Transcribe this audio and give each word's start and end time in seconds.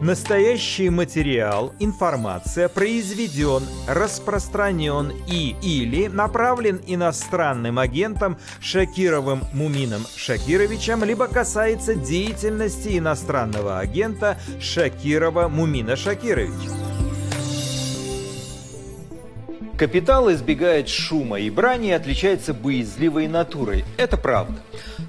Настоящий 0.00 0.88
материал, 0.88 1.74
информация 1.78 2.70
произведен, 2.70 3.62
распространен 3.86 5.12
и 5.26 5.54
или 5.62 6.06
направлен 6.06 6.80
иностранным 6.86 7.78
агентом 7.78 8.38
Шакировым 8.62 9.42
Мумином 9.52 10.06
Шакировичем, 10.16 11.04
либо 11.04 11.26
касается 11.28 11.94
деятельности 11.94 12.96
иностранного 12.96 13.78
агента 13.78 14.38
Шакирова 14.58 15.48
Мумина 15.48 15.96
Шакировича. 15.96 16.70
Капитал 19.76 20.32
избегает 20.32 20.88
шума 20.88 21.40
и 21.40 21.50
брани 21.50 21.88
и 21.88 21.92
отличается 21.92 22.54
боязливой 22.54 23.28
натурой. 23.28 23.84
Это 23.98 24.16
правда. 24.16 24.60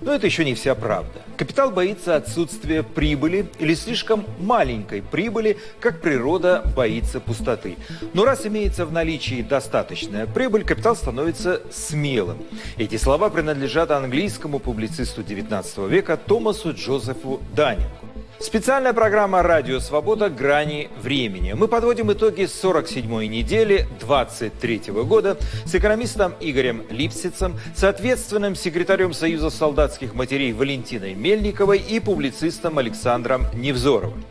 Но 0.01 0.13
это 0.13 0.25
еще 0.25 0.43
не 0.43 0.55
вся 0.55 0.73
правда. 0.75 1.21
Капитал 1.37 1.71
боится 1.71 2.15
отсутствия 2.15 2.83
прибыли 2.83 3.47
или 3.59 3.73
слишком 3.75 4.25
маленькой 4.39 5.01
прибыли, 5.01 5.57
как 5.79 6.01
природа 6.01 6.63
боится 6.75 7.19
пустоты. 7.19 7.77
Но 8.13 8.25
раз 8.25 8.45
имеется 8.45 8.85
в 8.85 8.91
наличии 8.91 9.41
достаточная 9.41 10.25
прибыль, 10.25 10.63
капитал 10.63 10.95
становится 10.95 11.61
смелым. 11.71 12.37
Эти 12.77 12.97
слова 12.97 13.29
принадлежат 13.29 13.91
английскому 13.91 14.59
публицисту 14.59 15.21
XIX 15.21 15.87
века 15.87 16.17
Томасу 16.17 16.73
Джозефу 16.73 17.41
Даннингу. 17.55 18.10
Специальная 18.41 18.93
программа 18.93 19.43
«Радио 19.43 19.79
Свобода. 19.79 20.27
Грани 20.27 20.89
времени». 20.99 21.53
Мы 21.53 21.67
подводим 21.67 22.11
итоги 22.11 22.43
47-й 22.43 23.27
недели 23.27 23.87
23 23.99 24.81
года 25.05 25.37
с 25.65 25.75
экономистом 25.75 26.33
Игорем 26.39 26.83
Липсицем, 26.89 27.59
с 27.75 27.83
ответственным 27.83 28.55
секретарем 28.55 29.13
Союза 29.13 29.51
солдатских 29.51 30.15
матерей 30.15 30.53
Валентиной 30.53 31.13
Мельниковой 31.13 31.77
и 31.77 31.99
публицистом 31.99 32.79
Александром 32.79 33.45
Невзоровым. 33.53 34.25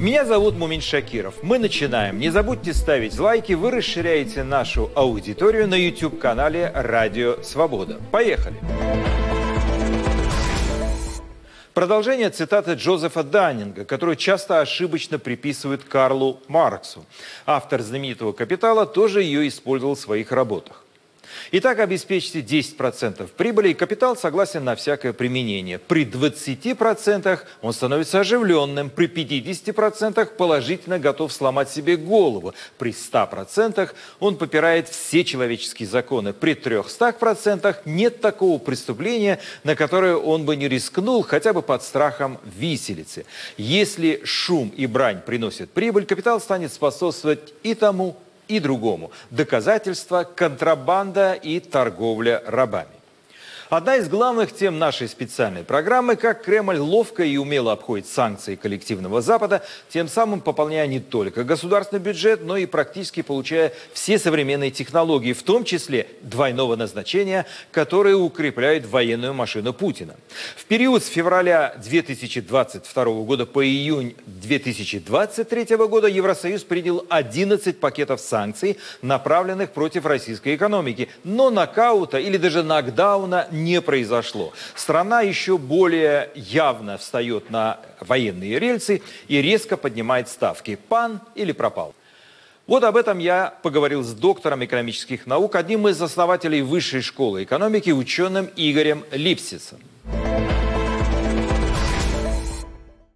Меня 0.00 0.24
зовут 0.24 0.56
Мумин 0.56 0.80
Шакиров. 0.80 1.34
Мы 1.42 1.58
начинаем. 1.60 2.18
Не 2.18 2.30
забудьте 2.30 2.74
ставить 2.74 3.18
лайки. 3.20 3.52
Вы 3.52 3.70
расширяете 3.70 4.42
нашу 4.42 4.90
аудиторию 4.96 5.68
на 5.68 5.76
YouTube-канале 5.76 6.72
«Радио 6.74 7.40
Свобода». 7.42 8.00
Поехали! 8.10 8.56
Поехали! 8.60 9.27
Продолжение 11.78 12.28
цитаты 12.30 12.72
Джозефа 12.72 13.22
Даннинга, 13.22 13.84
которую 13.84 14.16
часто 14.16 14.60
ошибочно 14.60 15.20
приписывают 15.20 15.84
Карлу 15.84 16.40
Марксу. 16.48 17.06
Автор 17.46 17.82
знаменитого 17.82 18.32
«Капитала» 18.32 18.84
тоже 18.84 19.22
ее 19.22 19.46
использовал 19.46 19.94
в 19.94 20.00
своих 20.00 20.32
работах. 20.32 20.82
Итак, 21.50 21.78
обеспечьте 21.78 22.40
10% 22.40 23.26
прибыли, 23.34 23.70
и 23.70 23.74
капитал 23.74 24.16
согласен 24.16 24.64
на 24.64 24.76
всякое 24.76 25.14
применение. 25.14 25.78
При 25.78 26.04
20% 26.04 27.38
он 27.62 27.72
становится 27.72 28.20
оживленным, 28.20 28.90
при 28.90 29.06
50% 29.06 30.26
положительно 30.36 30.98
готов 30.98 31.32
сломать 31.32 31.70
себе 31.70 31.96
голову, 31.96 32.52
при 32.76 32.92
100% 32.92 33.88
он 34.20 34.36
попирает 34.36 34.88
все 34.88 35.24
человеческие 35.24 35.88
законы, 35.88 36.34
при 36.34 36.52
300% 36.52 37.76
нет 37.86 38.20
такого 38.20 38.58
преступления, 38.58 39.38
на 39.64 39.74
которое 39.74 40.16
он 40.16 40.44
бы 40.44 40.54
не 40.54 40.68
рискнул 40.68 41.22
хотя 41.22 41.54
бы 41.54 41.62
под 41.62 41.82
страхом 41.82 42.38
виселицы. 42.44 43.24
Если 43.56 44.20
шум 44.24 44.68
и 44.76 44.86
брань 44.86 45.22
приносят 45.22 45.70
прибыль, 45.70 46.04
капитал 46.04 46.40
станет 46.40 46.74
способствовать 46.74 47.54
и 47.62 47.74
тому, 47.74 48.18
и 48.48 48.60
другому. 48.60 49.10
Доказательства, 49.30 50.24
контрабанда 50.24 51.34
и 51.34 51.60
торговля 51.60 52.42
рабами. 52.46 52.97
Одна 53.70 53.96
из 53.96 54.08
главных 54.08 54.56
тем 54.56 54.78
нашей 54.78 55.08
специальной 55.08 55.62
программы– 55.62 56.16
как 56.16 56.42
Кремль 56.42 56.78
ловко 56.78 57.22
и 57.22 57.36
умело 57.36 57.72
обходит 57.72 58.06
санкции 58.06 58.54
коллективного 58.54 59.20
Запада, 59.20 59.62
тем 59.90 60.08
самым 60.08 60.40
пополняя 60.40 60.86
не 60.86 61.00
только 61.00 61.44
государственный 61.44 62.00
бюджет, 62.00 62.42
но 62.42 62.56
и 62.56 62.64
практически 62.64 63.20
получая 63.20 63.74
все 63.92 64.18
современные 64.18 64.70
технологии, 64.70 65.34
в 65.34 65.42
том 65.42 65.64
числе 65.64 66.06
двойного 66.22 66.76
назначения, 66.76 67.44
которые 67.70 68.16
укрепляют 68.16 68.86
военную 68.86 69.34
машину 69.34 69.74
Путина. 69.74 70.14
В 70.56 70.64
период 70.64 71.04
с 71.04 71.08
февраля 71.08 71.74
2022 71.76 73.04
года 73.04 73.44
по 73.44 73.62
июнь 73.62 74.16
2023 74.24 75.76
года 75.76 76.06
Евросоюз 76.06 76.64
принял 76.64 77.04
11 77.10 77.78
пакетов 77.78 78.22
санкций, 78.22 78.78
направленных 79.02 79.72
против 79.72 80.06
российской 80.06 80.56
экономики, 80.56 81.10
но 81.22 81.50
нокаута 81.50 82.18
или 82.18 82.38
даже 82.38 82.62
нокдауна 82.62 83.46
не 83.64 83.80
произошло. 83.80 84.52
Страна 84.74 85.22
еще 85.22 85.58
более 85.58 86.30
явно 86.34 86.98
встает 86.98 87.50
на 87.50 87.80
военные 88.00 88.58
рельсы 88.58 89.02
и 89.28 89.42
резко 89.42 89.76
поднимает 89.76 90.28
ставки. 90.28 90.78
Пан 90.88 91.20
или 91.34 91.52
пропал. 91.52 91.94
Вот 92.66 92.84
об 92.84 92.98
этом 92.98 93.18
я 93.18 93.54
поговорил 93.62 94.02
с 94.02 94.12
доктором 94.12 94.62
экономических 94.62 95.26
наук, 95.26 95.56
одним 95.56 95.88
из 95.88 96.02
основателей 96.02 96.60
Высшей 96.60 97.00
школы 97.00 97.44
экономики, 97.44 97.90
ученым 97.90 98.50
Игорем 98.56 99.04
Липсисом. 99.10 99.78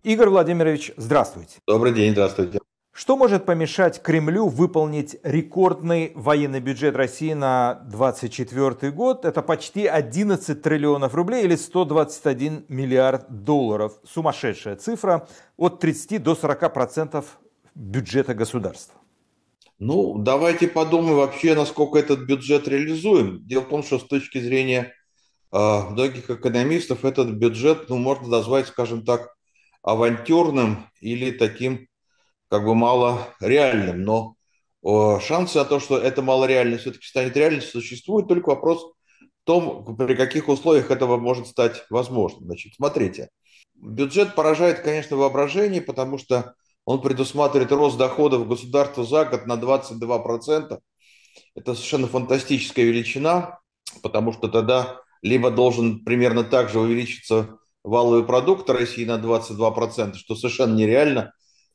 Игорь 0.02 0.30
Владимирович, 0.30 0.92
здравствуйте. 0.96 1.58
Добрый 1.66 1.92
день, 1.92 2.12
здравствуйте. 2.12 2.60
Что 2.94 3.16
может 3.16 3.46
помешать 3.46 4.02
Кремлю 4.02 4.48
выполнить 4.48 5.16
рекордный 5.22 6.12
военный 6.14 6.60
бюджет 6.60 6.94
России 6.94 7.32
на 7.32 7.80
2024 7.86 8.92
год? 8.92 9.24
Это 9.24 9.40
почти 9.40 9.86
11 9.86 10.60
триллионов 10.60 11.14
рублей 11.14 11.44
или 11.44 11.56
121 11.56 12.66
миллиард 12.68 13.44
долларов. 13.44 13.94
Сумасшедшая 14.04 14.76
цифра 14.76 15.26
от 15.56 15.80
30 15.80 16.22
до 16.22 16.34
40 16.34 16.74
процентов 16.74 17.38
бюджета 17.74 18.34
государства. 18.34 19.00
Ну, 19.78 20.18
давайте 20.18 20.68
подумаем 20.68 21.16
вообще, 21.16 21.54
насколько 21.54 21.98
этот 21.98 22.20
бюджет 22.20 22.68
реализуем. 22.68 23.40
Дело 23.46 23.62
в 23.62 23.68
том, 23.70 23.82
что 23.82 23.98
с 23.98 24.04
точки 24.04 24.38
зрения 24.38 24.92
э, 25.50 25.80
многих 25.88 26.28
экономистов 26.28 27.06
этот 27.06 27.30
бюджет, 27.30 27.88
ну, 27.88 27.96
можно 27.96 28.28
назвать, 28.28 28.66
скажем 28.66 29.02
так, 29.02 29.34
авантюрным 29.82 30.86
или 31.00 31.30
таким 31.30 31.88
как 32.52 32.66
бы 32.66 32.74
мало 32.74 33.28
реальным, 33.40 34.02
но 34.02 34.36
шансы 35.20 35.56
на 35.56 35.64
то, 35.64 35.80
что 35.80 35.96
это 35.96 36.20
мало 36.20 36.44
реально 36.44 36.76
все-таки 36.76 37.06
станет 37.06 37.34
реальностью, 37.34 37.80
существует. 37.80 38.28
Только 38.28 38.50
вопрос 38.50 38.82
в 38.82 39.44
том, 39.44 39.96
при 39.96 40.14
каких 40.14 40.50
условиях 40.50 40.90
этого 40.90 41.16
может 41.16 41.46
стать 41.46 41.86
возможным. 41.88 42.44
Значит, 42.44 42.74
смотрите, 42.76 43.30
бюджет 43.74 44.34
поражает, 44.34 44.80
конечно, 44.80 45.16
воображение, 45.16 45.80
потому 45.80 46.18
что 46.18 46.52
он 46.84 47.00
предусматривает 47.00 47.72
рост 47.72 47.96
доходов 47.96 48.46
государства 48.46 49.02
за 49.02 49.24
год 49.24 49.46
на 49.46 49.54
22%. 49.54 50.78
Это 51.54 51.74
совершенно 51.74 52.06
фантастическая 52.06 52.84
величина, 52.84 53.60
потому 54.02 54.34
что 54.34 54.48
тогда 54.48 55.00
либо 55.22 55.50
должен 55.50 56.04
примерно 56.04 56.44
так 56.44 56.68
же 56.68 56.80
увеличиться 56.80 57.56
валовый 57.82 58.26
продукт 58.26 58.68
России 58.68 59.06
на 59.06 59.16
22%, 59.16 60.16
что 60.16 60.34
совершенно 60.34 60.74
нереально, 60.74 61.32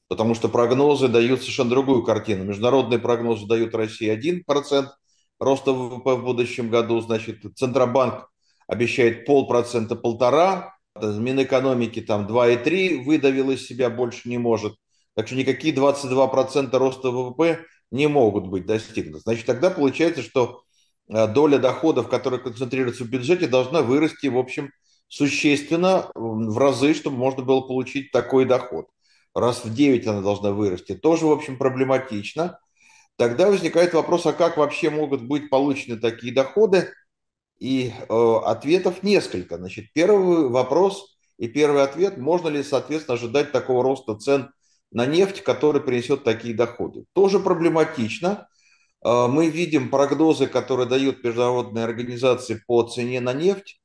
потому 0.08 0.36
что 0.36 0.50
прогнозы 0.50 1.08
дают 1.08 1.42
совершенно 1.42 1.70
другую 1.70 2.04
картину. 2.04 2.46
Международные 2.46 3.00
прогнозы 3.00 3.46
дают 3.46 3.76
России 3.76 4.10
1% 4.10 4.88
роста 5.40 5.72
ВВП 5.72 6.16
в 6.16 6.24
будущем 6.24 6.70
году, 6.70 7.00
значит, 7.02 7.40
Центробанк 7.56 8.30
обещает 8.68 9.26
полпроцента, 9.26 9.96
полтора, 9.96 10.76
Минэкономики 11.00 12.02
там 12.02 12.26
2,3 12.26 13.04
выдавил 13.04 13.52
из 13.52 13.68
себя, 13.68 13.90
больше 13.90 14.30
не 14.30 14.40
может. 14.40 14.76
Так 15.14 15.28
что 15.28 15.36
никакие 15.36 15.74
22% 15.74 16.76
роста 16.76 17.12
ВВП 17.12 17.60
не 17.92 18.08
могут 18.08 18.48
быть 18.48 18.66
достигнуты. 18.66 19.22
Значит, 19.24 19.46
тогда 19.46 19.70
получается, 19.70 20.24
что 20.24 20.64
э, 21.08 21.28
доля 21.28 21.60
доходов, 21.60 22.10
которая 22.10 22.40
концентрируется 22.40 23.04
в 23.04 23.10
бюджете, 23.10 23.48
должна 23.48 23.84
вырасти, 23.84 24.28
в 24.28 24.38
общем, 24.38 24.72
существенно 25.08 26.10
в 26.16 26.58
разы, 26.58 26.94
чтобы 26.96 27.18
можно 27.18 27.44
было 27.44 27.62
получить 27.62 28.12
такой 28.12 28.46
доход 28.46 28.88
раз 29.40 29.64
в 29.64 29.74
9 29.74 30.08
она 30.08 30.22
должна 30.22 30.52
вырасти, 30.52 30.96
тоже, 30.96 31.26
в 31.26 31.32
общем, 31.32 31.58
проблематично. 31.58 32.60
Тогда 33.18 33.48
возникает 33.48 33.94
вопрос, 33.94 34.26
а 34.26 34.34
как 34.34 34.58
вообще 34.58 34.90
могут 34.90 35.24
быть 35.24 35.50
получены 35.50 35.98
такие 35.98 36.34
доходы? 36.34 36.92
И 37.60 37.92
э, 37.92 38.36
ответов 38.46 39.02
несколько. 39.02 39.58
Значит, 39.58 39.86
первый 39.94 40.50
вопрос 40.50 41.18
и 41.38 41.48
первый 41.48 41.84
ответ, 41.84 42.18
можно 42.18 42.50
ли, 42.50 42.62
соответственно, 42.62 43.16
ожидать 43.16 43.52
такого 43.52 43.84
роста 43.84 44.16
цен 44.16 44.52
на 44.92 45.06
нефть, 45.06 45.42
который 45.42 45.82
принесет 45.82 46.24
такие 46.24 46.54
доходы. 46.54 47.06
Тоже 47.14 47.40
проблематично. 47.40 48.48
Э, 49.04 49.28
мы 49.28 49.50
видим 49.50 49.90
прогнозы, 49.90 50.48
которые 50.48 50.88
дают 50.88 51.24
международные 51.24 51.86
организации 51.86 52.62
по 52.68 52.84
цене 52.84 53.20
на 53.20 53.34
нефть. 53.34 53.80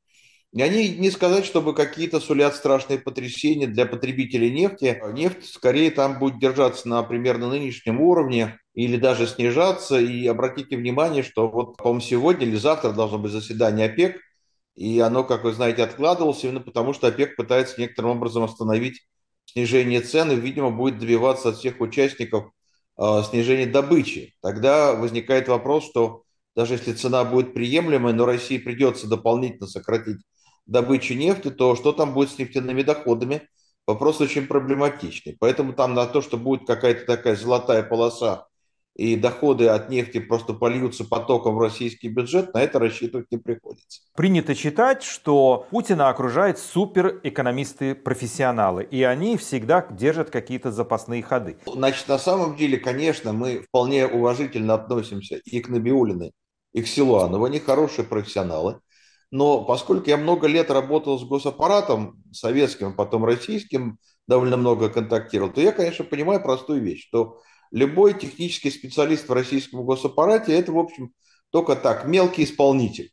И 0.52 0.60
они 0.60 0.90
не 0.90 1.10
сказать, 1.10 1.46
чтобы 1.46 1.74
какие-то 1.74 2.20
сулят 2.20 2.54
страшные 2.54 2.98
потрясения 2.98 3.66
для 3.66 3.86
потребителей 3.86 4.50
нефти. 4.50 5.02
Нефть 5.12 5.46
скорее 5.46 5.90
там 5.90 6.18
будет 6.18 6.38
держаться 6.38 6.88
на 6.88 7.02
примерно 7.02 7.48
нынешнем 7.48 8.00
уровне 8.02 8.58
или 8.74 8.98
даже 8.98 9.26
снижаться. 9.26 9.98
И 9.98 10.26
обратите 10.26 10.76
внимание, 10.76 11.22
что 11.22 11.48
вот, 11.48 11.78
по-моему, 11.78 12.00
сегодня 12.00 12.46
или 12.46 12.56
завтра 12.56 12.92
должно 12.92 13.18
быть 13.18 13.32
заседание 13.32 13.86
ОПЕК, 13.86 14.20
и 14.74 15.00
оно, 15.00 15.24
как 15.24 15.44
вы 15.44 15.52
знаете, 15.52 15.82
откладывалось 15.84 16.44
именно 16.44 16.60
потому, 16.60 16.92
что 16.92 17.06
ОПЕК 17.06 17.36
пытается 17.36 17.80
некоторым 17.80 18.12
образом 18.12 18.42
остановить 18.42 19.00
снижение 19.46 20.02
цены, 20.02 20.32
видимо, 20.32 20.70
будет 20.70 20.98
добиваться 20.98 21.50
от 21.50 21.56
всех 21.56 21.80
участников 21.80 22.52
э, 22.98 23.22
снижения 23.28 23.66
добычи. 23.66 24.34
Тогда 24.42 24.94
возникает 24.94 25.48
вопрос, 25.48 25.84
что 25.86 26.24
даже 26.54 26.74
если 26.74 26.92
цена 26.92 27.24
будет 27.24 27.54
приемлемой, 27.54 28.12
но 28.12 28.26
России 28.26 28.58
придется 28.58 29.08
дополнительно 29.08 29.66
сократить 29.66 30.18
добычу 30.66 31.14
нефти, 31.14 31.50
то 31.50 31.76
что 31.76 31.92
там 31.92 32.14
будет 32.14 32.30
с 32.30 32.38
нефтяными 32.38 32.82
доходами? 32.82 33.42
Вопрос 33.86 34.20
очень 34.20 34.46
проблематичный. 34.46 35.36
Поэтому 35.40 35.72
там 35.72 35.94
на 35.94 36.06
то, 36.06 36.20
что 36.20 36.36
будет 36.36 36.66
какая-то 36.66 37.04
такая 37.04 37.36
золотая 37.36 37.82
полоса 37.82 38.46
и 38.94 39.16
доходы 39.16 39.68
от 39.68 39.88
нефти 39.88 40.20
просто 40.20 40.52
польются 40.52 41.04
потоком 41.04 41.56
в 41.56 41.60
российский 41.60 42.08
бюджет, 42.08 42.52
на 42.54 42.62
это 42.62 42.78
рассчитывать 42.78 43.26
не 43.30 43.38
приходится. 43.38 44.02
Принято 44.14 44.54
считать, 44.54 45.02
что 45.02 45.66
Путина 45.70 46.10
окружают 46.10 46.58
суперэкономисты-профессионалы, 46.58 48.84
и 48.84 49.02
они 49.02 49.38
всегда 49.38 49.86
держат 49.90 50.28
какие-то 50.30 50.70
запасные 50.70 51.22
ходы. 51.22 51.56
Значит, 51.66 52.06
на 52.08 52.18
самом 52.18 52.56
деле, 52.56 52.76
конечно, 52.76 53.32
мы 53.32 53.62
вполне 53.62 54.06
уважительно 54.06 54.74
относимся 54.74 55.40
и 55.44 55.60
к 55.60 55.70
Набиулиной, 55.70 56.32
и 56.74 56.82
к 56.82 56.86
Силуанову. 56.86 57.46
Они 57.46 57.60
хорошие 57.60 58.04
профессионалы. 58.04 58.80
Но 59.32 59.64
поскольку 59.64 60.10
я 60.10 60.18
много 60.18 60.46
лет 60.46 60.70
работал 60.70 61.18
с 61.18 61.24
госаппаратом, 61.24 62.22
советским, 62.32 62.94
потом 62.94 63.24
российским, 63.24 63.98
довольно 64.28 64.58
много 64.58 64.90
контактировал, 64.90 65.50
то 65.50 65.60
я, 65.62 65.72
конечно, 65.72 66.04
понимаю 66.04 66.42
простую 66.42 66.82
вещь, 66.82 67.08
что 67.08 67.40
любой 67.70 68.12
технический 68.12 68.70
специалист 68.70 69.26
в 69.26 69.32
российском 69.32 69.84
госаппарате– 69.86 70.52
это, 70.58 70.70
в 70.72 70.78
общем, 70.78 71.12
только 71.50 71.76
так, 71.76 72.06
мелкий 72.06 72.44
исполнитель. 72.44 73.10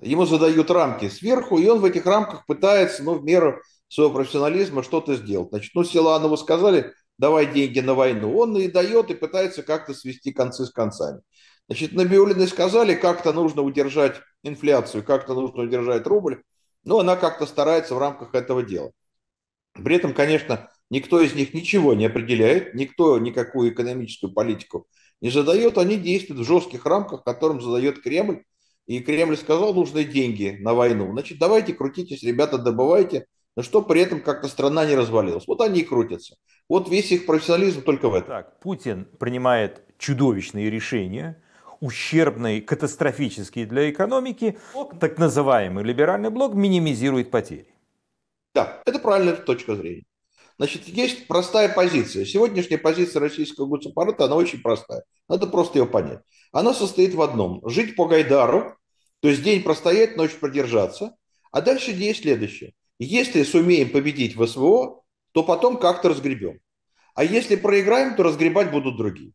Ему 0.00 0.26
задают 0.26 0.72
рамки 0.72 1.08
сверху, 1.08 1.58
и 1.58 1.68
он 1.68 1.78
в 1.78 1.84
этих 1.84 2.04
рамках 2.04 2.46
пытается, 2.46 3.04
ну, 3.04 3.14
в 3.14 3.24
меру 3.24 3.60
своего 3.86 4.12
профессионализма 4.12 4.82
что-то 4.82 5.14
сделать. 5.14 5.50
Значит, 5.50 5.70
ну, 5.76 5.84
Силанову 5.84 6.36
сказали, 6.36 6.92
давай 7.16 7.46
деньги 7.52 7.78
на 7.78 7.94
войну. 7.94 8.36
Он 8.36 8.56
и 8.56 8.66
дает, 8.66 9.10
и 9.10 9.14
пытается 9.14 9.62
как-то 9.62 9.94
свести 9.94 10.32
концы 10.32 10.66
с 10.66 10.70
концами. 10.70 11.20
Значит, 11.68 11.92
Набиулиной 11.92 12.48
сказали, 12.48 12.94
как-то 12.94 13.32
нужно 13.32 13.62
удержать 13.62 14.20
инфляцию, 14.42 15.02
как-то 15.02 15.34
нужно 15.34 15.62
удержать 15.62 16.06
рубль. 16.06 16.42
Но 16.84 16.98
она 16.98 17.16
как-то 17.16 17.46
старается 17.46 17.94
в 17.94 17.98
рамках 17.98 18.34
этого 18.34 18.62
дела. 18.62 18.92
При 19.72 19.96
этом, 19.96 20.12
конечно, 20.12 20.68
Никто 20.90 21.20
из 21.20 21.34
них 21.34 21.54
ничего 21.54 21.94
не 21.94 22.06
определяет, 22.06 22.74
никто 22.74 23.18
никакую 23.18 23.72
экономическую 23.72 24.32
политику 24.32 24.86
не 25.20 25.30
задает. 25.30 25.78
Они 25.78 25.96
действуют 25.96 26.42
в 26.42 26.46
жестких 26.46 26.84
рамках, 26.84 27.24
которым 27.24 27.60
задает 27.60 28.02
Кремль. 28.02 28.44
И 28.86 29.00
Кремль 29.00 29.36
сказал, 29.36 29.72
нужны 29.74 30.04
деньги 30.04 30.58
на 30.60 30.74
войну. 30.74 31.10
Значит, 31.12 31.38
давайте 31.38 31.72
крутитесь, 31.72 32.22
ребята, 32.22 32.58
добывайте, 32.58 33.26
но 33.56 33.62
что 33.62 33.80
при 33.80 34.02
этом 34.02 34.20
как-то 34.20 34.46
страна 34.46 34.84
не 34.84 34.94
развалилась. 34.94 35.46
Вот 35.46 35.62
они 35.62 35.80
и 35.80 35.84
крутятся. 35.84 36.36
Вот 36.68 36.90
весь 36.90 37.10
их 37.10 37.24
профессионализм 37.24 37.82
только 37.82 38.10
в 38.10 38.14
этом. 38.14 38.28
Так, 38.28 38.60
Путин 38.60 39.06
принимает 39.18 39.82
чудовищные 39.96 40.70
решения, 40.70 41.42
ущербные, 41.84 42.62
катастрофические 42.62 43.66
для 43.66 43.90
экономики. 43.90 44.58
Так 45.00 45.18
называемый 45.18 45.84
либеральный 45.84 46.30
блок 46.30 46.54
минимизирует 46.54 47.30
потери. 47.30 47.66
Да, 48.54 48.80
это 48.86 48.98
правильная 48.98 49.36
точка 49.36 49.76
зрения. 49.76 50.04
Значит, 50.56 50.88
есть 50.88 51.26
простая 51.26 51.68
позиция. 51.68 52.24
Сегодняшняя 52.24 52.78
позиция 52.78 53.20
российского 53.20 53.66
госаппарата, 53.66 54.24
она 54.24 54.36
очень 54.36 54.62
простая. 54.62 55.02
Надо 55.28 55.46
просто 55.46 55.78
ее 55.78 55.86
понять. 55.86 56.20
Она 56.52 56.72
состоит 56.72 57.14
в 57.14 57.20
одном. 57.20 57.60
Жить 57.68 57.96
по 57.96 58.06
Гайдару, 58.06 58.76
то 59.20 59.28
есть 59.28 59.42
день 59.42 59.62
простоять, 59.62 60.16
ночь 60.16 60.32
продержаться. 60.32 61.16
А 61.50 61.60
дальше 61.60 61.90
идея 61.90 62.14
следующая. 62.14 62.72
Если 62.98 63.42
сумеем 63.42 63.90
победить 63.90 64.36
в 64.36 64.46
СВО, 64.46 65.02
то 65.32 65.42
потом 65.42 65.76
как-то 65.76 66.08
разгребем. 66.08 66.60
А 67.14 67.24
если 67.24 67.56
проиграем, 67.56 68.16
то 68.16 68.22
разгребать 68.22 68.70
будут 68.70 68.96
другие. 68.96 69.32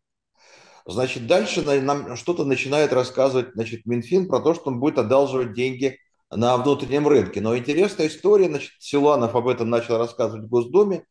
Значит, 0.86 1.28
дальше 1.28 1.62
нам 1.81 2.16
что-то 2.16 2.46
начинает 2.46 2.94
рассказывать 2.94 3.54
значит, 3.54 3.86
Минфин 3.86 4.28
про 4.28 4.40
то, 4.40 4.54
что 4.54 4.66
он 4.66 4.80
будет 4.80 4.98
одалживать 4.98 5.54
деньги 5.54 5.98
на 6.31 6.58
внутреннем 6.58 7.08
рынке. 7.08 7.42
Но 7.42 7.58
интересная 7.58 8.08
история, 8.08 8.48
значит, 8.48 8.72
Силанов 8.80 9.36
об 9.36 9.48
этом 9.48 9.70
начал 9.70 9.98
рассказывать 9.98 10.46
в 10.46 10.50
Госдуме, 10.50 11.04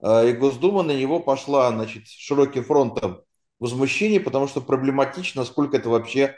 э, 0.00 0.30
и 0.30 0.32
Госдума 0.32 0.82
на 0.82 0.92
него 0.92 1.20
пошла, 1.20 1.70
значит, 1.70 2.06
широким 2.08 2.64
фронтом 2.64 3.22
возмущения, 3.58 4.20
потому 4.20 4.48
что 4.48 4.60
проблематично, 4.60 5.42
насколько 5.42 5.76
это 5.76 5.88
вообще 5.88 6.34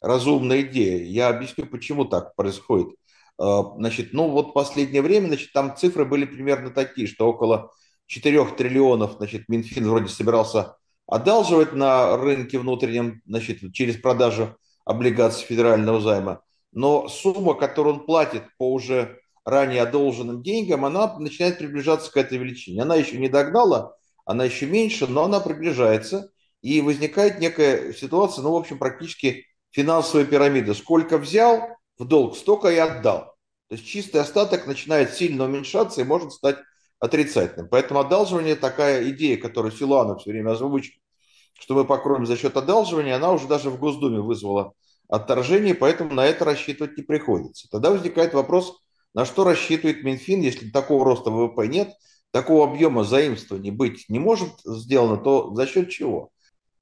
разумная 0.00 0.62
идея. 0.62 1.04
Я 1.04 1.28
объясню, 1.28 1.66
почему 1.66 2.04
так 2.04 2.34
происходит. 2.36 2.94
Э, 3.40 3.62
значит, 3.76 4.12
ну 4.12 4.28
вот 4.28 4.54
последнее 4.54 5.02
время, 5.02 5.28
значит, 5.28 5.52
там 5.52 5.76
цифры 5.76 6.04
были 6.04 6.24
примерно 6.24 6.70
такие, 6.70 7.06
что 7.06 7.28
около 7.28 7.70
4 8.06 8.44
триллионов, 8.56 9.14
значит, 9.18 9.48
Минфин 9.48 9.88
вроде 9.88 10.08
собирался 10.08 10.76
одалживать 11.06 11.72
на 11.72 12.16
рынке 12.16 12.58
внутреннем, 12.58 13.22
значит, 13.26 13.72
через 13.72 13.96
продажу 13.96 14.56
облигаций 14.84 15.44
федерального 15.44 16.00
займа 16.00 16.42
но 16.74 17.08
сумма, 17.08 17.54
которую 17.54 17.94
он 17.94 18.06
платит 18.06 18.42
по 18.58 18.72
уже 18.72 19.20
ранее 19.44 19.82
одолженным 19.82 20.42
деньгам, 20.42 20.84
она 20.84 21.16
начинает 21.18 21.58
приближаться 21.58 22.10
к 22.10 22.16
этой 22.16 22.36
величине. 22.38 22.82
Она 22.82 22.96
еще 22.96 23.16
не 23.16 23.28
догнала, 23.28 23.96
она 24.26 24.44
еще 24.44 24.66
меньше, 24.66 25.06
но 25.06 25.24
она 25.24 25.40
приближается, 25.40 26.30
и 26.62 26.80
возникает 26.80 27.38
некая 27.40 27.92
ситуация, 27.92 28.42
ну, 28.42 28.52
в 28.52 28.56
общем, 28.56 28.78
практически 28.78 29.46
финансовая 29.70 30.24
пирамида. 30.24 30.74
Сколько 30.74 31.18
взял 31.18 31.76
в 31.98 32.04
долг, 32.04 32.36
столько 32.36 32.68
и 32.68 32.76
отдал. 32.76 33.34
То 33.68 33.76
есть 33.76 33.86
чистый 33.86 34.20
остаток 34.20 34.66
начинает 34.66 35.14
сильно 35.14 35.44
уменьшаться 35.44 36.00
и 36.00 36.04
может 36.04 36.32
стать 36.32 36.56
отрицательным. 37.04 37.68
Поэтому 37.68 38.00
одалживание 38.00 38.56
такая 38.56 39.10
идея, 39.10 39.36
которую 39.36 39.72
Силуанов 39.72 40.22
все 40.22 40.30
время 40.30 40.52
озвучил, 40.52 40.94
что 41.52 41.74
мы 41.74 41.84
покроем 41.84 42.24
за 42.24 42.36
счет 42.38 42.56
одалживания, 42.56 43.14
она 43.14 43.30
уже 43.30 43.46
даже 43.46 43.68
в 43.68 43.78
Госдуме 43.78 44.20
вызвала 44.20 44.72
отторжение, 45.08 45.74
поэтому 45.74 46.14
на 46.14 46.24
это 46.24 46.46
рассчитывать 46.46 46.96
не 46.96 47.02
приходится. 47.02 47.68
Тогда 47.70 47.90
возникает 47.90 48.32
вопрос, 48.32 48.80
на 49.12 49.26
что 49.26 49.44
рассчитывает 49.44 50.02
Минфин, 50.02 50.40
если 50.40 50.70
такого 50.70 51.04
роста 51.04 51.30
ВВП 51.30 51.68
нет, 51.68 51.92
такого 52.30 52.66
объема 52.68 53.04
заимствований 53.04 53.70
быть 53.70 54.06
не 54.08 54.18
может 54.18 54.50
сделано, 54.64 55.18
то 55.18 55.54
за 55.54 55.66
счет 55.66 55.90
чего? 55.90 56.30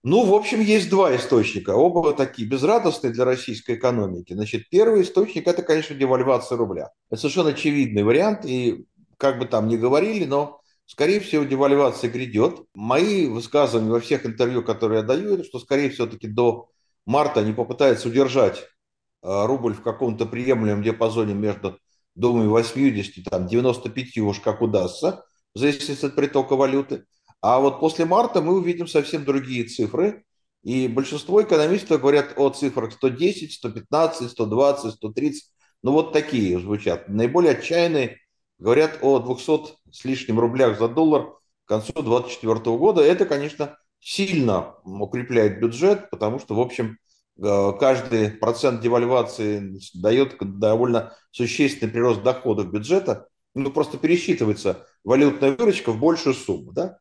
Ну, 0.04 0.24
в 0.24 0.34
общем, 0.34 0.60
есть 0.60 0.90
два 0.90 1.14
источника, 1.14 1.70
оба 1.70 2.12
такие 2.12 2.48
безрадостные 2.48 3.12
для 3.12 3.24
российской 3.24 3.76
экономики. 3.76 4.32
Значит, 4.32 4.68
первый 4.68 5.02
источник– 5.02 5.46
это, 5.48 5.62
конечно, 5.62 5.94
девальвация 5.94 6.58
рубля. 6.58 6.90
Это 7.08 7.20
совершенно 7.20 7.50
очевидный 7.50 8.02
вариант, 8.02 8.44
и 8.44 8.84
как 9.22 9.38
бы 9.38 9.46
там 9.46 9.68
ни 9.68 9.76
говорили, 9.76 10.24
но, 10.24 10.60
скорее 10.84 11.20
всего, 11.20 11.44
девальвация 11.44 12.10
грядет. 12.10 12.64
Мои 12.74 13.28
высказывания 13.28 13.92
во 13.92 14.00
всех 14.00 14.26
интервью, 14.26 14.64
которые 14.64 15.02
я 15.02 15.06
даю, 15.06 15.34
это 15.34 15.44
что, 15.44 15.60
скорее 15.60 15.90
все-таки 15.90 16.26
до 16.26 16.70
марта 17.06 17.38
они 17.38 17.52
попытаются 17.52 18.08
удержать 18.08 18.58
э, 18.58 19.46
рубль 19.46 19.74
в 19.74 19.82
каком-то 19.82 20.26
приемлемом 20.26 20.82
диапазоне 20.82 21.34
между, 21.34 21.78
думаю, 22.16 22.50
80 22.50 23.24
там, 23.30 23.46
95 23.46 24.18
уж 24.18 24.40
как 24.40 24.60
удастся, 24.60 25.24
в 25.54 25.60
зависимости 25.60 26.04
от 26.04 26.16
притока 26.16 26.56
валюты. 26.56 27.04
А 27.40 27.60
вот 27.60 27.78
после 27.78 28.04
марта 28.04 28.42
мы 28.42 28.56
увидим 28.56 28.88
совсем 28.88 29.24
другие 29.24 29.64
цифры. 29.64 30.24
И 30.64 30.88
большинство 30.88 31.40
экономистов 31.42 32.00
говорят 32.00 32.34
о 32.36 32.50
цифрах 32.50 32.92
110, 32.92 33.52
115, 33.52 34.30
120, 34.30 34.94
130. 34.94 35.44
Ну 35.84 35.92
вот 35.92 36.12
такие 36.12 36.58
звучат. 36.58 37.08
Наиболее 37.08 37.52
отчаянные 37.52 38.18
говорят 38.62 38.98
о 39.02 39.18
200 39.18 39.74
с 39.90 40.04
лишним 40.04 40.38
рублях 40.38 40.78
за 40.78 40.88
доллар 40.88 41.32
к 41.64 41.68
концу 41.68 41.92
2024 41.92 42.76
года. 42.76 43.02
Это, 43.02 43.26
конечно, 43.26 43.76
сильно 43.98 44.76
укрепляет 44.84 45.60
бюджет, 45.60 46.08
потому 46.10 46.38
что, 46.38 46.54
в 46.54 46.60
общем, 46.60 46.96
э, 47.42 47.72
каждый 47.78 48.30
процент 48.30 48.80
девальвации 48.80 49.78
дает 49.94 50.36
довольно 50.40 51.12
существенный 51.32 51.90
прирост 51.90 52.22
доходов 52.22 52.70
бюджета. 52.70 53.26
Ну, 53.54 53.70
просто 53.72 53.98
пересчитывается 53.98 54.86
валютная 55.02 55.56
выручка 55.56 55.90
в 55.90 55.98
большую 55.98 56.34
сумму. 56.34 56.72
Да? 56.72 56.98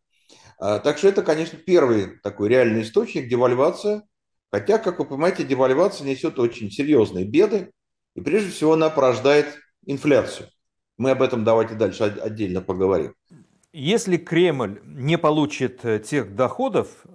А, 0.57 0.79
так 0.79 0.97
что 0.97 1.07
это, 1.07 1.21
конечно, 1.21 1.57
первый 1.59 2.19
такой 2.23 2.49
реальный 2.49 2.81
источник 2.81 3.29
девальвация. 3.29 4.03
Хотя, 4.51 4.79
как 4.79 4.99
вы 4.99 5.05
понимаете, 5.05 5.43
девальвация 5.43 6.07
несет 6.07 6.39
очень 6.39 6.71
серьезные 6.71 7.23
беды. 7.23 7.71
И 8.15 8.21
прежде 8.21 8.49
всего 8.49 8.73
она 8.73 8.89
порождает 8.89 9.57
инфляцию. 9.85 10.49
Мы 10.97 11.11
об 11.11 11.21
этом 11.21 11.43
давайте 11.43 11.75
дальше 11.75 12.03
отдельно 12.03 12.61
поговорим. 12.61 13.13
Если 13.73 14.17
Кремль 14.17 14.81
не 14.83 15.17
получит 15.17 15.85
э, 15.85 15.99
тех 15.99 16.35
доходов, 16.35 17.05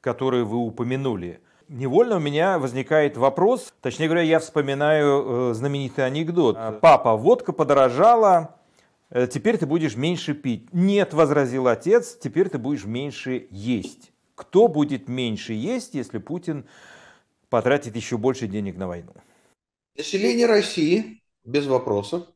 которые 0.00 0.44
вы 0.44 0.58
упомянули, 0.58 1.40
невольно 1.68 2.16
у 2.16 2.20
меня 2.20 2.58
возникает 2.60 3.16
вопрос, 3.16 3.74
точнее 3.80 4.06
говоря, 4.06 4.22
я 4.22 4.38
вспоминаю 4.38 5.50
э, 5.50 5.54
знаменитый 5.54 6.06
анекдот. 6.06 6.56
Папа, 6.80 7.16
водка 7.16 7.52
подорожала, 7.52 8.56
э, 9.10 9.26
теперь 9.26 9.58
ты 9.58 9.66
будешь 9.66 9.96
меньше 9.96 10.34
пить. 10.34 10.72
Нет, 10.72 11.14
возразил 11.14 11.66
отец, 11.66 12.16
теперь 12.16 12.48
ты 12.48 12.58
будешь 12.58 12.84
меньше 12.84 13.48
есть. 13.50 14.12
Кто 14.36 14.68
будет 14.68 15.08
меньше 15.08 15.52
есть, 15.52 15.94
если 15.94 16.18
Путин 16.18 16.64
потратит 17.50 17.96
еще 17.96 18.18
больше 18.18 18.46
денег 18.46 18.76
на 18.76 18.86
войну? 18.86 19.12
Население 19.96 20.46
России, 20.46 21.22
без 21.44 21.66
вопросов, 21.66 22.28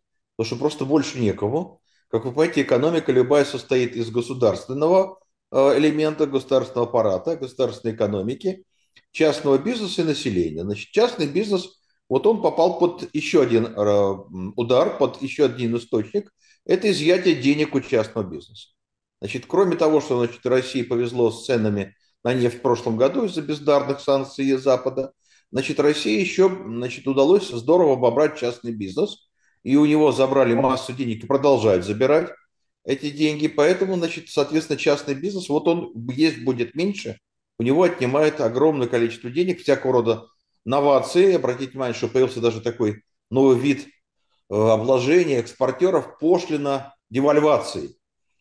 потому 0.42 0.46
что 0.46 0.56
просто 0.56 0.84
больше 0.84 1.20
некому 1.20 1.80
Как 2.08 2.24
вы 2.24 2.32
понимаете, 2.32 2.62
экономика 2.62 3.12
любая 3.12 3.44
состоит 3.44 3.94
из 3.94 4.10
государственного 4.10 5.20
э, 5.52 5.78
элемента, 5.78 6.26
государственного 6.26 6.88
аппарата, 6.88 7.36
государственной 7.36 7.94
экономики, 7.94 8.64
частного 9.12 9.56
бизнеса 9.58 10.02
и 10.02 10.04
населения. 10.04 10.62
Значит, 10.62 10.90
частный 10.90 11.28
бизнес, 11.28 11.80
вот 12.08 12.26
он 12.26 12.42
попал 12.42 12.80
под 12.80 13.08
еще 13.14 13.42
один 13.42 13.66
э, 13.66 14.14
удар, 14.56 14.98
под 14.98 15.22
еще 15.22 15.44
один 15.44 15.76
источник. 15.76 16.32
Это 16.66 16.90
изъятие 16.90 17.36
денег 17.36 17.74
у 17.76 17.80
частного 17.80 18.26
бизнеса. 18.28 18.70
Значит, 19.20 19.44
кроме 19.46 19.76
того, 19.76 20.00
что 20.00 20.18
значит, 20.18 20.44
России 20.44 20.82
повезло 20.82 21.30
с 21.30 21.46
ценами 21.46 21.94
на 22.24 22.34
нефть 22.34 22.58
в 22.58 22.62
прошлом 22.62 22.96
году 22.96 23.26
из-за 23.26 23.42
бездарных 23.42 24.00
санкций 24.00 24.56
Запада, 24.56 25.12
значит, 25.52 25.78
России 25.78 26.20
еще 26.20 26.48
значит, 26.48 27.06
удалось 27.06 27.48
здорово 27.48 27.92
обобрать 27.92 28.38
частный 28.38 28.72
бизнес, 28.72 29.28
и 29.62 29.76
у 29.76 29.84
него 29.84 30.12
забрали 30.12 30.54
массу 30.54 30.92
денег 30.92 31.24
и 31.24 31.26
продолжают 31.26 31.84
забирать 31.84 32.30
эти 32.84 33.10
деньги. 33.10 33.48
Поэтому, 33.48 33.96
значит, 33.96 34.28
соответственно, 34.28 34.78
частный 34.78 35.14
бизнес, 35.14 35.48
вот 35.48 35.68
он 35.68 35.92
есть 36.10 36.42
будет 36.44 36.74
меньше, 36.74 37.18
у 37.58 37.62
него 37.62 37.84
отнимает 37.84 38.40
огромное 38.40 38.88
количество 38.88 39.30
денег, 39.30 39.60
всякого 39.60 39.92
рода 39.92 40.26
новации. 40.64 41.34
Обратите 41.34 41.72
внимание, 41.72 41.94
что 41.94 42.08
появился 42.08 42.40
даже 42.40 42.60
такой 42.60 43.02
новый 43.30 43.58
вид 43.58 43.86
э, 44.50 44.54
обложения 44.54 45.38
экспортеров 45.38 46.18
пошлина 46.18 46.94
девальвации 47.10 47.96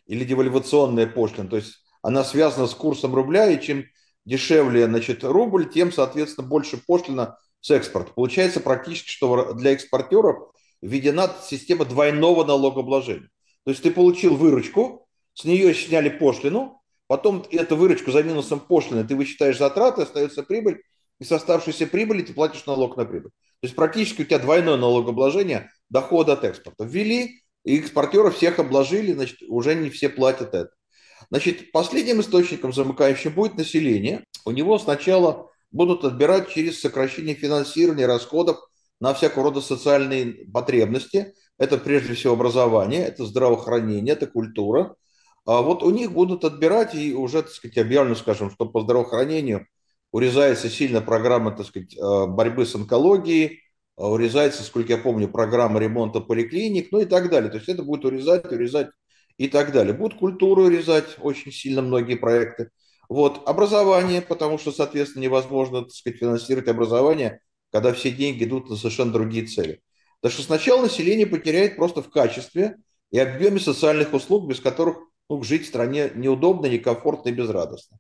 или 0.08 0.24
девальвационная 0.24 1.08
пошлина. 1.08 1.50
То 1.50 1.58
есть 1.58 1.84
она 2.02 2.24
связана 2.24 2.68
с 2.68 2.74
курсом 2.74 3.14
рубля, 3.14 3.50
и 3.52 3.62
чем 3.62 3.86
дешевле 4.26 4.86
значит, 4.86 5.24
рубль, 5.24 5.70
тем, 5.70 5.92
соответственно, 5.92 6.48
больше 6.48 6.78
пошлина 6.78 7.38
с 7.60 7.70
экспорта. 7.72 8.12
Получается 8.14 8.60
практически, 8.60 9.10
что 9.10 9.54
для 9.54 9.74
экспортеров 9.74 10.52
введена 10.82 11.32
система 11.44 11.86
двойного 11.86 12.44
налогообложения. 12.44 13.30
То 13.64 13.72
есть 13.72 13.84
ты 13.84 13.92
получил 13.92 14.36
выручку, 14.36 15.08
с 15.34 15.46
нее 15.46 15.74
сняли 15.74 16.10
пошлину, 16.10 16.82
потом 17.08 17.46
эту 17.52 17.76
выручку 17.76 18.12
за 18.12 18.24
минусом 18.24 18.60
пошлины 18.60 19.08
ты 19.08 19.16
высчитаешь 19.16 19.58
затраты, 19.58 20.04
остается 20.04 20.44
прибыль, 20.44 20.82
и 21.20 21.24
с 21.24 21.32
оставшейся 21.32 21.88
прибыли 21.88 22.24
ты 22.24 22.34
платишь 22.34 22.66
налог 22.66 22.98
на 22.98 23.06
прибыль. 23.06 23.32
То 23.62 23.68
есть 23.68 23.76
практически 23.76 24.24
у 24.24 24.26
тебя 24.26 24.40
двойное 24.40 24.78
налогообложение 24.78 25.70
дохода 25.90 26.34
от 26.34 26.44
экспорта. 26.44 26.84
Ввели, 26.84 27.44
и 27.64 27.78
экспортеров 27.78 28.36
всех 28.36 28.58
обложили, 28.58 29.14
значит, 29.14 29.38
уже 29.48 29.76
не 29.76 29.92
все 29.92 30.10
платят 30.10 30.56
это. 30.56 30.72
Значит, 31.30 31.72
последним 31.72 32.22
источником 32.22 32.74
замыкающим 32.74 33.34
будет 33.34 33.56
население. 33.56 34.26
У 34.46 34.52
него 34.52 34.80
сначала 34.80 35.52
будут 35.70 36.04
отбирать 36.04 36.50
через 36.50 36.82
сокращение 36.82 37.36
финансирования 37.36 38.08
расходов 38.08 38.58
на 39.02 39.14
всякого 39.14 39.46
рода 39.46 39.60
социальные 39.60 40.46
потребности. 40.54 41.34
Это 41.58 41.78
прежде 41.78 42.14
всего 42.14 42.34
образование, 42.34 43.04
это 43.04 43.26
здравоохранение, 43.26 44.14
это 44.14 44.28
культура. 44.28 44.96
А 45.46 45.62
вот 45.62 45.84
у 45.84 45.90
них 45.90 46.14
будут 46.14 46.46
отбирать, 46.46 46.96
и 46.96 47.14
уже, 47.14 47.42
так 47.42 47.52
сказать, 47.52 47.80
объявлено, 47.80 48.16
скажем, 48.16 48.52
что 48.52 48.68
по 48.68 48.82
здравоохранению 48.82 49.68
урезается 50.12 50.70
сильно 50.70 51.02
программа, 51.02 51.52
так 51.52 51.66
сказать, 51.66 51.98
э, 51.98 52.26
борьбы 52.28 52.66
с 52.66 52.76
онкологией, 52.76 53.62
а 53.98 54.10
урезается, 54.10 54.64
сколько 54.64 54.94
я 54.94 54.98
помню, 55.00 55.28
программа 55.28 55.80
ремонта 55.80 56.22
поликлиник, 56.22 56.92
ну 56.92 57.02
и 57.02 57.06
так 57.06 57.30
далее. 57.30 57.50
То 57.50 57.58
есть 57.58 57.70
это 57.70 57.84
будет 57.84 58.06
урезать, 58.06 58.46
урезать 58.52 58.90
и 59.38 59.48
так 59.48 59.72
далее. 59.72 59.94
Будут 59.94 60.20
культуру 60.20 60.68
резать 60.68 61.18
очень 61.20 61.52
сильно 61.52 61.82
многие 61.82 62.16
проекты. 62.16 62.70
Вот, 63.10 63.42
образование, 63.48 64.22
потому 64.22 64.60
что, 64.60 64.72
соответственно, 64.72 65.24
невозможно, 65.24 65.82
так 65.82 65.92
сказать, 65.92 66.20
финансировать 66.20 66.68
образование, 66.70 67.42
когда 67.72 67.94
все 67.94 68.12
деньги 68.12 68.44
идут 68.44 68.70
на 68.70 68.76
совершенно 68.76 69.12
другие 69.12 69.46
цели. 69.46 69.82
Так 70.22 70.32
что 70.32 70.44
сначала 70.44 70.84
население 70.84 71.26
потеряет 71.26 71.76
просто 71.76 72.02
в 72.02 72.10
качестве 72.10 72.78
и 73.12 73.20
объеме 73.20 73.60
социальных 73.60 74.14
услуг, 74.14 74.48
без 74.48 74.60
которых 74.60 74.98
ну, 75.30 75.42
жить 75.44 75.66
в 75.66 75.68
стране 75.68 76.12
неудобно, 76.16 76.68
некомфортно 76.68 77.30
и 77.30 77.34
безрадостно. 77.34 77.98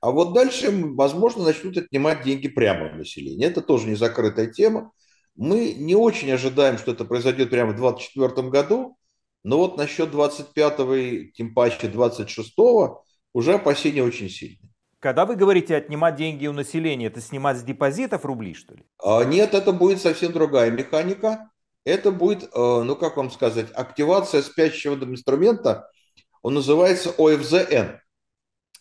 А 0.00 0.10
вот 0.10 0.34
дальше, 0.34 0.70
возможно, 0.70 1.44
начнут 1.44 1.76
отнимать 1.78 2.22
деньги 2.22 2.48
прямо 2.48 2.90
в 2.90 2.96
население. 2.96 3.48
Это 3.48 3.62
тоже 3.62 3.88
не 3.88 3.94
закрытая 3.94 4.48
тема. 4.48 4.92
Мы 5.34 5.74
не 5.74 5.94
очень 5.94 6.30
ожидаем, 6.32 6.78
что 6.78 6.92
это 6.92 7.04
произойдет 7.04 7.50
прямо 7.50 7.72
в 7.72 7.76
2024 7.76 8.48
году, 8.48 8.96
но 9.42 9.58
вот 9.58 9.76
насчет 9.76 10.10
25-го 10.10 10.94
и 10.94 11.30
тем 11.32 11.54
паче 11.54 11.86
26-го 11.86 13.04
уже 13.32 13.54
опасения 13.54 14.02
очень 14.02 14.28
сильные. 14.28 14.70
Когда 14.98 15.26
вы 15.26 15.36
говорите 15.36 15.76
отнимать 15.76 16.16
деньги 16.16 16.46
у 16.46 16.52
населения, 16.52 17.06
это 17.06 17.20
снимать 17.20 17.58
с 17.58 17.62
депозитов 17.62 18.24
рубли, 18.24 18.54
что 18.54 18.74
ли? 18.74 18.84
А, 19.02 19.24
нет, 19.24 19.54
это 19.54 19.72
будет 19.72 20.00
совсем 20.00 20.32
другая 20.32 20.70
механика. 20.70 21.50
Это 21.84 22.10
будет, 22.10 22.44
э, 22.44 22.48
ну 22.54 22.96
как 22.96 23.16
вам 23.16 23.30
сказать, 23.30 23.68
активация 23.72 24.42
спящего 24.42 24.94
инструмента. 24.94 25.88
Он 26.42 26.54
называется 26.54 27.10
ОФЗН. 27.10 27.98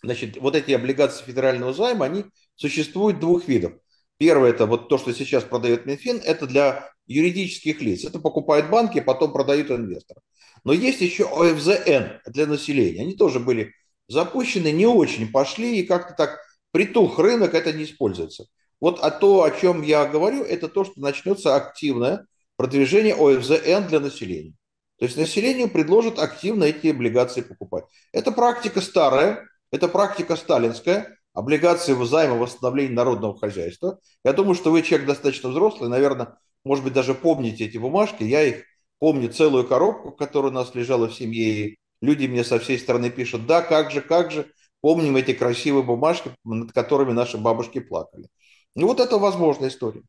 Значит, 0.02 0.38
вот 0.38 0.56
эти 0.56 0.72
облигации 0.72 1.24
федерального 1.24 1.74
займа, 1.74 2.06
они 2.06 2.26
существуют 2.56 3.20
двух 3.20 3.48
видов. 3.48 3.74
Первое, 4.18 4.52
это 4.52 4.66
вот 4.66 4.88
то, 4.88 4.98
что 4.98 5.14
сейчас 5.14 5.44
продает 5.44 5.86
Минфин, 5.86 6.22
это 6.24 6.48
для 6.48 6.90
юридических 7.06 7.82
лиц. 7.82 8.06
Это 8.06 8.20
покупают 8.20 8.70
банки, 8.70 9.02
потом 9.02 9.34
продают 9.34 9.70
инвесторам. 9.70 10.24
Но 10.64 10.74
есть 10.74 11.02
еще 11.02 11.26
ОФЗН 11.26 12.22
для 12.26 12.48
населения. 12.48 13.02
Они 13.02 13.16
тоже 13.16 13.40
были 13.40 13.74
запущены, 14.08 14.72
не 14.72 14.86
очень 14.86 15.32
пошли, 15.32 15.80
и 15.80 15.86
как-то 15.86 16.14
так 16.14 16.40
притух 16.72 17.20
рынок, 17.20 17.54
это 17.54 17.74
не 17.74 17.84
используется. 17.84 18.46
Вот 18.82 19.00
а 19.02 19.12
то, 19.12 19.44
о 19.44 19.52
чем 19.52 19.82
я 19.82 20.06
говорю, 20.06 20.44
это 20.44 20.68
то, 20.68 20.84
что 20.84 21.00
начнется 21.00 21.56
активное 21.56 22.26
продвижение 22.58 23.16
ОФЗН 23.16 23.88
для 23.88 24.00
населения. 24.00 24.54
То 24.98 25.06
есть 25.06 25.18
населению 25.18 25.70
предложат 25.70 26.20
активно 26.20 26.66
эти 26.66 26.88
облигации 26.88 27.42
покупать. 27.42 27.86
Это 28.14 28.32
практика 28.32 28.82
старая, 28.82 29.48
это 29.72 29.88
практика 29.88 30.36
сталинская, 30.36 31.18
облигации 31.34 31.94
займа 32.06 32.36
восстановления 32.36 32.94
народного 32.94 33.38
хозяйства. 33.38 34.00
Я 34.24 34.34
думаю, 34.34 34.56
что 34.56 34.72
вы 34.72 34.82
человек 34.84 35.08
достаточно 35.08 35.50
взрослый, 35.50 35.90
наверное, 35.90 36.38
может 36.64 36.84
быть, 36.84 36.94
даже 36.94 37.14
помните 37.14 37.66
эти 37.66 37.78
бумажки. 37.78 38.24
Я 38.24 38.44
их 38.44 38.64
помню 39.00 39.32
целую 39.32 39.68
коробку, 39.68 40.12
которая 40.12 40.52
у 40.52 40.56
нас 40.56 40.74
лежала 40.74 41.08
в 41.08 41.14
семье, 41.14 41.68
и 41.68 41.78
люди 42.06 42.28
мне 42.28 42.44
со 42.44 42.60
всей 42.60 42.80
стороны 42.80 43.10
пишут, 43.10 43.46
да, 43.48 43.62
как 43.62 43.92
же, 43.92 44.02
как 44.02 44.32
же, 44.32 44.52
помним 44.82 45.18
эти 45.18 45.34
красивые 45.34 45.84
бумажки, 45.84 46.32
над 46.44 46.72
которыми 46.72 47.12
наши 47.12 47.38
бабушки 47.38 47.80
плакали. 47.80 48.28
Ну 48.76 48.88
вот 48.88 49.00
это 49.00 49.18
возможная 49.18 49.70
история. 49.70 50.04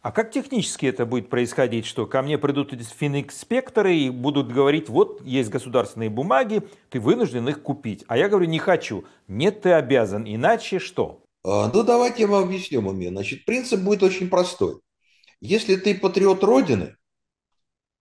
А 0.00 0.12
как 0.12 0.30
технически 0.30 0.86
это 0.86 1.06
будет 1.06 1.28
происходить? 1.28 1.84
Что 1.84 2.06
ко 2.06 2.22
мне 2.22 2.38
придут 2.38 2.72
финэкспекторы 2.72 3.96
и 3.96 4.10
будут 4.10 4.52
говорить, 4.52 4.88
вот 4.88 5.20
есть 5.24 5.50
государственные 5.50 6.08
бумаги, 6.08 6.62
ты 6.88 7.00
вынужден 7.00 7.48
их 7.48 7.62
купить. 7.62 8.04
А 8.06 8.16
я 8.16 8.28
говорю, 8.28 8.46
не 8.46 8.60
хочу. 8.60 9.04
Нет, 9.26 9.62
ты 9.62 9.72
обязан. 9.72 10.24
Иначе 10.24 10.78
что? 10.78 11.22
А, 11.44 11.70
ну, 11.72 11.82
давайте 11.82 12.22
я 12.22 12.28
вам 12.28 12.44
объясню, 12.44 12.80
Муми. 12.80 13.08
Значит, 13.08 13.44
принцип 13.44 13.80
будет 13.80 14.02
очень 14.02 14.28
простой. 14.28 14.80
Если 15.40 15.76
ты 15.76 15.94
патриот 15.94 16.44
Родины, 16.44 16.96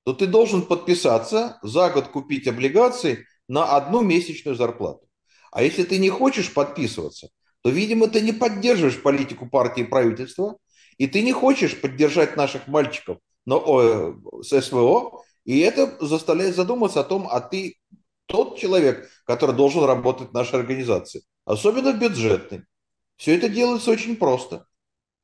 то 0.03 0.13
ты 0.13 0.27
должен 0.27 0.61
подписаться 0.61 1.59
за 1.63 1.89
год 1.89 2.09
купить 2.09 2.47
облигации 2.47 3.25
на 3.47 3.75
одну 3.75 4.01
месячную 4.01 4.55
зарплату. 4.55 5.07
А 5.51 5.63
если 5.63 5.83
ты 5.83 5.97
не 5.97 6.09
хочешь 6.09 6.53
подписываться, 6.53 7.29
то, 7.61 7.69
видимо, 7.69 8.07
ты 8.07 8.21
не 8.21 8.33
поддерживаешь 8.33 9.01
политику 9.01 9.47
партии 9.47 9.81
и 9.81 9.87
правительства, 9.87 10.57
и 10.97 11.07
ты 11.07 11.21
не 11.21 11.31
хочешь 11.31 11.79
поддержать 11.79 12.35
наших 12.37 12.67
мальчиков 12.67 13.17
на, 13.45 13.55
о, 13.55 14.15
с 14.41 14.61
СВО, 14.61 15.23
и 15.45 15.59
это 15.59 15.97
заставляет 16.05 16.55
задуматься 16.55 16.99
о 16.99 17.03
том, 17.03 17.27
а 17.29 17.39
ты 17.39 17.77
тот 18.25 18.57
человек, 18.57 19.09
который 19.25 19.55
должен 19.55 19.83
работать 19.85 20.29
в 20.29 20.33
нашей 20.33 20.59
организации, 20.59 21.23
особенно 21.45 21.93
в 21.93 21.99
бюджетной. 21.99 22.63
Все 23.15 23.35
это 23.35 23.49
делается 23.49 23.91
очень 23.91 24.17
просто. 24.17 24.65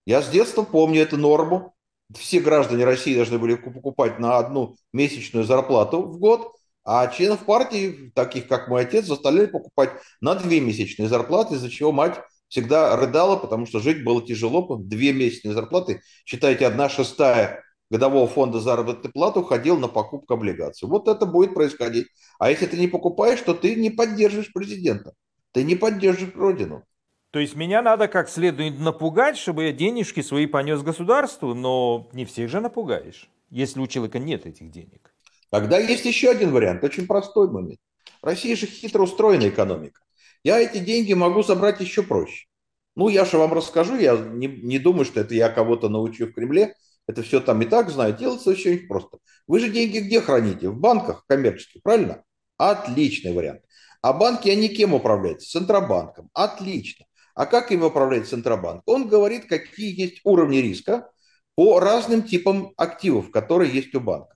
Я 0.05 0.21
с 0.21 0.29
детства 0.29 0.63
помню 0.63 1.01
эту 1.01 1.17
норму, 1.17 1.75
все 2.17 2.39
граждане 2.39 2.85
России 2.85 3.15
должны 3.15 3.37
были 3.37 3.55
покупать 3.55 4.19
на 4.19 4.37
одну 4.37 4.75
месячную 4.91 5.45
зарплату 5.45 6.01
в 6.01 6.19
год, 6.19 6.55
а 6.85 7.07
членов 7.07 7.45
партии, 7.45 8.11
таких 8.15 8.47
как 8.47 8.67
мой 8.67 8.83
отец, 8.83 9.05
заставляли 9.05 9.47
покупать 9.47 9.91
на 10.21 10.35
две 10.35 10.59
месячные 10.59 11.07
зарплаты, 11.07 11.55
из-за 11.55 11.69
чего 11.69 11.91
мать 11.91 12.19
всегда 12.49 12.95
рыдала, 12.95 13.37
потому 13.37 13.65
что 13.65 13.79
жить 13.79 14.03
было 14.03 14.21
тяжело. 14.21 14.77
Две 14.77 15.11
месячные 15.13 15.53
зарплаты, 15.53 16.01
считайте, 16.25 16.67
одна 16.67 16.89
шестая 16.89 17.63
годового 17.89 18.27
фонда 18.27 18.59
заработной 18.59 19.11
платы 19.11 19.39
уходил 19.39 19.77
на 19.77 19.87
покупку 19.87 20.33
облигаций. 20.33 20.87
Вот 20.87 21.07
это 21.07 21.25
будет 21.25 21.53
происходить. 21.53 22.07
А 22.39 22.49
если 22.49 22.65
ты 22.65 22.77
не 22.77 22.87
покупаешь, 22.87 23.41
то 23.41 23.53
ты 23.53 23.75
не 23.75 23.89
поддерживаешь 23.89 24.51
президента. 24.51 25.13
Ты 25.51 25.63
не 25.63 25.75
поддерживаешь 25.75 26.35
Родину. 26.35 26.83
То 27.31 27.39
есть 27.39 27.55
меня 27.55 27.81
надо 27.81 28.07
как 28.07 28.29
следует 28.29 28.79
напугать, 28.79 29.37
чтобы 29.37 29.65
я 29.65 29.71
денежки 29.71 30.21
свои 30.21 30.45
понес 30.45 30.81
государству, 30.81 31.55
но 31.55 32.09
не 32.13 32.25
всех 32.25 32.49
же 32.49 32.59
напугаешь, 32.59 33.29
если 33.49 33.79
у 33.79 33.87
человека 33.87 34.19
нет 34.19 34.45
этих 34.45 34.69
денег. 34.69 35.12
Тогда 35.53 35.77
есть 35.77 36.03
еще 36.05 36.31
один 36.31 36.51
вариант, 36.51 36.83
очень 36.83 37.05
простой 37.05 37.47
момент. 37.47 37.79
Россия 38.23 38.55
же 38.55 38.65
хитро 38.65 39.03
устроена 39.03 39.49
экономика. 39.49 40.01
Я 40.43 40.59
эти 40.59 40.79
деньги 40.79 41.13
могу 41.13 41.43
собрать 41.43 41.79
еще 41.79 42.01
проще. 42.01 42.47
Ну, 42.95 43.07
я 43.07 43.23
же 43.23 43.37
вам 43.37 43.53
расскажу, 43.53 43.95
я 43.95 44.17
не, 44.17 44.47
не 44.47 44.79
думаю, 44.79 45.05
что 45.05 45.19
это 45.19 45.35
я 45.35 45.49
кого-то 45.49 45.89
научу 45.89 46.25
в 46.25 46.33
Кремле. 46.33 46.73
Это 47.05 47.21
все 47.21 47.39
там 47.39 47.61
и 47.61 47.65
так 47.65 47.91
знаю. 47.91 48.17
Делается 48.17 48.49
очень 48.49 48.87
просто. 48.87 49.19
Вы 49.45 49.59
же 49.59 49.69
деньги 49.69 49.99
где 49.99 50.21
храните? 50.21 50.69
В 50.69 50.79
банках 50.79 51.23
коммерческих, 51.27 51.83
правильно? 51.83 52.23
Отличный 52.57 53.31
вариант. 53.31 53.61
А 54.01 54.11
банки, 54.11 54.49
они 54.49 54.69
кем 54.69 54.95
управляются? 54.95 55.51
Центробанком. 55.51 56.31
Отлично. 56.33 57.05
А 57.35 57.45
как 57.45 57.71
им 57.71 57.83
управляет 57.83 58.27
Центробанк? 58.27 58.81
Он 58.87 59.07
говорит, 59.07 59.45
какие 59.45 60.01
есть 60.01 60.19
уровни 60.23 60.57
риска 60.57 61.11
по 61.53 61.79
разным 61.79 62.23
типам 62.23 62.73
активов, 62.75 63.29
которые 63.29 63.71
есть 63.71 63.93
у 63.93 63.99
банка. 63.99 64.32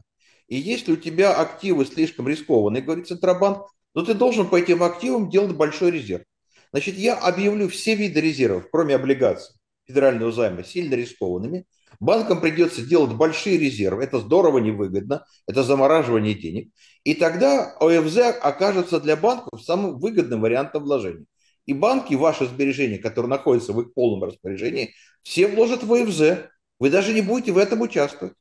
И 0.47 0.57
если 0.57 0.93
у 0.93 0.97
тебя 0.97 1.33
активы 1.33 1.85
слишком 1.85 2.27
рискованные, 2.27 2.81
говорит 2.81 3.07
Центробанк, 3.07 3.67
то 3.93 4.05
ты 4.05 4.13
должен 4.13 4.47
по 4.47 4.55
этим 4.57 4.83
активам 4.83 5.29
делать 5.29 5.55
большой 5.55 5.91
резерв. 5.91 6.23
Значит, 6.71 6.95
я 6.95 7.15
объявлю 7.15 7.69
все 7.69 7.95
виды 7.95 8.21
резервов, 8.21 8.67
кроме 8.71 8.95
облигаций 8.95 9.55
федерального 9.87 10.31
займа, 10.31 10.63
сильно 10.63 10.95
рискованными. 10.95 11.65
Банкам 11.99 12.41
придется 12.41 12.81
делать 12.81 13.13
большие 13.13 13.57
резервы. 13.57 14.03
Это 14.03 14.19
здорово 14.19 14.59
невыгодно. 14.59 15.25
Это 15.47 15.63
замораживание 15.63 16.35
денег. 16.35 16.71
И 17.03 17.13
тогда 17.13 17.75
ОФЗ 17.79 18.17
окажется 18.41 18.99
для 18.99 19.15
банков 19.15 19.63
самым 19.63 19.97
выгодным 19.97 20.41
вариантом 20.41 20.83
вложения. 20.83 21.25
И 21.65 21.73
банки, 21.73 22.13
ваши 22.13 22.45
сбережения, 22.45 22.97
которые 22.97 23.29
находятся 23.29 23.73
в 23.73 23.81
их 23.81 23.93
полном 23.93 24.23
распоряжении, 24.23 24.93
все 25.23 25.47
вложат 25.47 25.83
в 25.83 25.93
ОФЗ. 25.93 26.49
Вы 26.79 26.89
даже 26.89 27.13
не 27.13 27.21
будете 27.21 27.51
в 27.51 27.57
этом 27.57 27.81
участвовать. 27.81 28.33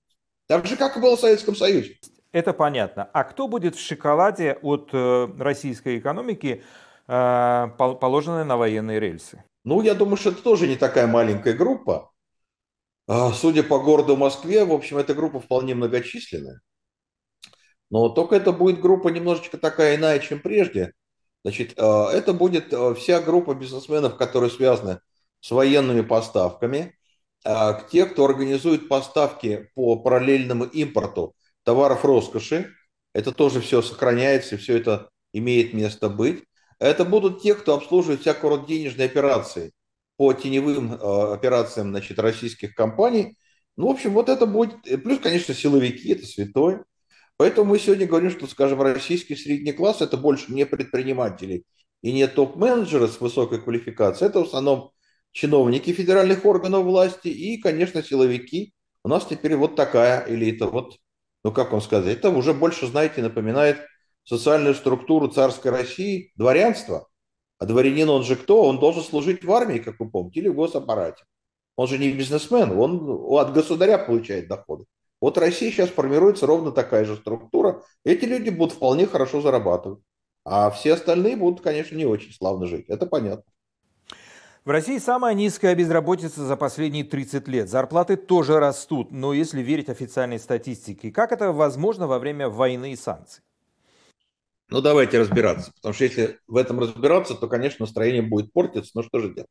Так 0.47 0.67
же, 0.67 0.76
как 0.76 0.97
и 0.97 1.00
было 1.00 1.17
в 1.17 1.21
Советском 1.21 1.57
Союзе. 1.57 1.99
Это 2.33 2.53
понятно. 2.53 3.09
А 3.12 3.25
кто 3.25 3.49
будет 3.49 3.76
в 3.76 3.81
шоколаде 3.81 4.59
от 4.62 4.91
э, 4.93 5.29
российской 5.38 5.99
экономики, 5.99 6.62
э, 7.09 7.69
положенной 7.79 8.45
на 8.45 8.57
военные 8.57 9.00
рельсы? 9.00 9.43
Ну, 9.65 9.83
я 9.83 9.95
думаю, 9.95 10.17
что 10.17 10.31
это 10.31 10.43
тоже 10.43 10.69
не 10.69 10.76
такая 10.76 11.07
маленькая 11.07 11.55
группа. 11.55 12.12
А, 13.09 13.33
судя 13.33 13.62
по 13.62 13.79
городу 13.79 14.17
Москве, 14.17 14.65
в 14.65 14.73
общем, 14.73 14.99
эта 14.99 15.15
группа 15.15 15.41
вполне 15.41 15.75
многочисленная. 15.75 16.61
Но 17.91 18.09
только 18.09 18.37
это 18.37 18.53
будет 18.53 18.81
группа 18.81 19.09
немножечко 19.09 19.59
такая 19.59 19.97
иная, 19.97 20.19
чем 20.19 20.41
прежде. 20.41 20.93
Значит, 21.43 21.75
а, 21.79 22.11
это 22.12 22.33
будет 22.33 22.75
вся 22.97 23.21
группа 23.21 23.55
бизнесменов, 23.55 24.17
которые 24.17 24.50
связаны 24.50 25.00
с 25.41 25.50
военными 25.50 26.03
поставками, 26.03 26.96
те, 27.91 28.07
кто 28.07 28.25
организует 28.25 28.88
поставки 28.88 29.71
по 29.75 29.97
параллельному 29.97 30.65
импорту 30.65 31.35
товаров 31.62 32.05
роскоши. 32.05 32.73
Это 33.12 33.33
тоже 33.33 33.61
все 33.61 33.83
сохраняется, 33.83 34.57
все 34.57 34.76
это 34.76 35.11
имеет 35.33 35.73
место 35.73 36.09
быть. 36.09 36.45
Это 36.79 37.05
будут 37.05 37.43
те, 37.43 37.55
кто 37.55 37.75
обслуживает 37.75 38.21
всякого 38.21 38.57
рода 38.57 38.67
денежные 38.67 39.07
операции 39.07 39.73
по 40.17 40.33
теневым 40.33 40.95
э, 40.95 41.33
операциям 41.33 41.91
значит, 41.91 42.19
российских 42.19 42.75
компаний. 42.75 43.37
Ну, 43.76 43.88
в 43.88 43.91
общем, 43.91 44.12
вот 44.12 44.29
это 44.29 44.47
будет... 44.47 44.83
Плюс, 45.03 45.21
конечно, 45.21 45.55
силовики, 45.55 46.12
это 46.12 46.26
святое. 46.26 46.85
Поэтому 47.37 47.71
мы 47.71 47.79
сегодня 47.79 48.07
говорим, 48.07 48.31
что, 48.31 48.47
скажем, 48.47 48.81
российский 48.81 49.37
средний 49.37 49.73
класс– 49.73 50.00
это 50.00 50.17
больше 50.17 50.53
не 50.53 50.65
предприниматели 50.65 51.65
и 52.03 52.12
не 52.12 52.26
топ-менеджеры 52.26 53.09
с 53.09 53.21
высокой 53.21 53.61
квалификацией. 53.61 54.31
Это 54.31 54.41
в 54.41 54.47
основном 54.47 54.93
чиновники 55.37 55.93
федеральных 55.93 56.47
органов 56.47 56.85
власти 56.85 57.28
и, 57.28 57.59
конечно, 57.59 58.02
силовики. 58.02 58.73
У 59.05 59.09
нас 59.09 59.26
теперь 59.26 59.55
вот 59.55 59.76
такая 59.76 60.25
элита. 60.26 60.66
Вот, 60.66 60.97
ну, 61.45 61.52
как 61.52 61.73
вам 61.73 61.83
сказать, 61.83 62.16
это 62.16 62.31
уже 62.31 62.55
больше, 62.55 62.87
знаете, 62.87 63.21
напоминает 63.21 63.78
социальную 64.25 64.75
структуру 64.75 65.28
царской 65.28 65.71
России, 65.71 66.33
дворянство. 66.37 67.07
А 67.59 67.66
дворянин, 67.66 68.09
он 68.09 68.25
же 68.25 68.37
кто? 68.37 68.64
Он 68.64 68.81
должен 68.81 69.02
служить 69.02 69.45
в 69.45 69.52
армии, 69.52 69.78
как 69.78 70.00
вы 70.00 70.11
помните, 70.11 70.40
или 70.40 70.49
в 70.49 70.55
госаппарате. 70.55 71.25
Он 71.76 71.87
же 71.87 71.99
не 71.99 72.11
бизнесмен, 72.11 72.71
он 72.71 73.37
от 73.38 73.52
государя 73.52 73.99
получает 73.99 74.49
доходы. 74.49 74.87
Вот 75.21 75.37
Россия 75.37 75.71
сейчас 75.71 75.90
формируется 75.90 76.47
ровно 76.47 76.73
такая 76.73 77.05
же 77.05 77.16
структура. 77.16 77.83
Эти 78.05 78.25
люди 78.25 78.49
будут 78.49 78.75
вполне 78.75 79.07
хорошо 79.07 79.43
зарабатывать. 79.43 80.00
А 80.45 80.71
все 80.71 80.95
остальные 80.95 81.37
будут, 81.37 81.61
конечно, 81.61 81.95
не 81.95 82.07
очень 82.07 82.33
славно 82.33 82.66
жить. 82.66 82.87
Это 82.88 83.05
понятно. 83.05 83.45
В 84.67 84.71
России 84.71 84.99
самая 84.99 85.33
низкая 85.33 85.76
безработица 85.76 86.45
за 86.45 86.57
последние 86.57 87.05
30 87.05 87.47
лет. 87.47 87.69
Зарплаты 87.69 88.17
тоже 88.17 88.59
растут, 88.59 89.13
но 89.13 89.33
если 89.33 89.63
верить 89.63 89.89
официальной 89.89 90.41
статистике, 90.41 91.13
как 91.13 91.31
это 91.31 91.52
возможно 91.52 92.09
во 92.09 92.19
время 92.19 92.49
войны 92.49 92.93
и 92.93 92.97
санкций? 92.97 93.45
Ну, 94.69 94.81
давайте 94.81 95.21
разбираться. 95.21 95.73
Потому 95.76 95.95
что 95.95 96.02
если 96.02 96.41
в 96.49 96.57
этом 96.57 96.81
разбираться, 96.81 97.37
то, 97.37 97.47
конечно, 97.47 97.85
настроение 97.85 98.23
будет 98.23 98.52
портиться. 98.52 98.91
Но 98.95 99.05
что 99.05 99.21
же 99.21 99.33
делать? 99.35 99.50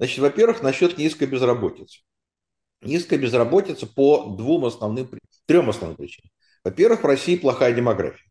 Значит, 0.00 0.18
во-первых, 0.18 0.64
насчет 0.64 0.98
низкой 0.98 1.28
безработицы. 1.28 2.00
Низкая 2.82 3.20
безработица 3.20 3.86
по 3.86 4.34
двум 4.36 4.64
основным, 4.64 5.08
трем 5.46 5.70
основным 5.70 5.96
причинам. 5.96 6.32
Во-первых, 6.64 7.04
в 7.04 7.06
России 7.06 7.36
плохая 7.36 7.72
демография. 7.72 8.28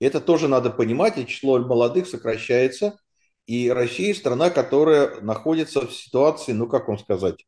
Это 0.00 0.20
тоже 0.20 0.48
надо 0.48 0.70
понимать, 0.70 1.16
и 1.16 1.28
число 1.28 1.60
молодых 1.60 2.08
сокращается. 2.08 2.98
И 3.46 3.70
Россия 3.70 4.12
страна, 4.14 4.50
которая 4.50 5.20
находится 5.20 5.86
в 5.86 5.92
ситуации, 5.92 6.52
ну 6.52 6.66
как 6.66 6.88
вам 6.88 6.98
сказать, 6.98 7.46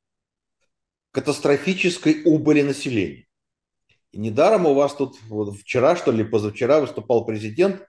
катастрофической 1.10 2.22
убыли 2.24 2.62
населения. 2.62 3.26
И 4.12 4.18
недаром 4.18 4.66
у 4.66 4.74
вас 4.74 4.94
тут 4.94 5.16
вот 5.28 5.56
вчера, 5.56 5.96
что 5.96 6.12
ли, 6.12 6.24
позавчера 6.24 6.80
выступал 6.80 7.24
президент 7.24 7.82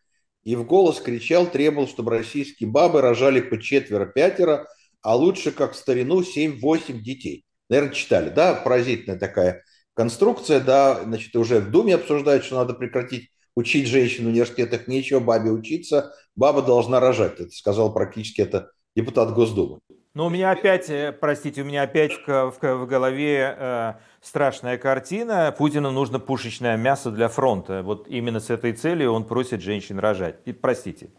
и 0.43 0.55
в 0.55 0.65
голос 0.65 0.99
кричал, 0.99 1.45
требовал, 1.45 1.87
чтобы 1.87 2.11
российские 2.11 2.69
бабы 2.69 3.01
рожали 3.01 3.41
по 3.41 3.61
четверо-пятеро, 3.61 4.67
а 5.01 5.15
лучше, 5.15 5.51
как 5.51 5.73
в 5.73 5.75
старину, 5.75 6.21
7-8 6.21 6.99
детей. 6.99 7.45
Наверное, 7.69 7.93
читали, 7.93 8.29
да? 8.29 8.55
Поразительная 8.55 9.19
такая 9.19 9.63
конструкция, 9.93 10.59
да, 10.59 11.03
значит, 11.03 11.35
уже 11.35 11.59
в 11.59 11.69
Думе 11.71 11.95
обсуждают, 11.95 12.43
что 12.43 12.55
надо 12.55 12.73
прекратить 12.73 13.29
учить 13.59 13.87
женщин 13.87 14.25
в 14.25 14.29
университетах, 14.29 14.87
нечего 14.87 15.19
бабе 15.19 15.51
учиться, 15.51 16.13
баба 16.35 16.61
должна 16.61 16.99
рожать. 16.99 17.39
Это 17.39 17.51
сказал 17.51 17.93
практически 17.93 18.41
это 18.41 18.71
депутат 18.95 19.33
Госдумы. 19.33 19.79
Ну, 20.15 20.25
у 20.25 20.29
меня 20.29 20.51
опять, 20.51 20.89
э, 20.89 21.11
простите, 21.11 21.61
у 21.61 21.65
меня 21.65 21.83
опять 21.83 22.11
в, 22.25 22.51
в, 22.51 22.59
в 22.59 22.87
голове 22.87 23.55
э, 23.57 23.93
страшная 24.21 24.77
картина. 24.77 25.53
Путину 25.55 25.91
нужно 25.91 26.19
пушечное 26.19 26.77
мясо 26.77 27.11
для 27.11 27.27
фронта. 27.27 27.83
Вот 27.83 28.07
именно 28.07 28.39
с 28.39 28.49
этой 28.49 28.73
целью 28.73 29.11
он 29.11 29.25
просит 29.25 29.61
женщин 29.61 29.99
рожать. 29.99 30.37
И, 30.45 30.51
простите. 30.51 31.11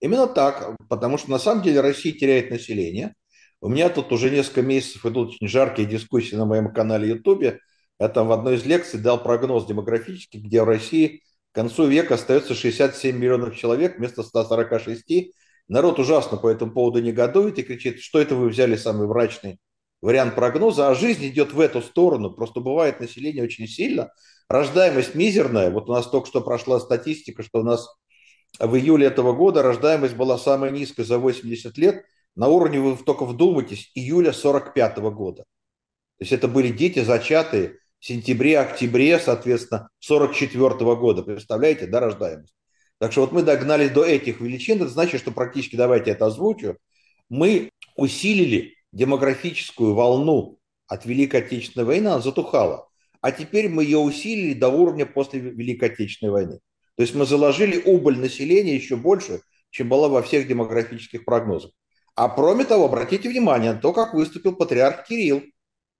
Именно 0.00 0.26
так, 0.26 0.76
потому 0.88 1.18
что 1.18 1.30
на 1.30 1.38
самом 1.38 1.62
деле 1.62 1.80
Россия 1.80 2.12
теряет 2.12 2.50
население. 2.50 3.14
У 3.60 3.68
меня 3.68 3.88
тут 3.88 4.12
уже 4.12 4.30
несколько 4.30 4.62
месяцев 4.62 5.04
идут 5.06 5.30
очень 5.30 5.48
жаркие 5.48 5.88
дискуссии 5.88 6.36
на 6.36 6.44
моем 6.44 6.72
канале 6.72 7.08
Ютубе. 7.08 7.60
Я 7.98 8.08
там 8.08 8.28
в 8.28 8.32
одной 8.32 8.56
из 8.56 8.64
лекций 8.64 9.00
дал 9.00 9.20
прогноз 9.20 9.66
демографический, 9.66 10.40
где 10.40 10.62
в 10.62 10.66
России 10.66 11.22
к 11.52 11.54
концу 11.54 11.86
века 11.86 12.14
остается 12.14 12.54
67 12.54 13.16
миллионов 13.16 13.56
человек 13.56 13.98
вместо 13.98 14.22
146 14.22 15.32
Народ 15.68 15.98
ужасно 15.98 16.38
по 16.38 16.48
этому 16.48 16.72
поводу 16.72 17.00
негодует 17.00 17.58
и 17.58 17.62
кричит, 17.62 18.00
что 18.00 18.20
это 18.20 18.34
вы 18.34 18.48
взяли 18.48 18.74
самый 18.76 19.06
врачный 19.06 19.60
вариант 20.00 20.34
прогноза, 20.34 20.88
а 20.88 20.94
жизнь 20.94 21.26
идет 21.26 21.52
в 21.52 21.60
эту 21.60 21.82
сторону. 21.82 22.30
Просто 22.30 22.60
бывает 22.60 23.00
население 23.00 23.44
очень 23.44 23.68
сильно, 23.68 24.10
рождаемость 24.48 25.14
мизерная. 25.14 25.70
Вот 25.70 25.90
у 25.90 25.92
нас 25.92 26.08
только 26.08 26.26
что 26.26 26.40
прошла 26.40 26.80
статистика, 26.80 27.42
что 27.42 27.60
у 27.60 27.64
нас 27.64 27.86
в 28.58 28.76
июле 28.76 29.06
этого 29.06 29.34
года 29.34 29.62
рождаемость 29.62 30.16
была 30.16 30.38
самая 30.38 30.70
низкая 30.70 31.04
за 31.04 31.18
80 31.18 31.76
лет. 31.76 32.04
На 32.34 32.48
уровне, 32.48 32.80
вы 32.80 32.96
только 32.96 33.26
вдумайтесь, 33.26 33.90
июля 33.94 34.32
45 34.32 34.98
года. 34.98 35.42
То 36.18 36.22
есть 36.22 36.32
это 36.32 36.48
были 36.48 36.68
дети, 36.68 37.00
зачатые 37.00 37.78
в 38.00 38.06
сентябре, 38.06 38.58
октябре, 38.58 39.18
соответственно, 39.18 39.88
44 40.00 40.70
года. 40.96 41.22
Представляете, 41.22 41.86
да, 41.86 42.00
рождаемость? 42.00 42.54
Так 42.98 43.12
что 43.12 43.22
вот 43.22 43.32
мы 43.32 43.42
догнали 43.42 43.88
до 43.88 44.04
этих 44.04 44.40
величин. 44.40 44.76
Это 44.76 44.88
значит, 44.88 45.20
что 45.20 45.30
практически, 45.30 45.76
давайте 45.76 46.10
это 46.10 46.26
озвучу, 46.26 46.76
мы 47.28 47.70
усилили 47.96 48.74
демографическую 48.92 49.94
волну 49.94 50.58
от 50.86 51.04
Великой 51.04 51.40
Отечественной 51.40 51.86
войны, 51.86 52.08
она 52.08 52.20
затухала. 52.20 52.88
А 53.20 53.32
теперь 53.32 53.68
мы 53.68 53.84
ее 53.84 53.98
усилили 53.98 54.54
до 54.54 54.68
уровня 54.68 55.04
после 55.04 55.40
Великой 55.40 55.90
Отечественной 55.90 56.32
войны. 56.32 56.60
То 56.96 57.02
есть 57.02 57.14
мы 57.14 57.26
заложили 57.26 57.82
убыль 57.84 58.18
населения 58.18 58.74
еще 58.74 58.96
больше, 58.96 59.40
чем 59.70 59.88
была 59.88 60.08
во 60.08 60.22
всех 60.22 60.48
демографических 60.48 61.24
прогнозах. 61.24 61.72
А 62.14 62.28
кроме 62.28 62.64
того, 62.64 62.86
обратите 62.86 63.28
внимание 63.28 63.72
на 63.72 63.78
то, 63.78 63.92
как 63.92 64.14
выступил 64.14 64.56
патриарх 64.56 65.06
Кирилл 65.06 65.42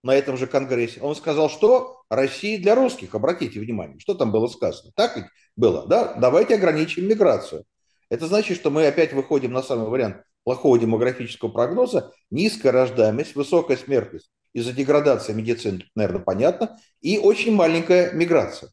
на 0.03 0.15
этом 0.15 0.37
же 0.37 0.47
конгрессе. 0.47 1.01
Он 1.01 1.15
сказал, 1.15 1.51
что 1.51 2.03
Россия 2.09 2.61
для 2.61 2.75
русских, 2.75 3.15
обратите 3.15 3.61
внимание, 3.61 3.99
что 3.99 4.15
там 4.15 4.33
было 4.33 4.47
сказано. 4.47 4.93
Так 4.95 5.17
ведь 5.17 5.27
было, 5.57 5.87
да? 5.87 6.15
Давайте 6.15 6.55
ограничим 6.55 7.09
миграцию. 7.09 7.65
Это 8.11 8.27
значит, 8.27 8.57
что 8.57 8.71
мы 8.71 8.87
опять 8.87 9.13
выходим 9.13 9.53
на 9.53 9.63
самый 9.63 9.89
вариант 9.89 10.23
плохого 10.45 10.79
демографического 10.79 11.51
прогноза, 11.51 12.13
низкая 12.31 12.73
рождаемость, 12.73 13.35
высокая 13.35 13.77
смертность 13.77 14.31
из-за 14.55 14.73
деградации 14.73 15.33
медицины, 15.35 15.85
наверное, 15.95 16.23
понятно, 16.23 16.79
и 17.01 17.19
очень 17.19 17.55
маленькая 17.55 18.13
миграция. 18.13 18.71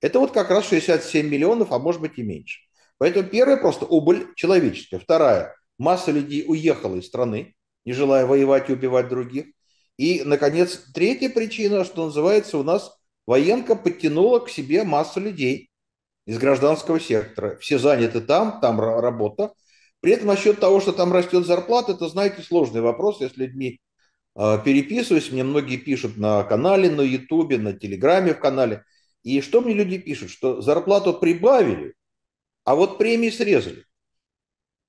Это 0.00 0.18
вот 0.18 0.32
как 0.32 0.50
раз 0.50 0.66
67 0.68 1.28
миллионов, 1.28 1.70
а 1.70 1.78
может 1.78 2.00
быть 2.00 2.18
и 2.18 2.22
меньше. 2.22 2.60
Поэтому 2.98 3.28
первая 3.28 3.56
просто 3.56 3.86
убыль 3.86 4.28
человеческая. 4.34 4.98
Вторая, 4.98 5.54
масса 5.78 6.10
людей 6.10 6.44
уехала 6.46 6.96
из 6.96 7.06
страны, 7.06 7.54
не 7.84 7.92
желая 7.92 8.26
воевать 8.26 8.68
и 8.68 8.72
убивать 8.72 9.08
других. 9.08 9.46
И, 9.96 10.22
наконец, 10.24 10.84
третья 10.94 11.28
причина, 11.28 11.84
что 11.84 12.06
называется, 12.06 12.58
у 12.58 12.62
нас 12.62 12.96
военка 13.26 13.76
подтянула 13.76 14.40
к 14.40 14.48
себе 14.48 14.84
массу 14.84 15.20
людей. 15.20 15.70
из 16.26 16.38
гражданского 16.38 17.00
сектора. 17.00 17.56
Все 17.58 17.78
заняты 17.78 18.20
там, 18.20 18.60
там 18.60 18.80
работа. 18.80 19.52
При 20.00 20.12
этом 20.12 20.28
насчет 20.28 20.60
того, 20.60 20.80
что 20.80 20.92
там 20.92 21.12
растет 21.12 21.46
зарплата, 21.46 21.92
это, 21.92 22.08
знаете, 22.08 22.42
сложный 22.42 22.80
вопрос. 22.80 23.20
Я 23.20 23.28
с 23.28 23.36
людьми 23.36 23.80
э, 24.36 24.58
переписываюсь, 24.64 25.30
мне 25.32 25.44
многие 25.44 25.76
пишут 25.76 26.16
на 26.16 26.44
канале, 26.44 26.90
на 26.90 27.02
ютубе, 27.02 27.58
на 27.58 27.72
телеграме 27.72 28.34
в 28.34 28.40
канале. 28.40 28.84
И 29.22 29.40
что 29.40 29.60
мне 29.60 29.74
люди 29.74 29.98
пишут? 29.98 30.30
Что 30.30 30.60
зарплату 30.60 31.14
прибавили, 31.14 31.94
а 32.64 32.74
вот 32.74 32.98
премии 32.98 33.30
срезали. 33.30 33.84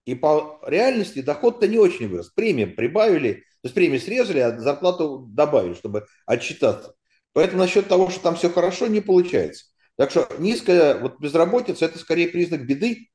И 0.06 0.16
по 0.16 0.60
реальности 0.66 1.22
доход-то 1.22 1.68
не 1.68 1.78
очень 1.78 2.08
вырос. 2.08 2.30
Премии 2.30 2.66
прибавили, 2.66 3.44
то 3.63 3.67
есть 3.67 3.76
премии 3.76 3.97
срезали, 3.97 4.39
а 4.39 4.60
зарплату 4.60 5.26
добавили, 5.30 5.73
чтобы 5.73 6.06
отчитаться. 6.26 6.95
Поэтому 7.32 7.62
насчет 7.62 7.88
того, 7.88 8.10
что 8.10 8.21
там 8.21 8.36
все 8.36 8.49
хорошо, 8.49 8.88
не 8.88 8.99
получается. 8.99 9.67
Так 9.95 10.12
что 10.12 10.28
низкая 10.38 10.99
вот 10.99 11.17
безработица– 11.21 11.86
это 11.88 11.97
скорее 11.97 12.28
признак 12.28 12.65
беды 12.65 13.10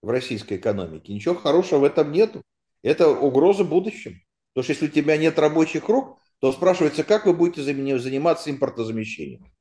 в 0.00 0.08
российской 0.08 0.56
экономике. 0.56 1.12
Ничего 1.12 1.34
хорошего 1.34 1.80
в 1.80 1.84
этом 1.84 2.12
нету. 2.12 2.42
Это 2.82 3.10
угроза 3.10 3.62
будущему. 3.62 4.16
Потому 4.54 4.64
что 4.64 4.72
если 4.72 4.86
у 4.86 5.02
тебя 5.02 5.18
нет 5.18 5.38
рабочих 5.38 5.86
рук, 5.90 6.18
то 6.40 6.50
спрашивается, 6.50 7.04
как 7.04 7.26
вы 7.26 7.34
будете 7.34 7.62
заниматься 7.62 8.50
импортозамещением. 8.50 9.52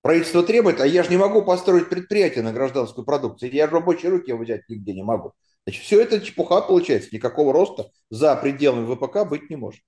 Правительство 0.00 0.42
требует, 0.42 0.80
а 0.80 0.86
я 0.86 1.02
же 1.02 1.10
не 1.10 1.18
могу 1.18 1.44
построить 1.44 1.90
предприятие 1.90 2.44
на 2.44 2.54
гражданскую 2.54 3.04
продукцию. 3.04 3.52
Я 3.52 3.66
рабочие 3.66 4.10
руки 4.10 4.32
взять 4.32 4.62
нигде 4.70 4.94
не 4.94 5.02
могу. 5.02 5.34
Значит, 5.66 5.82
все 5.82 6.00
это 6.00 6.20
чепуха 6.20 6.60
получается. 6.60 7.10
Никакого 7.12 7.52
роста 7.52 7.90
за 8.08 8.36
пределами 8.36 8.86
ВПК 8.94 9.28
быть 9.28 9.50
не 9.50 9.56
может. 9.56 9.80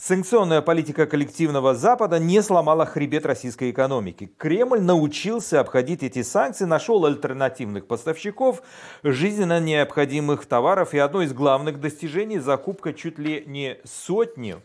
Санкционная 0.00 0.62
политика 0.62 1.06
коллективного 1.06 1.74
Запада 1.74 2.20
не 2.20 2.40
сломала 2.40 2.86
хребет 2.86 3.26
российской 3.26 3.72
экономики. 3.72 4.30
Кремль 4.36 4.80
научился 4.80 5.58
обходить 5.58 6.04
эти 6.04 6.22
санкции, 6.22 6.66
нашел 6.66 7.04
альтернативных 7.04 7.88
поставщиков 7.88 8.62
жизненно 9.02 9.58
необходимых 9.58 10.46
товаров. 10.46 10.94
И 10.94 10.98
одно 10.98 11.22
из 11.22 11.32
главных 11.32 11.80
достижений– 11.80 12.38
закупка 12.38 12.92
чуть 12.92 13.18
ли 13.18 13.42
не 13.46 13.78
сотни 13.84 14.58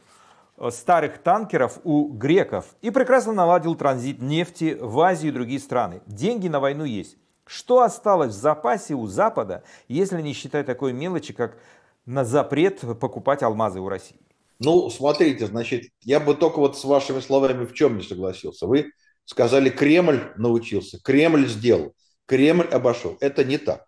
э, 0.58 0.70
старых 0.70 1.18
танкеров 1.18 1.80
у 1.84 2.10
греков. 2.10 2.66
И 2.82 2.92
прекрасно 2.92 3.34
наладил 3.34 3.74
транзит 3.74 4.22
нефти 4.22 4.78
в 4.80 5.00
Азию 5.00 5.32
и 5.32 5.34
другие 5.34 5.60
страны. 5.60 6.02
Деньги 6.06 6.48
на 6.48 6.60
войну 6.60 6.84
есть. 6.84 7.18
Что 7.46 7.82
осталось 7.82 8.34
в 8.34 8.40
запасе 8.40 8.94
у 8.94 9.06
Запада, 9.08 9.64
если 9.88 10.22
не 10.22 10.34
считать 10.34 10.66
такой 10.66 10.94
мелочи, 10.94 11.34
как 11.34 11.58
на 12.06 12.24
запрет 12.24 12.82
покупать 13.00 13.44
алмазы 13.44 13.80
у 13.80 13.90
России? 13.90 14.20
Ну, 14.60 14.90
смотрите, 14.90 15.48
значит, 15.48 15.90
я 16.02 16.20
бы 16.20 16.36
только 16.36 16.60
вот 16.60 16.78
с 16.78 16.84
вашими 16.84 17.20
словами 17.20 17.66
в 17.66 17.74
чем 17.74 17.98
не 17.98 18.04
согласился. 18.04 18.66
Вы 18.66 18.92
сказали, 19.26 19.70
Кремль 19.70 20.32
научился, 20.38 21.00
Кремль 21.02 21.48
сделал, 21.48 21.94
Кремль 22.26 22.68
обошел. 22.68 23.18
Это 23.20 23.44
не 23.44 23.58
так. 23.58 23.86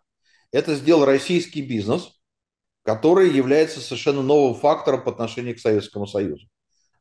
Это 0.52 0.76
сделал 0.76 1.06
российский 1.06 1.62
бизнес, 1.62 2.12
который 2.84 3.30
является 3.30 3.80
совершенно 3.80 4.22
новым 4.22 4.56
фактором 4.56 5.04
по 5.04 5.12
отношению 5.12 5.56
к 5.56 5.60
Советскому 5.60 6.08
Союзу. 6.08 6.48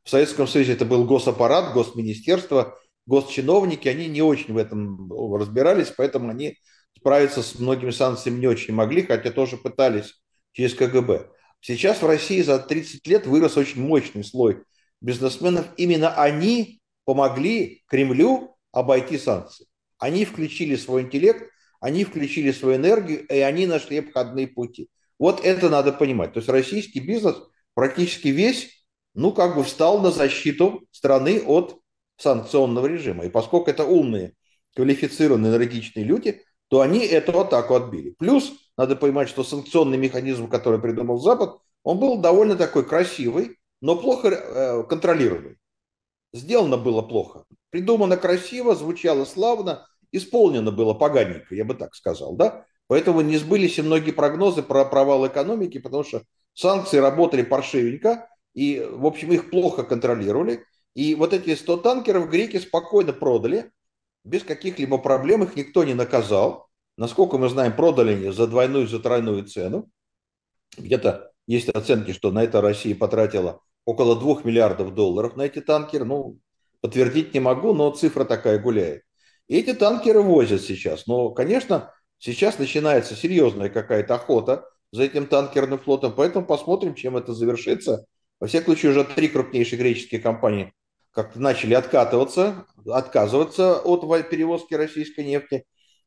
В 0.03 0.09
Советском 0.09 0.47
Союзе 0.47 0.73
это 0.73 0.85
был 0.85 1.05
госаппарат, 1.05 1.73
госминистерство, 1.73 2.77
госчиновники, 3.05 3.87
они 3.87 4.07
не 4.07 4.21
очень 4.21 4.53
в 4.53 4.57
этом 4.57 5.11
разбирались, 5.35 5.93
поэтому 5.95 6.29
они 6.29 6.57
справиться 6.97 7.43
с 7.43 7.59
многими 7.59 7.91
санкциями 7.91 8.39
не 8.39 8.47
очень 8.47 8.73
могли, 8.73 9.03
хотя 9.03 9.31
тоже 9.31 9.57
пытались 9.57 10.21
через 10.53 10.73
КГБ. 10.73 11.29
Сейчас 11.61 12.01
в 12.01 12.05
России 12.05 12.41
за 12.41 12.59
30 12.59 13.05
лет 13.07 13.25
вырос 13.25 13.57
очень 13.57 13.81
мощный 13.81 14.23
слой 14.23 14.63
бизнесменов. 15.01 15.65
Именно 15.77 16.13
они 16.13 16.79
помогли 17.05 17.83
Кремлю 17.87 18.55
обойти 18.71 19.17
санкции. 19.17 19.67
Они 19.97 20.25
включили 20.25 20.75
свой 20.75 21.03
интеллект, 21.03 21.49
они 21.79 22.03
включили 22.03 22.51
свою 22.51 22.77
энергию, 22.77 23.25
и 23.27 23.39
они 23.39 23.67
нашли 23.67 23.99
обходные 23.99 24.47
пути. 24.47 24.89
Вот 25.17 25.43
это 25.45 25.69
надо 25.69 25.93
понимать. 25.93 26.33
То 26.33 26.39
есть 26.39 26.49
российский 26.49 26.99
бизнес 26.99 27.35
практически 27.73 28.29
весь, 28.29 28.85
ну, 29.13 29.31
как 29.31 29.55
бы 29.55 29.63
встал 29.63 30.01
на 30.01 30.11
защиту 30.11 30.87
страны 30.91 31.41
от 31.45 31.79
санкционного 32.17 32.87
режима. 32.87 33.25
И 33.25 33.29
поскольку 33.29 33.69
это 33.69 33.85
умные, 33.85 34.33
квалифицированные, 34.75 35.51
энергичные 35.51 36.05
люди, 36.05 36.41
то 36.67 36.81
они 36.81 36.99
эту 37.05 37.39
атаку 37.39 37.75
отбили. 37.75 38.11
Плюс 38.17 38.51
надо 38.77 38.95
понимать, 38.95 39.29
что 39.29 39.43
санкционный 39.43 39.97
механизм, 39.97 40.47
который 40.47 40.79
придумал 40.79 41.19
Запад, 41.19 41.57
он 41.83 41.99
был 41.99 42.17
довольно 42.17 42.55
такой 42.55 42.85
красивый, 42.85 43.57
но 43.81 43.95
плохо 43.95 44.29
э, 44.29 44.83
контролируемый. 44.83 45.57
Сделано 46.33 46.77
было 46.77 47.01
плохо. 47.01 47.45
Придумано 47.69 48.17
красиво, 48.17 48.75
звучало 48.75 49.25
славно, 49.25 49.87
исполнено 50.11 50.71
было 50.71 50.93
поганенько, 50.93 51.55
я 51.55 51.63
бы 51.63 51.75
так 51.75 51.93
сказал. 51.95 52.35
Да? 52.35 52.65
Поэтому 52.87 53.21
не 53.21 53.37
сбылись 53.37 53.77
и 53.77 53.81
многие 53.81 54.11
прогнозы 54.11 54.63
про 54.63 54.85
провал 54.85 55.27
экономики, 55.27 55.77
потому 55.77 56.03
что 56.03 56.23
санкции 56.53 56.97
работали 56.97 57.43
паршивенько, 57.43 58.27
и, 58.53 58.87
в 58.89 59.05
общем, 59.05 59.31
их 59.31 59.49
плохо 59.49 59.83
контролировали. 59.83 60.65
И 60.95 61.13
вот 61.13 61.33
эти 61.33 61.53
100 61.53 61.77
танкеров 61.77 62.29
греки 62.29 62.57
спокойно 62.57 63.11
продали, 63.13 63.71
без 64.23 64.43
каких-либо 64.43 64.97
проблем, 64.97 65.43
их 65.43 65.55
никто 65.55 65.83
не 65.83 65.93
наказал. 65.93 66.67
Насколько 66.97 67.37
мы 67.37 67.49
знаем, 67.49 67.75
продали 67.75 68.13
они 68.13 68.31
за 68.31 68.47
двойную, 68.47 68.87
за 68.87 68.99
тройную 68.99 69.45
цену. 69.45 69.89
Где-то 70.77 71.31
есть 71.47 71.69
оценки, 71.69 72.11
что 72.11 72.31
на 72.31 72.43
это 72.43 72.61
Россия 72.61 72.95
потратила 72.95 73.61
около 73.83 74.19
2 74.19 74.41
миллиардов 74.43 74.95
долларов 74.95 75.35
на 75.35 75.43
эти 75.43 75.59
танкеры. 75.59 76.05
Ну, 76.05 76.39
подтвердить 76.81 77.33
не 77.33 77.41
могу, 77.41 77.73
но 77.73 77.91
цифра 77.91 78.23
такая 78.23 78.57
гуляет. 78.57 79.03
И 79.47 79.57
эти 79.57 79.73
танкеры 79.73 80.21
возят 80.21 80.61
сейчас. 80.61 81.07
Но, 81.07 81.29
конечно, 81.31 81.93
сейчас 82.19 82.57
начинается 82.57 83.15
серьезная 83.15 83.69
какая-то 83.69 84.15
охота 84.15 84.65
за 84.91 85.03
этим 85.03 85.27
танкерным 85.27 85.77
флотом, 85.77 86.13
поэтому 86.15 86.45
посмотрим, 86.45 86.95
чем 86.95 87.17
это 87.17 87.33
завершится. 87.33 88.05
Во 88.39 88.47
всяком 88.47 88.73
случае, 88.73 88.91
уже 88.91 89.03
три 89.03 89.27
крупнейшие 89.27 89.77
греческие 89.77 90.21
компании 90.21 90.73
как-то 91.15 91.39
начали 91.39 91.73
откатываться, 91.73 92.65
отказываться 92.85 93.79
от 93.79 94.29
перевозки 94.29 94.73
российской 94.73 95.23
нефти. 95.23 95.63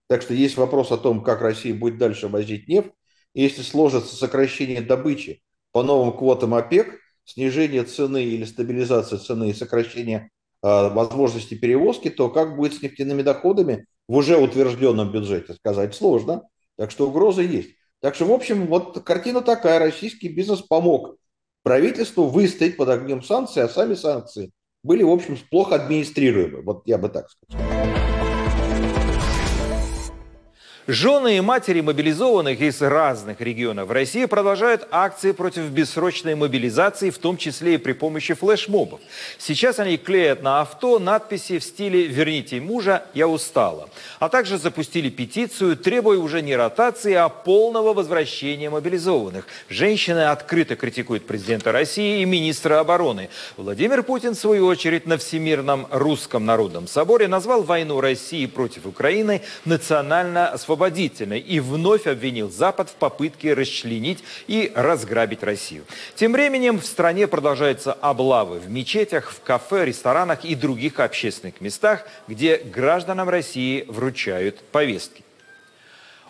Так 0.07 0.21
что 0.21 0.35
есть 0.35 0.59
вопрос 0.59 0.93
о 0.93 0.99
том, 0.99 1.25
как 1.25 1.41
Россия 1.41 1.75
будет 1.75 1.97
дальше 1.97 2.29
возить 2.29 2.69
нефть. 2.69 2.91
Если 3.33 3.63
сложится 3.63 4.15
сокращение 4.15 4.83
добычи 4.83 5.43
по 5.73 5.83
новым 5.83 6.17
квотам 6.17 6.55
ОПЕК, 6.55 7.01
снижение 7.25 7.85
цены 7.85 8.23
или 8.23 8.45
стабилизация 8.45 9.19
цены 9.19 9.51
и 9.51 9.55
сокращение 9.55 10.31
э, 10.63 10.89
возможности 10.89 11.55
перевозки, 11.55 12.11
то 12.11 12.29
как 12.29 12.57
будет 12.57 12.75
с 12.75 12.83
нефтяными 12.83 13.23
доходами 13.23 13.87
в 14.09 14.17
уже 14.17 14.37
утвержденном 14.37 15.11
бюджете, 15.11 15.55
сказать 15.55 15.95
сложно. 15.95 16.43
Так 16.77 16.91
что 16.91 17.09
угроза 17.09 17.43
есть. 17.43 17.71
Так 18.01 18.15
что, 18.15 18.27
в 18.27 18.33
общем, 18.33 18.67
вот 18.67 19.03
картина 19.05 19.41
такая. 19.41 19.79
Российский 19.79 20.29
бизнес 20.29 20.61
помог 20.61 21.17
правительству 21.63 22.29
выстоять 22.29 22.77
под 22.77 22.91
огнем 22.91 23.23
санкций, 23.23 23.63
а 23.63 23.69
сами 23.69 23.95
санкции 23.95 24.53
были, 24.89 25.03
в 25.03 25.11
общем, 25.11 25.37
плохо 25.51 25.75
администрируемы. 25.75 26.63
Вот 26.63 26.83
я 26.87 26.97
бы 26.97 27.11
так 27.11 27.27
сказал. 27.29 27.78
Жены 30.91 31.37
и 31.37 31.41
матери 31.43 31.83
мобилизованных 31.83 32.63
из 32.63 32.81
разных 32.81 33.43
регионов 33.43 33.91
России 33.91 34.25
продолжают 34.25 34.89
акции 34.91 35.33
против 35.33 35.65
бессрочной 35.65 36.35
мобилизации, 36.35 37.11
в 37.11 37.19
том 37.19 37.37
числе 37.37 37.75
и 37.75 37.77
при 37.77 37.93
помощи 37.93 38.33
флешмобов. 38.33 38.99
Сейчас 39.37 39.81
они 39.81 39.99
клеят 39.99 40.43
на 40.43 40.63
авто 40.63 40.99
надписи 40.99 41.59
в 41.59 41.65
стиле 41.65 42.07
«Верните 42.07 42.59
мужа, 42.63 43.05
я 43.13 43.29
устала». 43.29 43.91
А 44.19 44.31
также 44.31 44.57
запустили 44.57 45.11
петицию, 45.11 45.77
требуя 45.77 46.17
уже 46.17 46.41
не 46.41 46.57
ротации, 46.57 47.13
а 47.13 47.29
полного 47.29 47.93
возвращения 47.93 48.71
мобилизованных. 48.71 49.47
Женщины 49.69 50.31
открыто 50.31 50.75
критикуют 50.75 51.27
президента 51.27 51.71
России 51.71 52.23
и 52.23 52.25
министра 52.25 52.81
обороны. 52.81 53.29
Владимир 53.59 54.03
Путин, 54.03 54.33
в 54.33 54.39
свою 54.39 54.65
очередь, 54.65 55.05
на 55.05 55.19
Всемирном 55.19 55.87
русском 55.91 56.47
народном 56.47 56.89
соборе 56.89 57.29
назвал 57.29 57.63
войну 57.63 58.01
России 58.01 58.47
против 58.47 58.87
Украины 58.87 59.43
национально-освободительной 59.67 60.78
освободительной 60.79 61.41
и 61.41 61.61
вновь 61.61 62.07
обвинил 62.07 62.51
Запад 62.51 62.89
в 62.89 62.95
попытке 62.95 63.55
расчленить 63.55 64.23
и 64.47 64.73
разграбить 64.75 65.43
Россию. 65.43 65.85
Тем 66.15 66.33
временем 66.33 66.79
в 66.79 66.87
стране 66.87 67.27
продолжаются 67.27 67.93
облавы 67.93 68.61
в 68.61 68.71
мечетях, 68.71 69.31
в 69.31 69.41
кафе, 69.41 69.85
ресторанах 69.85 70.45
и 70.45 70.55
других 70.55 71.01
общественных 71.01 71.61
местах, 71.61 72.07
где 72.29 72.59
гражданам 72.59 73.29
России 73.29 73.85
вручают 73.89 74.61
повестки. 74.73 75.25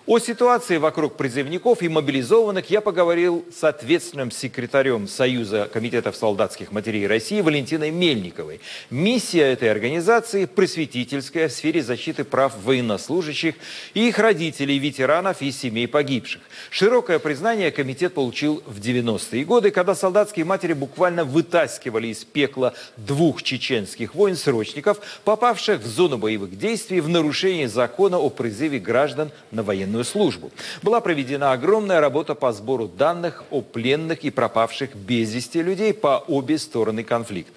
О 0.08 0.18
ситуации 0.18 0.78
вокруг 0.78 1.18
призывников 1.18 1.82
и 1.82 1.88
мобилизованных 1.90 2.70
я 2.70 2.80
поговорил 2.80 3.44
с 3.54 3.62
ответственным 3.62 4.30
секретарем 4.30 5.06
Союза 5.06 5.68
комитетов 5.70 6.16
солдатских 6.16 6.72
матерей 6.72 7.06
России 7.06 7.42
Валентиной 7.42 7.90
Мельниковой. 7.90 8.62
Миссия 8.88 9.52
этой 9.52 9.70
организации 9.70 10.46
просветительская 10.46 11.48
в 11.48 11.52
сфере 11.52 11.82
защиты 11.82 12.24
прав 12.24 12.54
военнослужащих 12.64 13.56
и 13.92 14.08
их 14.08 14.18
родителей, 14.18 14.78
ветеранов 14.78 15.42
и 15.42 15.52
семей 15.52 15.86
погибших. 15.86 16.40
Широкое 16.70 17.18
признание 17.18 17.70
комитет 17.70 18.14
получил 18.14 18.62
в 18.64 18.80
90-е 18.80 19.44
годы, 19.44 19.70
когда 19.70 19.94
солдатские 19.94 20.46
матери 20.46 20.72
буквально 20.72 21.24
вытаскивали 21.26 22.06
из 22.06 22.24
пекла 22.24 22.72
двух 22.96 23.42
чеченских 23.42 24.14
воин-срочников, 24.14 25.00
попавших 25.24 25.82
в 25.82 25.86
зону 25.86 26.16
боевых 26.16 26.56
действий 26.56 27.02
в 27.02 27.10
нарушение 27.10 27.68
закона 27.68 28.18
о 28.18 28.30
призыве 28.30 28.78
граждан 28.78 29.32
на 29.50 29.62
военную 29.62 29.97
военную 29.98 30.04
службу. 30.04 30.50
Была 30.82 31.00
проведена 31.00 31.52
огромная 31.52 32.00
работа 32.00 32.34
по 32.34 32.52
сбору 32.52 32.88
данных 32.88 33.44
о 33.50 33.60
пленных 33.60 34.24
и 34.24 34.30
пропавших 34.30 34.94
без 34.94 35.34
вести 35.34 35.62
людей 35.62 35.92
по 35.92 36.24
обе 36.28 36.58
стороны 36.58 37.04
конфликта. 37.04 37.52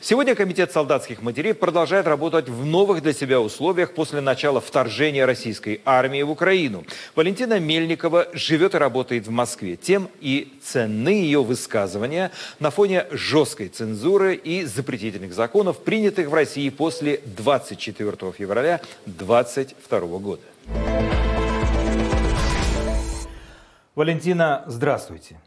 Сегодня 0.00 0.34
Комитет 0.34 0.72
солдатских 0.72 1.22
матерей 1.22 1.54
продолжает 1.54 2.06
работать 2.06 2.48
в 2.48 2.64
новых 2.64 3.02
для 3.02 3.12
себя 3.12 3.40
условиях 3.40 3.94
после 3.94 4.20
начала 4.20 4.60
вторжения 4.60 5.24
российской 5.26 5.80
армии 5.84 6.22
в 6.22 6.30
Украину. 6.30 6.84
Валентина 7.14 7.60
Мельникова 7.60 8.26
живет 8.32 8.74
и 8.74 8.78
работает 8.78 9.28
в 9.28 9.30
Москве. 9.30 9.76
Тем 9.76 10.08
и 10.20 10.52
ценны 10.64 11.10
ее 11.10 11.44
высказывания 11.44 12.32
на 12.58 12.70
фоне 12.70 13.06
жесткой 13.12 13.68
цензуры 13.68 14.34
и 14.34 14.64
запретительных 14.64 15.32
законов, 15.34 15.78
принятых 15.84 16.28
в 16.28 16.34
России 16.34 16.68
после 16.70 17.20
24 17.24 18.32
февраля 18.36 18.80
2022 19.06 20.00
года. 20.18 20.42
Валентина, 23.94 24.64
здравствуйте. 24.68 25.38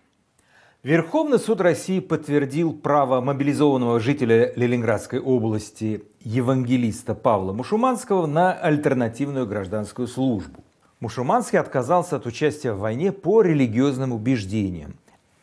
Верховный 0.83 1.39
суд 1.39 1.61
России 1.61 1.99
подтвердил 1.99 2.73
право 2.73 3.19
мобилизованного 3.19 3.99
жителя 3.99 4.53
Ленинградской 4.55 5.19
области 5.19 6.03
евангелиста 6.19 7.15
Павла 7.15 7.53
Мушуманского 7.53 8.27
на 8.27 8.53
альтернативную 8.53 9.47
гражданскую 9.47 10.07
службу. 10.07 10.63
Мушуманский 10.99 11.57
отказался 11.57 12.17
от 12.17 12.27
участия 12.27 12.73
в 12.73 12.81
войне 12.81 13.11
по 13.11 13.41
религиозным 13.41 14.13
убеждениям. 14.13 14.93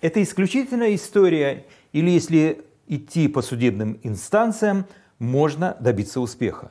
Это 0.00 0.22
исключительная 0.22 0.94
история 0.94 1.64
или 1.92 2.08
если 2.08 2.64
идти 2.86 3.26
по 3.26 3.42
судебным 3.42 3.98
инстанциям, 4.04 4.84
можно 5.18 5.76
добиться 5.80 6.20
успеха? 6.20 6.70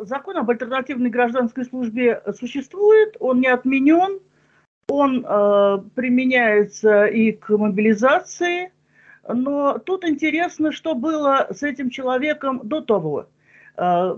Закон 0.00 0.36
об 0.36 0.50
альтернативной 0.50 1.08
гражданской 1.08 1.64
службе 1.64 2.22
существует, 2.38 3.16
он 3.18 3.40
не 3.40 3.48
отменен, 3.48 4.20
он 4.88 5.24
э, 5.24 5.78
применяется 5.94 7.04
и 7.04 7.32
к 7.32 7.50
мобилизации, 7.50 8.72
но 9.28 9.78
тут 9.78 10.04
интересно, 10.04 10.72
что 10.72 10.94
было 10.94 11.46
с 11.50 11.62
этим 11.62 11.90
человеком 11.90 12.60
до 12.64 12.80
того. 12.80 13.26
Э, 13.76 14.16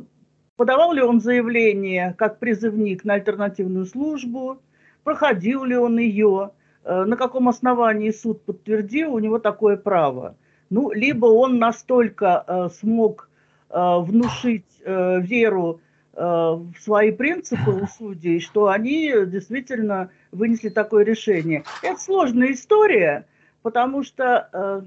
подавал 0.56 0.92
ли 0.92 1.02
он 1.02 1.20
заявление 1.20 2.14
как 2.16 2.38
призывник 2.38 3.04
на 3.04 3.14
альтернативную 3.14 3.85
службу, 3.85 4.62
проходил 5.02 5.64
ли 5.64 5.76
он 5.76 5.98
ее, 5.98 6.52
э, 6.85 7.04
на 7.04 7.16
каком 7.16 7.48
основании 7.48 8.11
суд 8.11 8.44
подтвердил 8.44 9.14
у 9.14 9.18
него 9.18 9.40
такое 9.40 9.76
право. 9.76 10.37
Ну, 10.70 10.92
либо 10.92 11.26
он 11.26 11.59
настолько 11.59 12.44
э, 12.46 12.68
смог 12.78 13.28
э, 13.70 13.74
внушить 13.98 14.80
э, 14.85 15.20
веру 15.20 15.80
в 16.20 16.74
свои 16.78 17.12
принципы 17.12 17.70
у 17.70 17.87
судей, 17.87 18.40
что 18.40 18.68
они 18.68 19.11
действительно 19.26 20.11
вынесли 20.33 20.68
такое 20.68 21.04
решение. 21.04 21.64
Это 21.83 21.98
сложная 21.98 22.52
история, 22.52 23.26
потому 23.62 24.02
что 24.02 24.48
э, 24.52 24.83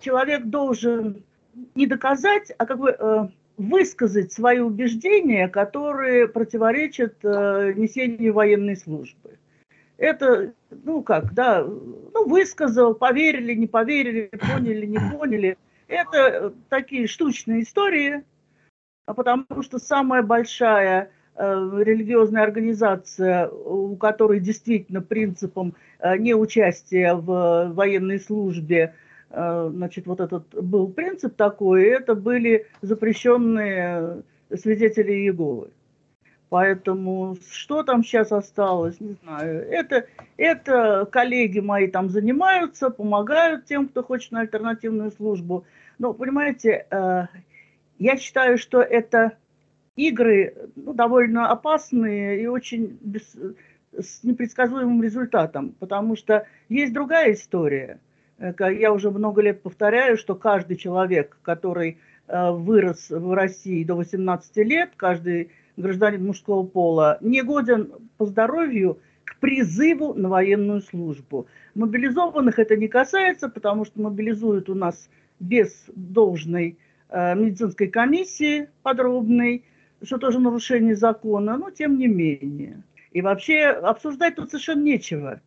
человек 0.00 0.44
должен 0.46 1.22
не 1.74 1.86
доказать, 1.86 2.52
а 2.58 2.66
как 2.66 2.78
бы 2.78 2.96
э, 2.98 3.28
высказать 3.56 4.32
свои 4.32 4.58
убеждения, 4.58 5.48
которые 5.48 6.28
противоречат 6.28 7.16
э, 7.22 7.72
несению 7.76 8.34
военной 8.34 8.76
службы. 8.76 9.38
Это, 9.96 10.52
ну 10.70 11.02
как, 11.02 11.34
да, 11.34 11.62
ну 11.62 12.28
высказал, 12.28 12.94
поверили, 12.94 13.54
не 13.54 13.66
поверили, 13.66 14.28
поняли, 14.32 14.86
не 14.86 14.98
поняли. 14.98 15.56
Это 15.86 16.52
такие 16.68 17.06
штучные 17.06 17.62
истории, 17.62 18.24
потому 19.12 19.62
что 19.62 19.78
самая 19.78 20.22
большая 20.22 21.10
Э, 21.36 21.82
религиозная 21.82 22.44
организация, 22.44 23.48
у 23.48 23.96
которой 23.96 24.38
действительно 24.38 25.02
принципом 25.02 25.74
э, 25.98 26.16
неучастия 26.16 27.14
в 27.16 27.72
военной 27.72 28.20
службе, 28.20 28.94
э, 29.30 29.70
значит, 29.72 30.06
вот 30.06 30.20
этот 30.20 30.46
был 30.54 30.86
принцип 30.86 31.34
такой, 31.34 31.86
это 31.86 32.14
были 32.14 32.68
запрещенные 32.82 34.22
свидетели 34.54 35.10
Иеговы. 35.12 35.70
Поэтому 36.50 37.36
что 37.50 37.82
там 37.82 38.04
сейчас 38.04 38.30
осталось, 38.30 39.00
не 39.00 39.16
знаю. 39.24 39.66
Это, 39.68 40.06
это 40.36 41.08
коллеги 41.10 41.58
мои 41.58 41.88
там 41.88 42.10
занимаются, 42.10 42.90
помогают 42.90 43.64
тем, 43.64 43.88
кто 43.88 44.04
хочет 44.04 44.30
на 44.30 44.42
альтернативную 44.42 45.10
службу. 45.10 45.64
Но, 45.98 46.12
понимаете, 46.14 46.86
я 47.98 48.16
считаю, 48.16 48.58
что 48.58 48.80
это 48.80 49.36
игры 49.96 50.54
ну, 50.76 50.92
довольно 50.92 51.50
опасные 51.50 52.42
и 52.42 52.46
очень 52.46 52.98
без, 53.00 53.36
с 53.92 54.24
непредсказуемым 54.24 55.02
результатом, 55.02 55.74
потому 55.78 56.16
что 56.16 56.46
есть 56.68 56.92
другая 56.92 57.32
история. 57.32 58.00
Э, 58.38 58.52
я 58.72 58.92
уже 58.92 59.10
много 59.10 59.42
лет 59.42 59.62
повторяю, 59.62 60.16
что 60.16 60.34
каждый 60.34 60.76
человек, 60.76 61.38
который 61.42 61.98
э, 62.26 62.50
вырос 62.50 63.10
в 63.10 63.34
России 63.34 63.84
до 63.84 63.94
18 63.94 64.56
лет, 64.58 64.90
каждый 64.96 65.50
гражданин 65.76 66.26
мужского 66.26 66.64
пола, 66.64 67.18
не 67.20 67.42
годен 67.42 67.92
по 68.16 68.26
здоровью 68.26 68.98
к 69.24 69.38
призыву 69.38 70.14
на 70.14 70.28
военную 70.28 70.80
службу. 70.80 71.46
Мобилизованных 71.74 72.58
это 72.58 72.76
не 72.76 72.88
касается, 72.88 73.48
потому 73.48 73.84
что 73.84 74.00
мобилизуют 74.00 74.68
у 74.68 74.74
нас 74.74 75.08
без 75.40 75.84
должной 75.94 76.78
медицинской 77.14 77.86
комиссии 77.86 78.68
подробной, 78.82 79.64
что 80.02 80.18
тоже 80.18 80.40
нарушение 80.40 80.96
закона, 80.96 81.56
но 81.56 81.70
тем 81.70 81.96
не 81.96 82.08
менее. 82.08 82.82
И 83.12 83.22
вообще 83.22 83.66
обсуждать 83.66 84.34
тут 84.34 84.50
совершенно 84.50 84.82
нечего. 84.82 85.40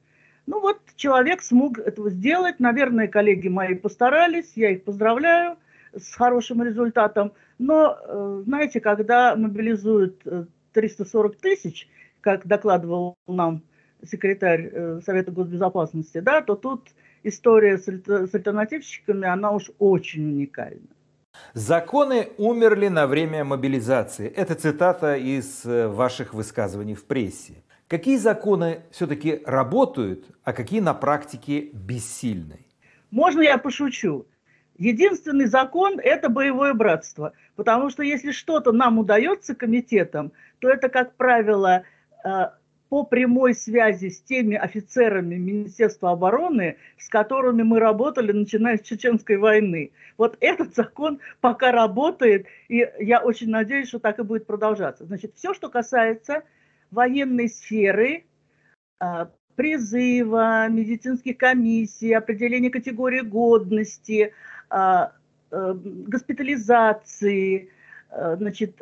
Ну 0.45 0.62
вот 0.62 0.80
человек 0.95 1.41
смог 1.41 1.77
этого 1.77 2.10
сделать, 2.10 2.60
наверное, 2.60 3.10
коллеги 3.10 3.49
мои 3.49 3.75
постарались, 3.75 4.53
я 4.56 4.71
их 4.71 4.86
поздравляю 4.86 5.58
с 5.93 6.15
хорошим 6.15 6.63
результатом. 6.63 7.34
Но, 7.60 7.97
э, 8.01 8.43
знаете, 8.45 8.80
когда 8.80 9.36
мобилизуют 9.36 10.23
340 10.71 11.34
э, 11.34 11.38
тысяч, 11.38 11.89
как 12.21 12.47
докладывал 12.47 13.15
нам 13.27 13.62
секретарь 14.06 14.69
э, 14.71 15.01
Совета 15.06 15.32
госбезопасности, 15.32 16.19
да, 16.19 16.41
то 16.41 16.56
тут 16.56 16.89
история 17.23 17.77
с 17.77 17.88
альтернативщиками, 17.88 19.27
она 19.27 19.51
уж 19.51 19.71
очень 19.80 20.23
уникальна. 20.23 20.88
Законы 21.54 22.30
умерли 22.38 22.88
на 22.88 23.08
время 23.08 23.43
мобилизации. 23.43 24.28
Это 24.28 24.56
цитата 24.56 25.15
из 25.15 25.65
э, 25.65 25.88
ваших 25.88 26.34
высказываний 26.34 26.95
в 26.95 27.06
прессе. 27.06 27.63
Какие 27.88 28.17
законы 28.17 28.82
все-таки 28.91 29.41
работают, 29.45 30.26
а 30.43 30.54
какие 30.54 30.82
на 30.82 30.93
практике 30.93 31.69
бессильны? 31.71 32.65
Можно 33.12 33.41
я 33.41 33.58
пошучу? 33.58 34.26
Единственный 34.78 35.47
закон– 35.47 36.00
это 36.04 36.30
боевое 36.30 36.73
братство. 36.73 37.34
Потому 37.56 37.89
что 37.89 38.04
если 38.04 38.32
что-то 38.32 38.71
нам 38.71 39.00
удается 39.00 39.56
комитетом, 39.56 40.32
то 40.60 40.69
это, 40.69 40.89
как 40.89 41.15
правило, 41.15 41.84
э, 42.23 42.50
по 42.89 43.04
прямой 43.04 43.54
связи 43.54 44.10
с 44.10 44.21
теми 44.21 44.56
офицерами 44.56 45.36
Министерства 45.36 46.12
обороны, 46.12 46.78
с 46.97 47.10
которыми 47.10 47.63
мы 47.63 47.80
работали, 47.80 48.32
начиная 48.32 48.78
с 48.78 48.82
Чеченской 48.82 49.38
войны. 49.38 49.91
Вот 50.17 50.38
этот 50.39 50.76
закон 50.76 51.19
пока 51.41 51.71
работает, 51.71 52.47
и 52.69 52.88
я 53.00 53.21
очень 53.21 53.50
надеюсь, 53.50 53.89
что 53.89 54.00
так 54.00 54.19
и 54.19 54.23
будет 54.23 54.45
продолжаться. 54.45 55.06
Значит, 55.06 55.34
все, 55.36 55.54
что 55.54 55.69
касается 55.69 56.43
военной 56.91 57.50
сферы, 57.50 58.26
а, 59.00 59.30
призыва, 59.56 60.67
медицинских 60.69 61.38
комиссий, 61.38 62.13
определения 62.13 62.69
категории 62.69 63.21
годности, 63.21 64.34
а, 64.69 65.13
э, 65.50 65.73
госпитализации, 65.73 67.69
э, 68.12 68.36
значит, 68.38 68.80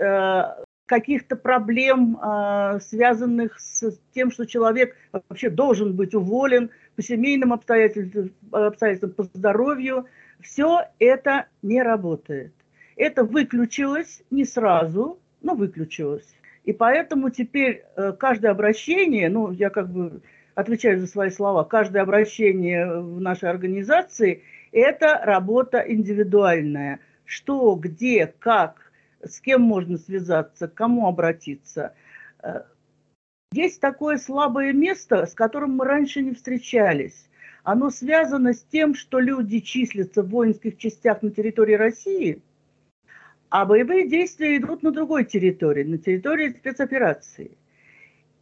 каких-то 0.86 1.36
проблем, 1.36 2.18
а, 2.22 2.80
связанных 2.80 3.60
с 3.60 3.98
тем, 4.14 4.32
что 4.32 4.46
человек 4.46 4.96
вообще 5.12 5.50
должен 5.50 5.96
быть 5.96 6.14
уволен 6.14 6.70
по 6.96 7.02
семейным 7.02 7.54
обстоятельствам, 7.54 8.32
обстоятельствам 8.52 9.12
по 9.12 9.24
здоровью, 9.24 10.06
все 10.42 10.84
это 11.00 11.48
не 11.62 11.82
работает. 11.82 12.54
Это 12.96 13.24
выключилось 13.24 14.24
не 14.30 14.46
сразу, 14.46 15.20
но 15.42 15.56
выключилось. 15.56 16.36
И 16.64 16.74
поэтому 16.74 17.30
теперь 17.30 17.84
э, 17.96 18.14
каждое 18.14 18.52
обращение, 18.52 19.30
ну, 19.30 19.52
я 19.52 19.70
как 19.70 19.90
бы 19.90 20.22
отвечаю 20.56 21.00
за 21.00 21.08
свои 21.08 21.30
слова, 21.30 21.64
каждое 21.64 22.02
обращение 22.02 23.02
в 23.02 23.20
нашей 23.20 23.50
организации– 23.50 24.44
это 24.72 25.22
работа 25.24 25.80
индивидуальная. 25.80 27.00
Что, 27.24 27.76
где, 27.76 28.34
как, 28.40 28.85
с 29.28 29.40
кем 29.42 29.62
можно 29.62 29.98
связаться, 29.98 30.68
к 30.68 30.74
кому 30.74 31.08
обратиться. 31.08 31.94
Э, 32.44 32.62
есть 33.52 33.80
такое 33.80 34.18
слабое 34.18 34.74
место, 34.74 35.26
с 35.26 35.34
которым 35.34 35.78
мы 35.78 35.86
раньше 35.86 36.22
не 36.22 36.34
встречались. 36.34 37.30
Оно 37.64 37.90
связано 37.90 38.54
с 38.54 38.64
тем, 38.64 38.94
что 38.94 39.20
люди 39.20 39.60
числятся 39.60 40.22
в 40.22 40.30
воинских 40.30 40.78
частях 40.78 41.22
на 41.22 41.32
территории 41.32 41.76
России, 41.76 42.42
а 43.50 43.66
боевые 43.66 44.08
действия 44.08 44.58
идут 44.58 44.84
на 44.84 44.92
другой 44.92 45.26
территории, 45.26 45.84
на 45.84 45.98
территории 45.98 46.50
спецоперации. 46.50 47.58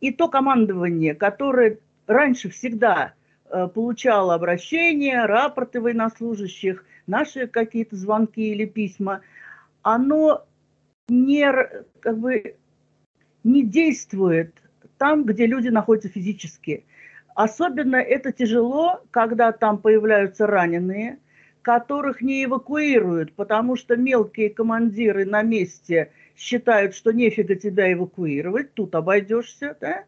И 0.01 0.11
то 0.11 0.27
командование, 0.27 1.15
которое 1.15 1.79
раньше 2.07 2.49
всегда 2.49 3.13
э, 3.45 3.67
получало 3.67 4.33
обращения, 4.33 5.25
рапорты 5.25 5.79
военнослужащих, 5.79 6.83
наши 7.07 7.47
какие-то 7.47 7.95
звонки 7.95 8.51
или 8.51 8.65
письма, 8.65 9.21
оно 9.81 10.45
не, 11.09 11.51
как 11.99 12.17
бы, 12.17 12.55
не 13.43 13.63
действует 13.63 14.53
там, 14.97 15.25
где 15.25 15.45
люди 15.45 15.67
находятся 15.67 16.09
физически. 16.09 16.85
Особенно 17.35 17.95
это 17.97 18.31
тяжело, 18.31 19.01
когда 19.11 19.51
там 19.51 19.79
появляются 19.79 20.47
раненые, 20.47 21.19
которых 21.61 22.21
не 22.21 22.45
эвакуируют, 22.45 23.33
потому 23.33 23.75
что 23.75 23.95
мелкие 23.95 24.49
командиры 24.49 25.25
на 25.25 25.41
месте 25.41 26.11
считают, 26.37 26.95
что 26.95 27.11
нефига 27.11 27.55
тебя 27.55 27.91
эвакуировать, 27.91 28.73
тут 28.73 28.95
обойдешься, 28.95 29.75
да? 29.79 30.03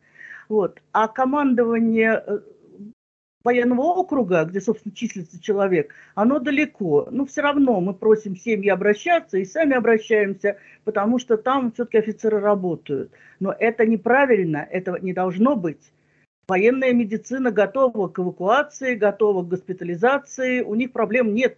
Вот. 0.50 0.82
А 0.92 1.08
командование 1.08 2.24
э, 2.26 2.40
военного 3.46 3.82
округа, 3.82 4.44
где, 4.44 4.60
собственно, 4.60 4.94
числится 4.94 5.42
человек, 5.42 5.94
оно 6.16 6.40
далеко. 6.40 7.08
Но 7.12 7.26
все 7.26 7.42
равно 7.42 7.80
мы 7.80 7.94
просим 7.94 8.36
семьи 8.36 8.70
обращаться 8.70 9.38
и 9.38 9.46
сами 9.46 9.76
обращаемся, 9.76 10.58
потому 10.84 11.20
что 11.20 11.38
там 11.38 11.72
все-таки 11.72 12.00
офицеры 12.00 12.40
работают. 12.40 13.12
Но 13.40 13.56
это 13.58 13.86
неправильно, 13.86 14.68
этого 14.70 14.98
не 14.98 15.14
должно 15.14 15.56
быть. 15.56 15.92
Военная 16.48 16.94
медицина 16.94 17.52
готова 17.52 18.08
к 18.08 18.20
эвакуации, 18.20 18.96
готова 18.96 19.44
к 19.44 19.48
госпитализации, 19.48 20.62
у 20.62 20.76
них 20.76 20.92
проблем 20.92 21.34
нет. 21.34 21.58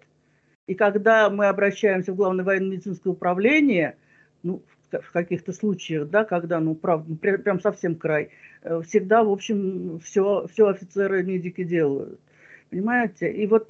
И 0.68 0.76
когда 0.76 1.30
мы 1.30 1.48
обращаемся 1.48 2.12
в 2.12 2.16
Главное 2.16 2.44
военно-медицинское 2.44 3.10
управление, 3.10 3.96
ну, 4.44 4.62
в 4.68 4.77
каких-то 4.90 5.54
случаях, 5.54 6.10
да, 6.10 6.24
когда, 6.24 6.60
ну, 6.60 6.76
правда, 6.76 7.10
ну, 7.10 7.16
прям 7.18 7.60
совсем 7.60 7.96
край, 7.96 8.30
э, 8.64 8.82
всегда, 8.86 9.24
в 9.24 9.30
общем, 9.30 10.00
все, 10.04 10.48
все 10.52 10.68
офицеры 10.68 11.24
медики 11.24 11.64
делают. 11.64 12.20
Понимаете? 12.70 13.32
И 13.32 13.48
вот 13.48 13.70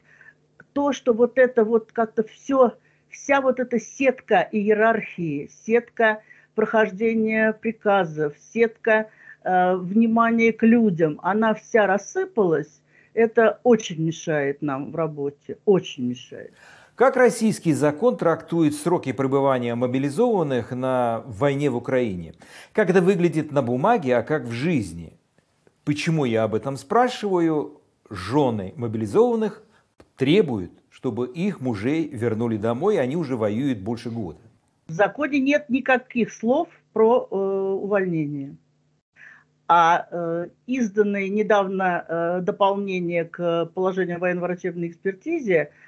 то, 0.74 0.94
что 0.94 1.14
вот 1.14 1.38
это 1.38 1.64
вот 1.64 1.92
как-то 1.92 2.24
все, 2.24 2.78
вся 3.10 3.42
вот 3.42 3.60
эта 3.60 3.80
сетка 3.80 4.48
иерархии, 4.52 5.50
сетка 5.66 6.22
прохождения 6.56 7.54
приказов, 7.54 8.36
сетка 8.54 9.10
э, 9.44 9.76
внимания 9.76 10.54
к 10.54 10.64
людям, 10.64 11.20
она 11.24 11.54
вся 11.54 11.88
рассыпалась, 11.88 12.82
это 13.14 13.60
очень 13.64 14.06
мешает 14.06 14.62
нам 14.62 14.92
в 14.92 14.96
работе, 14.96 15.58
очень 15.66 16.08
мешает. 16.10 16.54
Как 16.98 17.16
российский 17.16 17.74
закон 17.74 18.18
трактует 18.18 18.74
сроки 18.74 19.12
пребывания 19.12 19.76
мобилизованных 19.76 20.72
на 20.72 21.22
войне 21.28 21.70
в 21.70 21.76
Украине? 21.76 22.34
Как 22.74 22.90
это 22.90 23.02
выглядит 23.04 23.52
на 23.52 23.62
бумаге, 23.62 24.18
а 24.18 24.24
как 24.24 24.46
в 24.46 24.52
жизни? 24.52 25.14
Почему 25.86 26.26
я 26.26 26.44
об 26.44 26.56
этом 26.56 26.76
спрашиваю? 26.76 27.82
Жены 28.10 28.74
мобилизованных 28.78 29.62
требуют, 30.16 30.72
чтобы 30.90 31.28
их 31.28 31.62
мужей 31.62 32.08
вернули 32.08 32.58
домой, 32.58 33.00
они 33.00 33.16
уже 33.16 33.36
воюют 33.36 33.78
больше 33.78 34.10
года. 34.10 34.40
В 34.88 34.92
законе 34.92 35.40
нет 35.40 35.70
никаких 35.70 36.34
слов 36.34 36.68
про 36.94 37.28
э, 37.30 37.36
увольнение. 37.36 38.56
А 39.68 40.08
э, 40.10 40.48
изданное 40.66 41.30
недавно 41.30 42.06
э, 42.08 42.42
дополнение 42.42 43.26
к 43.26 43.66
положению 43.76 44.16
о 44.16 44.20
военно-врачебной 44.20 44.88
экспертизе– 44.88 45.70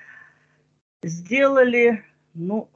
сделали, 1.03 2.03
ну, 2.33 2.69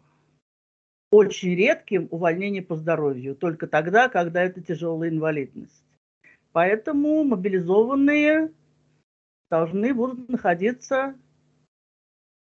очень 1.12 1.56
редким 1.56 2.08
увольнение 2.10 2.62
по 2.62 2.76
здоровью, 2.76 3.36
только 3.36 3.68
тогда, 3.68 4.10
когда 4.10 4.44
это 4.44 4.62
тяжелая 4.62 5.10
инвалидность. 5.10 5.84
Поэтому 6.52 7.24
мобилизованные 7.24 8.52
должны 9.50 9.94
будут 9.94 10.30
находиться 10.30 11.16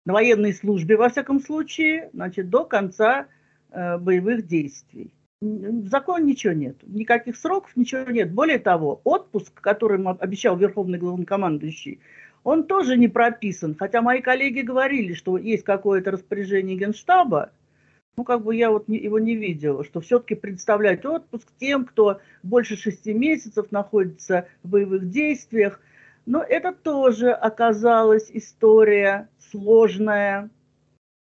на 0.06 0.14
военной 0.14 0.54
службе, 0.54 0.98
во 0.98 1.10
всяком 1.10 1.40
случае, 1.40 2.10
значит, 2.14 2.50
до 2.50 2.66
конца 2.66 3.28
э, 3.70 3.98
боевых 3.98 4.48
действий. 4.48 5.14
В 5.42 5.88
законе 5.88 6.34
ничего 6.34 6.54
нет, 6.54 6.78
никаких 6.84 7.36
сроков, 7.36 7.76
ничего 7.76 8.12
нет. 8.12 8.32
Более 8.32 8.60
того, 8.60 9.02
отпуск, 9.04 9.60
который 9.60 10.04
обещал 10.20 10.56
Верховный 10.56 11.00
главнокомандующий, 11.00 12.00
он 12.43 12.65
тоже 12.65 12.97
не 12.97 13.08
прописан. 13.08 13.75
Хотя 13.77 14.01
мои 14.01 14.21
коллеги 14.21 14.62
говорили, 14.62 15.13
что 15.13 15.38
есть 15.38 15.63
какое-то 15.63 16.12
распоряжение 16.12 16.77
Генштаба, 16.77 17.51
ну, 18.17 18.23
как 18.23 18.43
бы 18.43 18.56
я 18.56 18.71
вот 18.71 18.88
не, 18.88 18.97
его 18.97 19.19
не 19.19 19.36
видела, 19.36 19.84
что 19.84 20.01
все-таки 20.01 20.36
представлять 20.36 21.06
отпуск 21.06 21.47
тем, 21.60 21.86
кто 21.86 22.19
больше 22.43 22.75
шести 22.75 23.13
месяцев 23.13 23.71
находится 23.71 24.47
в 24.63 24.69
боевых 24.69 25.10
действиях. 25.10 25.80
Но 26.25 26.43
это 26.43 26.73
тоже 26.73 27.32
оказалась 27.32 28.30
история 28.32 29.30
сложная. 29.51 30.49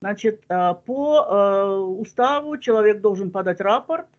Значит, 0.00 0.42
а, 0.48 0.74
по 0.74 1.20
э, 1.20 1.76
уставу 2.00 2.56
человек 2.58 3.00
должен 3.00 3.30
подать 3.30 3.60
рапорт– 3.60 4.06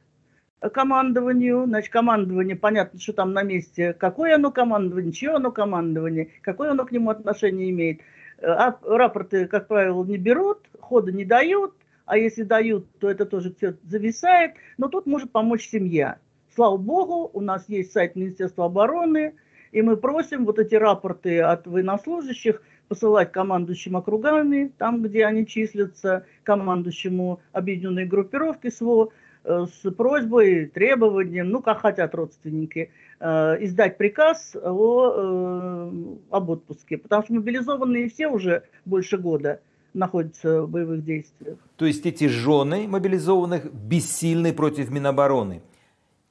командованию. 0.71 1.65
Значит, 1.65 1.91
командование, 1.91 2.55
понятно, 2.55 2.99
что 2.99 3.13
там 3.13 3.33
на 3.33 3.43
месте, 3.43 3.93
какое 3.93 4.35
оно 4.35 4.51
командование, 4.51 5.11
чье 5.11 5.31
оно 5.31 5.51
командование, 5.51 6.29
какое 6.41 6.71
оно 6.71 6.85
к 6.85 6.91
нему 6.91 7.09
отношение 7.09 7.69
имеет. 7.71 8.01
А 8.41 8.77
рапорты, 8.83 9.47
как 9.47 9.67
правило, 9.67 10.03
не 10.03 10.17
берут, 10.17 10.59
хода 10.79 11.11
не 11.11 11.25
дают, 11.25 11.73
а 12.05 12.17
если 12.17 12.43
дают, 12.43 12.85
то 12.99 13.09
это 13.09 13.25
тоже 13.25 13.53
все 13.55 13.75
зависает. 13.83 14.53
Но 14.77 14.89
тут 14.89 15.05
может 15.05 15.31
помочь 15.31 15.67
семья. 15.67 16.17
Слава 16.53 16.77
богу, 16.77 17.29
у 17.33 17.41
нас 17.41 17.67
есть 17.67 17.91
сайт 17.93 18.15
Министерства 18.15 18.65
обороны, 18.65 19.33
и 19.71 19.81
мы 19.81 19.97
просим 19.97 20.45
вот 20.45 20.59
эти 20.59 20.75
рапорты 20.75 21.41
от 21.41 21.65
военнослужащих 21.65 22.61
посылать 22.87 23.31
командующим 23.31 23.95
округами, 23.95 24.71
там, 24.77 25.01
где 25.01 25.25
они 25.25 25.47
числятся, 25.47 26.27
командующему 26.43 27.39
объединенной 27.53 28.05
группировки 28.05 28.69
СВО, 28.69 29.09
с 29.43 29.91
просьбой, 29.91 30.67
требованием, 30.67 31.49
ну, 31.49 31.61
как 31.61 31.81
хотят 31.81 32.15
родственники, 32.15 32.91
э, 33.19 33.25
издать 33.65 33.97
приказ 33.97 34.55
о, 34.55 35.11
э, 35.15 35.91
об 36.29 36.49
отпуске. 36.49 36.97
Потому 36.97 37.23
что 37.23 37.33
мобилизованные 37.33 38.09
все 38.09 38.27
уже 38.27 38.63
больше 38.85 39.17
года 39.17 39.59
находятся 39.93 40.63
в 40.63 40.69
боевых 40.69 41.03
действиях. 41.03 41.57
То 41.75 41.85
есть 41.85 42.05
эти 42.05 42.27
жены 42.27 42.87
мобилизованных 42.87 43.73
бессильны 43.73 44.53
против 44.53 44.89
Минобороны? 44.89 45.61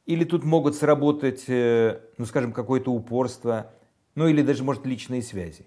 Или 0.04 0.24
тут 0.24 0.44
могут 0.44 0.74
сработать, 0.74 1.44
ну, 1.46 2.24
скажем, 2.24 2.52
какое-то 2.52 2.90
упорство, 2.90 3.70
ну, 4.16 4.26
или 4.26 4.42
даже, 4.42 4.64
может, 4.64 4.84
личные 4.84 5.22
связи? 5.22 5.64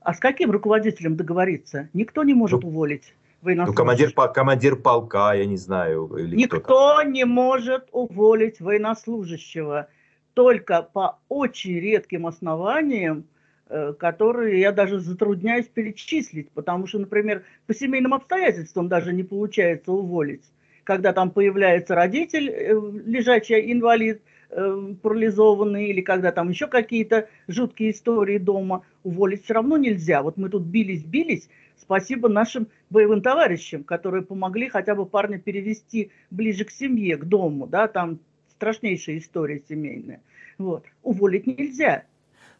А 0.00 0.14
с 0.14 0.20
каким 0.20 0.52
руководителем 0.52 1.16
договориться? 1.16 1.88
Никто 1.92 2.22
не 2.22 2.34
может 2.34 2.62
ну, 2.62 2.68
уволить 2.68 3.14
военнослужащих. 3.42 3.78
Ну, 3.78 3.84
командир, 3.84 4.32
командир 4.32 4.76
полка, 4.76 5.34
я 5.34 5.44
не 5.44 5.56
знаю. 5.56 6.10
Или 6.16 6.36
Никто 6.36 7.02
не 7.02 7.24
может 7.24 7.88
уволить 7.92 8.60
военнослужащего. 8.60 9.88
Только 10.34 10.82
по 10.82 11.18
очень 11.28 11.78
редким 11.78 12.26
основаниям, 12.26 13.24
э, 13.68 13.92
которые 13.98 14.60
я 14.60 14.72
даже 14.72 15.00
затрудняюсь 15.00 15.66
перечислить, 15.66 16.50
потому 16.52 16.86
что, 16.86 16.98
например, 16.98 17.42
по 17.66 17.74
семейным 17.74 18.14
обстоятельствам 18.14 18.88
даже 18.88 19.12
не 19.12 19.24
получается 19.24 19.92
уволить. 19.92 20.44
Когда 20.84 21.12
там 21.12 21.30
появляется 21.30 21.94
родитель, 21.94 22.48
э, 22.48 22.72
лежачий 23.04 23.72
инвалид, 23.72 24.22
э, 24.50 24.94
парализованный, 25.02 25.90
или 25.90 26.00
когда 26.00 26.32
там 26.32 26.48
еще 26.48 26.66
какие-то 26.66 27.28
жуткие 27.46 27.90
истории 27.90 28.38
дома, 28.38 28.84
уволить 29.02 29.44
все 29.44 29.54
равно 29.54 29.76
нельзя. 29.76 30.22
Вот 30.22 30.36
мы 30.36 30.48
тут 30.48 30.62
бились-бились, 30.62 31.48
Спасибо 31.82 32.28
нашим 32.28 32.68
боевым 32.90 33.22
товарищам, 33.22 33.82
которые 33.82 34.22
помогли 34.22 34.68
хотя 34.68 34.94
бы 34.94 35.04
парня 35.04 35.38
перевести 35.38 36.12
ближе 36.30 36.64
к 36.64 36.70
семье, 36.70 37.16
к 37.16 37.24
дому, 37.24 37.66
да, 37.66 37.88
там 37.88 38.20
страшнейшая 38.50 39.18
история 39.18 39.60
семейная. 39.68 40.22
Вот. 40.58 40.84
Уволить 41.02 41.48
нельзя. 41.48 42.04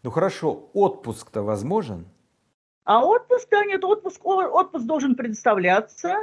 Ну 0.03 0.11
хорошо, 0.11 0.68
отпуск-то 0.73 1.43
возможен? 1.43 2.07
А 2.85 3.07
отпуск, 3.07 3.47
да, 3.49 3.64
нет, 3.64 3.85
отпуск, 3.85 4.20
отпуск 4.25 4.87
должен 4.87 5.14
предоставляться, 5.14 6.16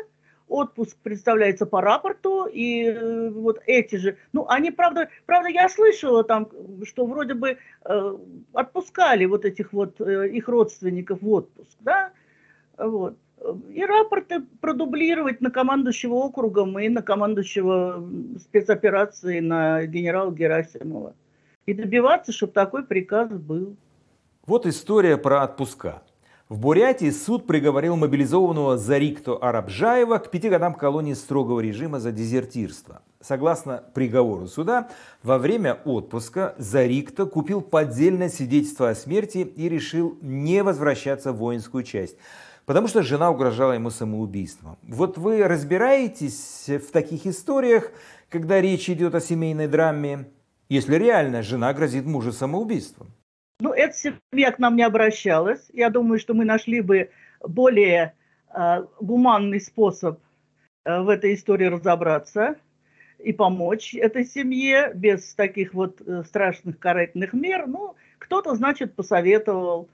отпуск 0.49 0.97
представляется 1.01 1.65
по 1.65 1.79
рапорту, 1.79 2.47
и 2.47 2.83
э, 2.83 3.29
вот 3.29 3.61
эти 3.65 3.95
же, 3.95 4.17
ну, 4.33 4.45
они, 4.49 4.71
правда, 4.71 5.07
правда, 5.25 5.47
я 5.47 5.69
слышала 5.69 6.25
там, 6.25 6.49
что 6.83 7.05
вроде 7.05 7.35
бы 7.35 7.57
э, 7.85 8.17
отпускали 8.51 9.23
вот 9.23 9.45
этих 9.45 9.71
вот 9.71 10.01
э, 10.01 10.27
их 10.27 10.49
родственников 10.49 11.21
в 11.21 11.29
отпуск, 11.29 11.77
да, 11.79 12.11
вот. 12.79 13.17
И 13.73 13.85
рапорты 13.85 14.41
продублировать 14.61 15.39
на 15.41 15.49
командующего 15.49 16.13
округом 16.13 16.77
и 16.77 16.89
на 16.89 17.01
командующего 17.01 18.05
спецоперации 18.39 19.39
на 19.39 19.85
генерала 19.85 20.31
Герасимова. 20.31 21.13
И 21.65 21.73
добиваться, 21.73 22.31
чтобы 22.31 22.51
такой 22.53 22.83
приказ 22.83 23.29
был. 23.31 23.75
Вот 24.45 24.65
история 24.65 25.17
про 25.17 25.43
отпуска. 25.43 26.01
В 26.49 26.59
Бурятии 26.59 27.11
суд 27.11 27.45
приговорил 27.45 27.95
мобилизованного 27.95 28.75
Зарикто 28.79 29.37
Арабжаева 29.37 30.17
к 30.17 30.31
пяти 30.31 30.49
годам 30.49 30.73
колонии 30.73 31.13
строгого 31.13 31.59
режима 31.59 31.99
за 31.99 32.11
дезертирство. 32.11 33.03
Согласно 33.21 33.83
приговору 33.93 34.47
суда, 34.47 34.89
во 35.21 35.37
время 35.37 35.77
отпуска 35.85 36.55
Зарикто 36.57 37.27
купил 37.27 37.61
поддельное 37.61 38.29
свидетельство 38.29 38.89
о 38.89 38.95
смерти 38.95 39.39
и 39.39 39.69
решил 39.69 40.17
не 40.21 40.63
возвращаться 40.63 41.33
в 41.33 41.37
воинскую 41.37 41.83
часть, 41.83 42.17
потому 42.69 42.87
что 42.87 43.01
жена 43.01 43.31
угрожала 43.31 43.71
ему 43.71 43.89
самоубийством. 43.89 44.77
Вот 44.83 45.17
вы 45.17 45.43
разбираетесь 45.43 46.69
в 46.69 46.91
таких 46.91 47.25
историях, 47.25 47.91
когда 48.29 48.61
речь 48.61 48.87
идет 48.91 49.15
о 49.15 49.21
семейной 49.21 49.67
драме, 49.67 50.27
если 50.69 50.93
реально 50.93 51.41
жена 51.41 51.73
грозит 51.73 52.05
мужу 52.05 52.31
самоубийством? 52.31 53.07
Ну, 53.59 53.73
эта 53.73 53.95
семья 53.95 54.51
к 54.51 54.59
нам 54.59 54.75
не 54.75 54.83
обращалась. 54.83 55.65
Я 55.73 55.89
думаю, 55.89 56.19
что 56.19 56.35
мы 56.35 56.45
нашли 56.45 56.81
бы 56.81 57.09
более 57.41 58.13
э, 58.53 58.83
гуманный 59.01 59.61
способ 59.61 60.19
э, 60.85 61.01
в 61.01 61.09
этой 61.09 61.33
истории 61.33 61.65
разобраться 61.65 62.55
и 63.17 63.33
помочь 63.33 63.95
этой 63.95 64.25
семье 64.25 64.91
без 64.93 65.33
таких 65.33 65.73
вот 65.73 66.03
э, 66.05 66.21
страшных 66.23 66.77
карательных 66.77 67.33
мер. 67.33 67.65
Ну, 67.65 67.95
кто-то, 68.19 68.53
значит, 68.53 68.93
посоветовал 68.93 69.89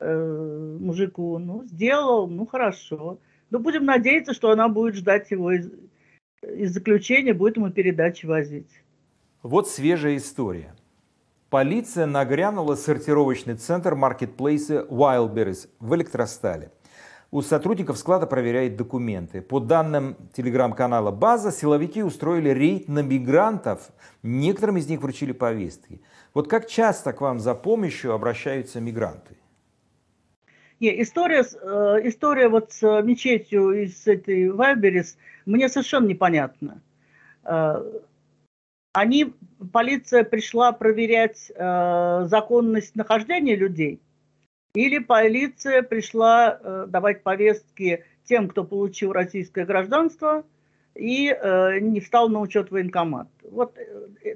э, 0.00 0.76
мужику, 0.80 1.38
ну, 1.38 1.64
сделал, 1.64 2.28
ну, 2.28 2.46
хорошо. 2.46 3.18
Но 3.50 3.58
будем 3.58 3.84
надеяться, 3.84 4.34
что 4.34 4.50
она 4.50 4.68
будет 4.68 4.94
ждать 4.94 5.30
его 5.30 5.52
из, 5.52 5.70
из 6.42 6.72
заключения, 6.72 7.34
будет 7.34 7.56
ему 7.56 7.70
передачи 7.70 8.26
возить. 8.26 8.70
Вот 9.42 9.68
свежая 9.68 10.16
история. 10.16 10.74
Полиция 11.50 12.06
нагрянула 12.06 12.76
сортировочный 12.76 13.56
центр 13.56 13.94
маркетплейса 13.96 14.86
Wildberries 14.88 15.68
в 15.80 15.94
Электростале. 15.96 16.70
У 17.32 17.42
сотрудников 17.42 17.96
склада 17.96 18.26
проверяют 18.26 18.76
документы. 18.76 19.40
По 19.40 19.60
данным 19.60 20.16
телеграм-канала 20.32 21.10
«База», 21.10 21.52
силовики 21.52 22.02
устроили 22.02 22.50
рейд 22.50 22.88
на 22.88 23.02
мигрантов. 23.02 23.90
Некоторым 24.22 24.76
из 24.76 24.88
них 24.88 25.00
вручили 25.00 25.32
повестки. 25.32 26.02
Вот 26.34 26.48
как 26.48 26.66
часто 26.68 27.12
к 27.12 27.20
вам 27.20 27.40
за 27.40 27.54
помощью 27.54 28.14
обращаются 28.14 28.80
мигранты? 28.80 29.36
Не, 30.80 31.02
история, 31.02 31.44
э, 31.44 32.08
история 32.08 32.48
вот 32.48 32.72
с 32.72 33.02
мечетью 33.02 33.84
из 33.84 34.06
этой 34.06 34.48
Вайберис 34.48 35.18
мне 35.44 35.68
совершенно 35.68 36.06
непонятна. 36.06 36.80
Э, 37.44 37.82
они, 38.94 39.34
полиция 39.72 40.24
пришла 40.24 40.72
проверять 40.72 41.52
э, 41.54 42.24
законность 42.24 42.96
нахождения 42.96 43.56
людей, 43.56 44.00
или 44.74 44.98
полиция 44.98 45.82
пришла 45.82 46.86
давать 46.86 47.22
повестки 47.24 48.04
тем, 48.24 48.48
кто 48.48 48.64
получил 48.64 49.12
российское 49.12 49.66
гражданство 49.66 50.44
и 50.94 51.36
не 51.80 51.98
встал 51.98 52.28
на 52.28 52.38
учет 52.38 52.70
военкомат. 52.70 53.26
Вот 53.42 53.76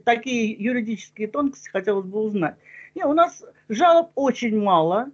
такие 0.04 0.50
юридические 0.50 1.28
тонкости 1.28 1.68
хотелось 1.68 2.06
бы 2.06 2.18
узнать. 2.18 2.56
Не, 2.96 3.04
у 3.04 3.12
нас 3.12 3.44
жалоб 3.68 4.10
очень 4.16 4.60
мало, 4.60 5.10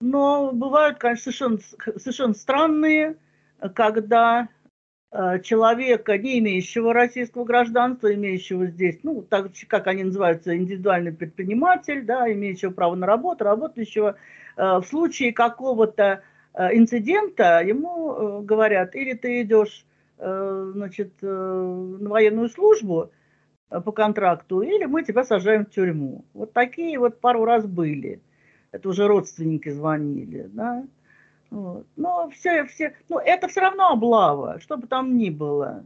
но 0.00 0.52
бывают, 0.52 0.98
конечно, 0.98 1.32
совершенно, 1.32 1.58
совершенно 1.98 2.34
странные, 2.34 3.16
когда 3.74 4.48
Э, 5.14 5.40
человека, 5.40 6.16
не 6.16 6.38
имеющего 6.38 6.94
российского 6.94 7.44
гражданства, 7.44 8.14
имеющего 8.14 8.66
здесь, 8.66 9.00
ну, 9.02 9.20
так 9.20 9.50
как 9.68 9.86
они 9.86 10.04
называются, 10.04 10.56
индивидуальный 10.56 11.12
предприниматель, 11.12 12.02
да, 12.06 12.32
имеющего 12.32 12.70
право 12.70 12.94
на 12.94 13.06
работу, 13.06 13.44
работающего, 13.44 14.16
э, 14.56 14.62
в 14.62 14.84
случае 14.84 15.32
какого-то 15.32 16.22
инцидента 16.54 17.62
ему 17.62 18.42
говорят, 18.42 18.94
или 18.94 19.14
ты 19.14 19.40
идешь, 19.40 19.86
значит, 20.18 21.14
на 21.22 22.10
военную 22.10 22.50
службу 22.50 23.10
по 23.70 23.90
контракту, 23.90 24.60
или 24.60 24.84
мы 24.84 25.02
тебя 25.02 25.24
сажаем 25.24 25.64
в 25.64 25.70
тюрьму. 25.70 26.26
Вот 26.34 26.52
такие 26.52 26.98
вот 26.98 27.20
пару 27.22 27.46
раз 27.46 27.64
были. 27.64 28.20
Это 28.72 28.88
уже 28.88 29.06
родственники 29.06 29.68
звонили, 29.68 30.48
да. 30.52 30.84
Вот. 31.50 31.86
Но 31.96 32.30
все, 32.30 32.64
все, 32.64 32.94
ну, 33.08 33.18
это 33.18 33.46
все 33.46 33.60
равно 33.60 33.90
облава, 33.90 34.58
что 34.60 34.78
бы 34.78 34.86
там 34.86 35.16
ни 35.16 35.28
было. 35.28 35.84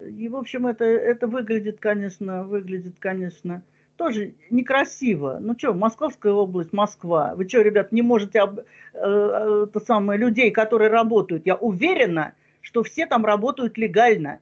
И, 0.00 0.28
в 0.28 0.36
общем, 0.36 0.66
это, 0.66 0.84
это 0.84 1.26
выглядит, 1.26 1.80
конечно, 1.80 2.44
выглядит, 2.44 2.96
конечно, 2.98 3.62
тоже 3.96 4.34
некрасиво. 4.50 5.38
Ну 5.40 5.54
что, 5.58 5.72
Московская 5.74 6.32
область, 6.32 6.72
Москва. 6.72 7.34
Вы 7.34 7.48
что, 7.48 7.62
ребят, 7.62 7.90
не 7.90 8.02
можете 8.02 8.40
об, 8.40 8.60
э, 8.60 8.64
э, 8.94 9.66
то 9.72 9.80
самое, 9.80 10.20
людей, 10.20 10.50
которые 10.50 10.90
работают? 10.90 11.46
Я 11.46 11.56
уверена, 11.56 12.34
что 12.60 12.84
все 12.84 13.06
там 13.06 13.24
работают 13.24 13.76
легально. 13.76 14.38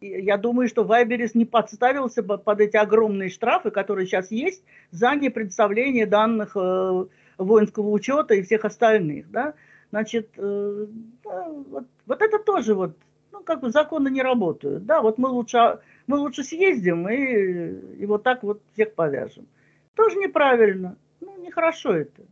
Я 0.00 0.36
думаю, 0.36 0.68
что 0.68 0.84
Вайберис 0.84 1.34
не 1.34 1.44
подставился 1.44 2.22
бы 2.22 2.38
под 2.38 2.60
эти 2.60 2.76
огромные 2.76 3.30
штрафы, 3.30 3.70
которые 3.70 4.06
сейчас 4.06 4.30
есть, 4.30 4.62
за 4.90 5.14
непредставление 5.14 6.06
данных 6.06 6.56
э, 6.56 7.04
воинского 7.36 7.90
учета 7.90 8.34
и 8.34 8.42
всех 8.42 8.64
остальных. 8.64 9.30
Да? 9.30 9.54
Значит, 9.90 10.30
э, 10.36 10.86
да, 11.24 11.48
вот, 11.48 11.84
вот 12.06 12.22
это 12.22 12.38
тоже 12.38 12.74
вот, 12.74 12.96
ну, 13.32 13.40
как 13.42 13.60
бы 13.60 13.70
законы 13.70 14.08
не 14.08 14.22
работают. 14.22 14.86
Да, 14.86 15.00
вот 15.00 15.18
мы 15.18 15.28
лучше, 15.30 15.80
мы 16.06 16.18
лучше 16.18 16.44
съездим 16.44 17.08
и, 17.08 18.02
и 18.02 18.06
вот 18.06 18.22
так 18.22 18.42
вот 18.42 18.60
всех 18.74 18.94
повяжем. 18.94 19.46
Тоже 19.94 20.16
неправильно. 20.16 20.96
Ну, 21.20 21.36
нехорошо 21.42 21.94
это. 21.94 22.22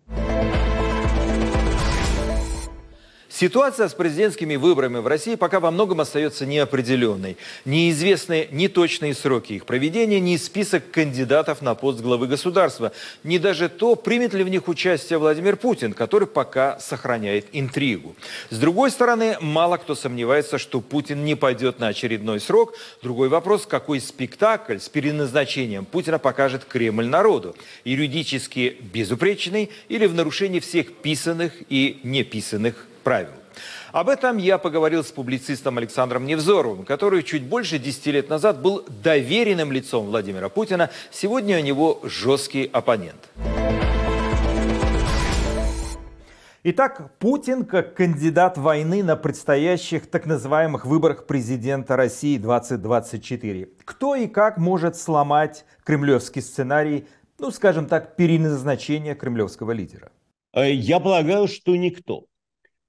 Ситуация 3.29 3.89
с 3.89 3.95
президентскими 3.95 4.55
выборами 4.55 4.99
в 4.99 5.07
России 5.07 5.35
пока 5.35 5.59
во 5.59 5.73
многом 5.73 6.01
остается 6.01 6.47
неопределенной. 6.47 7.37
Неизвестны 7.65 8.49
ни 8.53 8.69
точные 8.69 9.15
сроки 9.15 9.55
их 9.55 9.67
проведения, 9.67 10.21
ни 10.21 10.37
список 10.37 10.91
кандидатов 10.93 11.61
на 11.61 11.75
пост 11.75 12.01
главы 12.01 12.29
государства, 12.29 12.93
ни 13.25 13.39
даже 13.39 13.69
то, 13.69 13.97
примет 13.97 14.33
ли 14.33 14.45
в 14.45 14.49
них 14.49 14.69
участие 14.69 15.19
Владимир 15.19 15.57
Путин, 15.57 15.93
который 15.93 16.29
пока 16.29 16.79
сохраняет 16.79 17.47
интригу. 17.53 18.15
С 18.51 18.59
другой 18.59 18.93
стороны, 18.93 19.37
мало 19.41 19.77
кто 19.79 19.97
сомневается, 19.97 20.57
что 20.59 20.81
Путин 20.81 21.25
не 21.25 21.35
пойдет 21.35 21.81
на 21.81 21.89
очередной 21.89 22.39
срок. 22.39 22.75
Другой 23.03 23.29
вопрос, 23.29 23.67
какой 23.67 24.01
спектакль 24.01 24.79
с 24.79 24.89
переназначением 24.89 25.85
Путина 25.85 26.21
покажет 26.21 26.65
Кремль 26.65 27.07
народу. 27.07 27.57
Юридически 27.85 28.77
безупречный 28.81 29.71
или 29.89 30.07
в 30.07 30.15
нарушении 30.15 30.61
всех 30.61 30.93
писанных 30.95 31.53
и 31.69 31.99
неписанных 32.05 32.87
правил. 33.07 33.31
Об 33.93 34.09
этом 34.09 34.37
я 34.37 34.59
поговорил 34.59 35.05
с 35.05 35.13
публицистом 35.13 35.79
Александром 35.79 36.27
Невзоровым, 36.27 36.85
который 36.85 37.23
чуть 37.23 37.45
больше 37.45 37.79
10 37.79 38.07
лет 38.07 38.29
назад 38.29 38.61
был 38.61 38.85
доверенным 39.05 39.71
лицом 39.71 40.07
Владимира 40.07 40.49
Путина. 40.49 40.91
Сегодня 41.13 41.61
у 41.61 41.63
него 41.63 42.01
жесткий 42.03 42.69
оппонент. 42.73 43.31
Итак, 46.65 47.17
Путин 47.21 47.65
как 47.65 47.95
кандидат 47.95 48.59
войны 48.59 49.05
на 49.05 49.15
предстоящих 49.15 50.11
так 50.11 50.27
называемых 50.27 50.85
выборах 50.85 51.29
президента 51.29 51.95
России 51.95 52.39
2024. 52.39 53.69
Кто 53.85 54.17
и 54.17 54.27
как 54.27 54.59
может 54.59 54.97
сломать 54.97 55.65
кремлевский 55.85 56.43
сценарий, 56.43 57.07
ну, 57.39 57.53
скажем 57.53 57.87
так, 57.87 58.17
переназначения 58.17 59.15
кремлевского 59.15 59.71
лидера? 59.71 60.11
Э, 60.53 60.73
я 60.73 60.99
полагаю, 60.99 61.47
что 61.47 61.77
никто. 61.77 62.25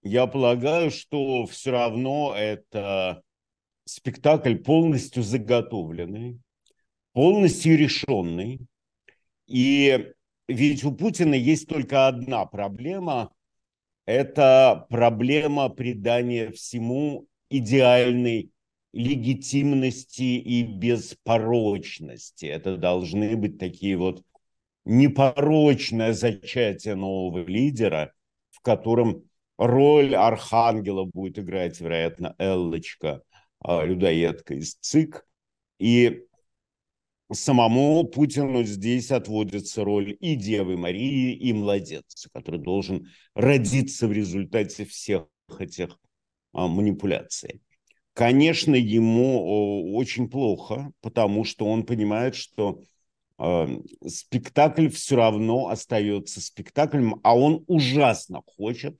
Я 0.07 0.25
полагаю, 0.25 0.89
что 0.89 1.45
все 1.47 1.71
равно 1.71 2.33
это 2.33 3.21
спектакль 3.83 4.55
полностью 4.55 5.21
заготовленный, 5.21 6.39
полностью 7.11 7.77
решенный. 7.77 8.61
И 9.47 10.13
ведь 10.47 10.85
у 10.85 10.93
Путина 10.93 11.33
есть 11.33 11.67
только 11.67 12.07
одна 12.07 12.45
проблема– 12.45 13.31
это 14.05 14.85
проблема 14.89 15.67
придания 15.67 16.51
всему 16.51 17.27
идеальной 17.49 18.51
легитимности 18.93 20.23
и 20.23 20.63
беспорочности. 20.63 22.45
Это 22.45 22.77
должны 22.77 23.35
быть 23.35 23.59
такие 23.59 23.97
вот 23.97 24.23
непорочное 24.85 26.13
зачатие 26.13 26.95
нового 26.95 27.39
лидера, 27.45 28.13
в 28.51 28.61
котором 28.61 29.26
Роль 29.57 30.15
Архангела 30.15 31.05
будет 31.05 31.39
играть, 31.39 31.79
вероятно, 31.79 32.35
Эллочка, 32.37 33.23
а, 33.59 33.83
людоедка 33.83 34.53
из 34.53 34.75
ЦИК. 34.75 35.25
И 35.79 36.23
самому 37.31 38.03
Путину 38.05 38.63
здесь 38.63 39.11
отводится 39.11 39.83
роль 39.83 40.15
и 40.19 40.35
Девы 40.35 40.77
Марии, 40.77 41.33
и 41.35 41.53
младенца, 41.53 42.29
который 42.33 42.59
должен 42.59 43.07
родиться 43.33 44.07
в 44.07 44.11
результате 44.11 44.85
всех 44.85 45.25
этих 45.59 45.97
а, 46.53 46.67
манипуляций. 46.67 47.61
Конечно, 48.13 48.73
ему 48.73 49.93
очень 49.95 50.29
плохо, 50.29 50.91
потому 51.01 51.43
что 51.43 51.67
он 51.67 51.85
понимает, 51.85 52.33
что 52.33 52.81
э, 53.37 53.67
спектакль 54.07 54.87
все 54.89 55.17
равно 55.17 55.67
остается 55.67 56.41
спектаклем, 56.41 57.19
а 57.21 57.37
он 57.37 57.63
ужасно 57.67 58.41
хочет, 58.43 58.99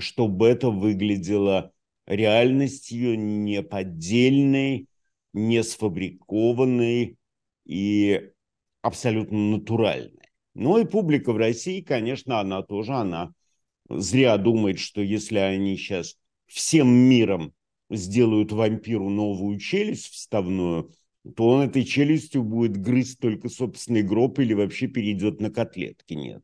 чтобы 0.00 0.48
это 0.48 0.70
выглядело 0.70 1.72
реальностью 2.06 3.18
неподдельной, 3.18 4.88
не 5.32 5.62
сфабрикованной 5.62 7.16
и 7.64 8.30
абсолютно 8.82 9.38
натуральной. 9.38 10.28
Ну 10.54 10.78
и 10.78 10.84
публика 10.84 11.32
в 11.32 11.36
России, 11.36 11.80
конечно, 11.80 12.40
она 12.40 12.62
тоже, 12.62 12.92
она 12.92 13.32
зря 13.88 14.36
думает, 14.36 14.78
что 14.78 15.00
если 15.00 15.38
они 15.38 15.76
сейчас 15.76 16.16
всем 16.46 16.88
миром 16.88 17.52
сделают 17.90 18.52
вампиру 18.52 19.08
новую 19.08 19.58
челюсть 19.58 20.12
вставную, 20.12 20.92
то 21.36 21.48
он 21.48 21.68
этой 21.68 21.84
челюстью 21.84 22.42
будет 22.42 22.76
грызть 22.76 23.18
только 23.18 23.48
собственный 23.48 24.02
гроб 24.02 24.38
или 24.38 24.54
вообще 24.54 24.86
перейдет 24.86 25.40
на 25.40 25.50
котлетки. 25.50 26.14
Нет. 26.14 26.42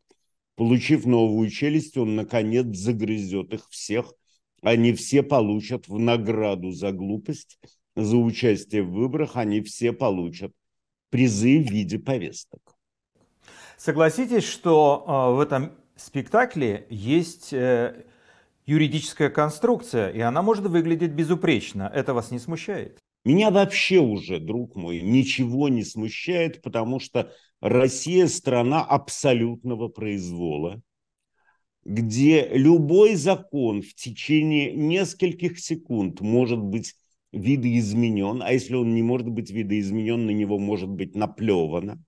Получив 0.56 1.06
новую 1.06 1.50
челюсть, 1.50 1.96
он, 1.96 2.16
наконец, 2.16 2.66
загрызет 2.76 3.54
их 3.54 3.68
всех. 3.70 4.12
Они 4.62 4.92
все 4.92 5.22
получат 5.22 5.88
в 5.88 5.98
награду 5.98 6.70
за 6.70 6.92
глупость, 6.92 7.58
за 7.96 8.16
участие 8.16 8.82
в 8.82 8.90
выборах, 8.90 9.36
они 9.36 9.62
все 9.62 9.92
получат 9.92 10.52
призы 11.10 11.58
в 11.58 11.70
виде 11.70 11.98
повесток. 11.98 12.76
Согласитесь, 13.76 14.44
что 14.44 15.04
э, 15.06 15.36
в 15.36 15.40
этом 15.40 15.72
спектакле 15.96 16.86
есть 16.90 17.52
э, 17.52 18.04
юридическая 18.66 19.30
конструкция, 19.30 20.10
и 20.10 20.20
она 20.20 20.42
может 20.42 20.66
выглядеть 20.66 21.12
безупречно. 21.12 21.90
Это 21.92 22.14
вас 22.14 22.30
не 22.30 22.38
смущает? 22.38 22.98
Меня 23.24 23.50
вообще 23.50 23.98
уже, 23.98 24.38
друг 24.38 24.76
мой, 24.76 25.00
ничего 25.00 25.68
не 25.68 25.84
смущает, 25.84 26.62
потому 26.62 27.00
что 27.00 27.32
Россия 27.60 28.26
страна 28.26 28.82
абсолютного 28.82 29.88
произвола, 29.88 30.80
где 31.84 32.48
любой 32.52 33.14
закон 33.16 33.82
в 33.82 33.94
течение 33.94 34.72
нескольких 34.72 35.58
секунд 35.58 36.20
может 36.20 36.58
быть 36.58 36.94
видоизменен, 37.32 38.42
а 38.42 38.52
если 38.52 38.74
он 38.74 38.94
не 38.94 39.02
может 39.02 39.28
быть 39.28 39.50
видоизменен, 39.50 40.26
на 40.26 40.30
него 40.30 40.58
может 40.58 40.88
быть 40.88 41.14
наплевано. 41.14 42.02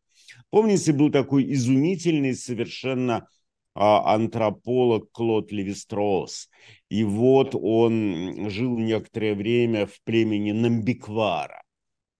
Помните, 0.51 0.93
был 0.93 1.11
такой 1.11 1.53
изумительный 1.53 2.35
совершенно 2.35 3.29
а, 3.75 4.15
антрополог 4.15 5.11
Клод 5.13 5.53
Левистрос. 5.53 6.49
И 6.89 7.05
вот 7.05 7.55
он 7.55 8.49
жил 8.51 8.79
некоторое 8.79 9.35
время 9.35 9.87
в 9.87 10.01
племени 10.05 10.53
Намбиквара. 10.53 11.63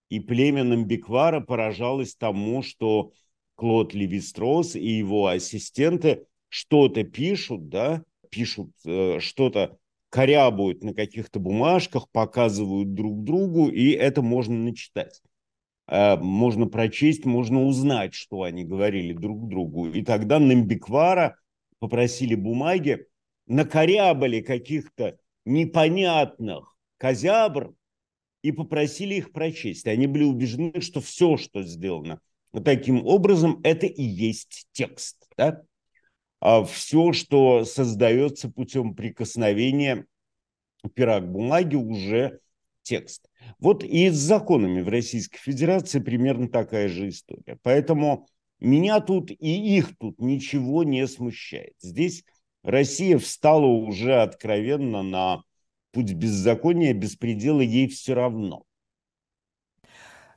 И 0.09 0.19
племя 0.19 0.63
Намбиквара 0.63 1.41
поражалось 1.41 2.15
тому, 2.15 2.61
что 2.61 3.11
Клод 3.55 3.93
Левистрос 3.93 4.75
и 4.75 4.87
его 4.87 5.27
ассистенты 5.27 6.25
что-то 6.49 7.03
пишут, 7.03 7.69
да, 7.69 8.03
пишут 8.29 8.71
э, 8.85 9.19
что-то, 9.19 9.77
корябают 10.09 10.83
на 10.83 10.93
каких-то 10.93 11.39
бумажках, 11.39 12.09
показывают 12.11 12.93
друг 12.93 13.23
другу, 13.23 13.69
и 13.69 13.91
это 13.91 14.21
можно 14.21 14.55
начитать. 14.55 15.21
Э, 15.87 16.17
можно 16.17 16.67
прочесть, 16.67 17.25
можно 17.25 17.63
узнать, 17.63 18.13
что 18.13 18.43
они 18.43 18.63
говорили 18.63 19.13
друг 19.13 19.47
другу. 19.47 19.89
И 19.89 20.03
тогда 20.03 20.39
Намбиквара 20.39 21.37
попросили 21.79 22.35
бумаги, 22.35 23.07
накорябали 23.47 24.41
каких-то 24.41 25.17
непонятных 25.45 26.75
козябр 26.97 27.73
и 28.41 28.51
попросили 28.51 29.15
их 29.15 29.31
прочесть. 29.31 29.87
Они 29.87 30.07
были 30.07 30.23
убеждены, 30.23 30.81
что 30.81 31.01
все, 31.01 31.37
что 31.37 31.63
сделано 31.63 32.19
таким 32.61 33.05
образом, 33.05 33.59
это 33.63 33.85
и 33.85 34.03
есть 34.03 34.67
текст. 34.71 35.27
Да? 35.37 35.61
А 36.39 36.63
все, 36.63 37.13
что 37.13 37.65
создается 37.65 38.49
путем 38.49 38.95
прикосновения 38.95 40.05
пера 40.93 41.21
к 41.21 41.31
бумаге, 41.31 41.77
уже 41.77 42.39
текст. 42.81 43.29
Вот 43.59 43.83
и 43.83 44.09
с 44.09 44.15
законами 44.15 44.81
в 44.81 44.89
Российской 44.89 45.39
Федерации 45.39 45.99
примерно 45.99 46.49
такая 46.49 46.89
же 46.89 47.09
история. 47.09 47.57
Поэтому 47.63 48.27
меня 48.59 48.99
тут 48.99 49.31
и 49.31 49.77
их 49.77 49.97
тут 49.97 50.19
ничего 50.19 50.83
не 50.83 51.07
смущает. 51.07 51.73
Здесь 51.79 52.23
Россия 52.61 53.17
встала 53.17 53.65
уже 53.65 54.21
откровенно 54.21 55.01
на 55.01 55.43
путь 55.91 56.13
беззакония, 56.13 56.93
беспредела, 56.93 57.61
ей 57.61 57.87
все 57.87 58.13
равно. 58.13 58.63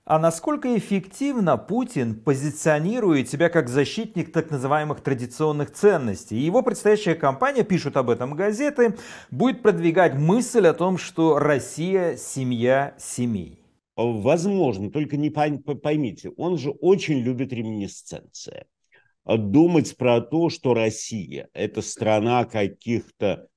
А 0.08 0.20
насколько 0.20 0.78
эффективно 0.78 1.56
Путин 1.56 2.14
позиционирует 2.14 3.28
себя 3.28 3.48
как 3.48 3.68
защитник 3.68 4.30
так 4.30 4.52
называемых 4.52 5.00
традиционных 5.00 5.72
ценностей? 5.72 6.36
Его 6.36 6.62
предстоящая 6.62 7.16
кампания, 7.16 7.64
пишут 7.64 7.96
об 7.96 8.08
этом 8.08 8.34
газеты, 8.36 8.96
будет 9.32 9.62
продвигать 9.62 10.14
мысль 10.14 10.68
о 10.68 10.74
том, 10.74 10.96
что 10.96 11.40
Россия– 11.40 12.16
семья 12.18 12.94
семей. 13.00 13.64
Возможно, 13.96 14.92
только 14.92 15.16
не 15.16 15.28
поймите, 15.30 16.30
он 16.36 16.56
же 16.56 16.70
очень 16.70 17.18
любит 17.18 17.52
реминисценции. 17.52 18.66
Думать 19.24 19.96
про 19.96 20.20
то, 20.20 20.50
что 20.50 20.72
Россия– 20.72 21.48
это 21.52 21.82
страна 21.82 22.44
каких-то 22.44 23.48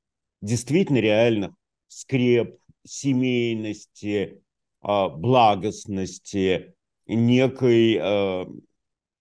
действительно 0.41 0.97
реальных 0.97 1.52
скреп, 1.89 2.58
семейности, 2.88 4.41
благостности, 4.82 6.73
некой 7.05 7.97
а, 7.99 8.45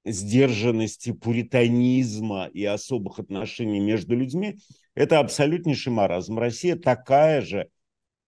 сдержанности, 0.05 1.13
пуританизма 1.13 2.47
и 2.47 2.65
особых 2.65 3.19
отношений 3.19 3.81
между 3.81 4.15
людьми, 4.17 4.59
это 4.95 5.21
абсолютнейший 5.21 5.93
маразм. 5.93 6.39
Россия 6.39 6.77
такая 6.77 7.43
же 7.43 7.69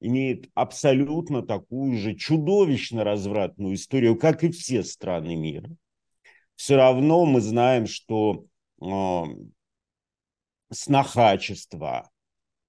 имеет 0.01 0.49
абсолютно 0.55 1.43
такую 1.43 1.97
же 1.99 2.15
чудовищно 2.15 3.05
развратную 3.05 3.75
историю, 3.75 4.17
как 4.17 4.45
и 4.45 4.51
все 4.51 4.83
страны 4.83 5.37
мира. 5.37 5.71
Все 6.57 6.77
равно 6.77 7.27
мы 7.27 7.41
знаем, 7.41 7.87
что 7.87 8.45
э, 8.83 9.23
снохачество, 10.71 12.11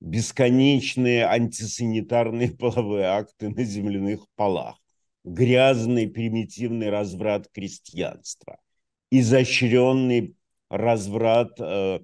бесконечные 0.01 1.25
антисанитарные 1.25 2.51
половые 2.57 3.05
акты 3.05 3.49
на 3.49 3.63
земляных 3.63 4.25
полах, 4.35 4.77
грязный 5.23 6.09
примитивный 6.09 6.89
разврат 6.89 7.47
крестьянства, 7.53 8.57
изощренный 9.09 10.35
разврат 10.69 11.59
э, 11.59 11.99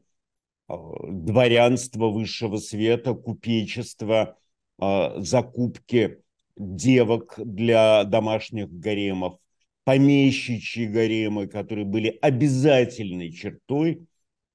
э 0.69 0.75
дворянства 1.09 2.07
высшего 2.07 2.57
света, 2.57 3.13
купечества– 3.13 4.37
а, 4.79 5.19
закупки 5.19 6.19
девок 6.55 7.33
для 7.37 8.03
домашних 8.03 8.69
гаремов, 8.71 9.39
помещичьи 9.83 10.85
гаремы, 10.85 11.47
которые 11.47 11.85
были 11.85 12.17
обязательной 12.21 13.31
чертой 13.31 14.05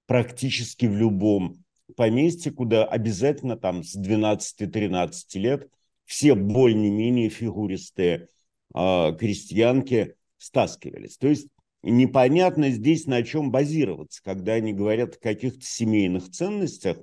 практически 0.07 0.87
в 0.87 0.97
любом 0.97 1.62
поместье, 1.95 2.53
куда 2.53 2.85
обязательно 2.85 3.57
там 3.57 3.83
с 3.85 3.97
12-13 3.97 5.13
лет 5.35 5.69
все 6.05 6.35
более-менее 6.35 7.29
фигуристые 7.29 8.29
э, 8.75 9.17
крестьянки 9.19 10.15
стаскивались. 10.39 11.17
То 11.17 11.29
есть 11.29 11.49
непонятно 11.83 12.71
здесь 12.71 13.07
на 13.07 13.23
чем 13.23 13.51
базироваться. 13.51 14.23
Когда 14.23 14.55
они 14.55 14.73
говорят 14.73 15.17
о 15.17 15.21
каких-то 15.21 15.65
семейных 15.65 16.31
ценностях, 16.31 16.99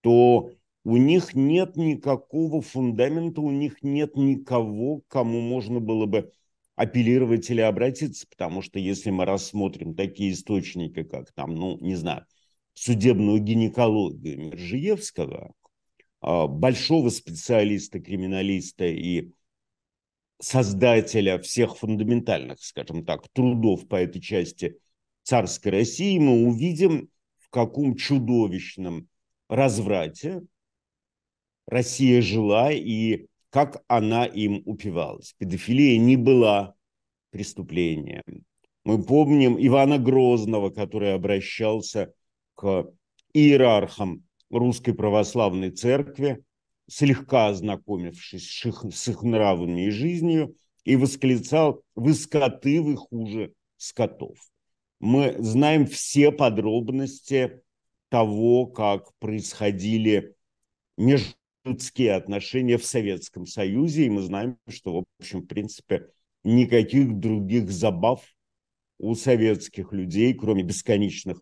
то 0.00 0.50
у 0.84 0.96
них 0.96 1.34
нет 1.34 1.76
никакого 1.76 2.62
фундамента, 2.62 3.40
у 3.40 3.50
них 3.50 3.82
нет 3.82 4.16
никого, 4.16 5.00
к 5.00 5.08
кому 5.08 5.40
можно 5.40 5.80
было 5.80 6.06
бы 6.06 6.32
апеллировать 6.74 7.50
или 7.50 7.60
обратиться, 7.60 8.26
потому 8.26 8.62
что 8.62 8.78
если 8.78 9.10
мы 9.10 9.26
рассмотрим 9.26 9.94
такие 9.94 10.32
источники, 10.32 11.02
как 11.02 11.30
там, 11.32 11.54
ну, 11.54 11.78
не 11.78 11.94
знаю, 11.94 12.24
судебную 12.80 13.40
гинекологию 13.40 14.38
Мержиевского, 14.38 15.52
а, 16.22 16.46
большого 16.46 17.10
специалиста, 17.10 18.00
криминалиста 18.00 18.86
и 18.86 19.32
создателя 20.40 21.38
всех 21.40 21.76
фундаментальных, 21.76 22.58
скажем 22.64 23.04
так, 23.04 23.28
трудов 23.34 23.86
по 23.86 23.96
этой 23.96 24.22
части 24.22 24.78
царской 25.24 25.72
России, 25.72 26.18
мы 26.18 26.46
увидим, 26.46 27.10
в 27.36 27.50
каком 27.50 27.96
чудовищном 27.96 29.08
разврате 29.50 30.40
Россия 31.66 32.22
жила 32.22 32.72
и 32.72 33.26
как 33.50 33.84
она 33.88 34.24
им 34.24 34.62
упивалась. 34.64 35.34
Педофилия 35.36 35.98
не 35.98 36.16
была 36.16 36.74
преступлением. 37.28 38.46
Мы 38.84 39.04
помним 39.04 39.58
Ивана 39.58 39.98
Грозного, 39.98 40.70
который 40.70 41.12
обращался 41.12 42.14
к 42.60 42.92
иерархам 43.32 44.22
Русской 44.50 44.92
Православной 44.92 45.70
Церкви, 45.70 46.44
слегка 46.86 47.48
ознакомившись 47.48 48.50
с 48.50 49.08
их, 49.08 49.22
нравами 49.22 49.86
и 49.86 49.90
жизнью, 49.90 50.54
и 50.84 50.94
восклицал 50.96 51.82
«Вы 51.94 52.12
скоты, 52.12 52.82
вы 52.82 52.96
хуже 52.96 53.54
скотов». 53.78 54.36
Мы 54.98 55.36
знаем 55.38 55.86
все 55.86 56.30
подробности 56.32 57.62
того, 58.10 58.66
как 58.66 59.08
происходили 59.20 60.34
межлюдские 60.98 62.12
отношения 62.12 62.76
в 62.76 62.84
Советском 62.84 63.46
Союзе, 63.46 64.04
и 64.04 64.10
мы 64.10 64.20
знаем, 64.20 64.58
что, 64.68 65.00
в 65.00 65.04
общем, 65.18 65.40
в 65.40 65.46
принципе, 65.46 66.08
никаких 66.44 67.18
других 67.18 67.70
забав 67.70 68.22
у 68.98 69.14
советских 69.14 69.94
людей, 69.94 70.34
кроме 70.34 70.62
бесконечных 70.62 71.40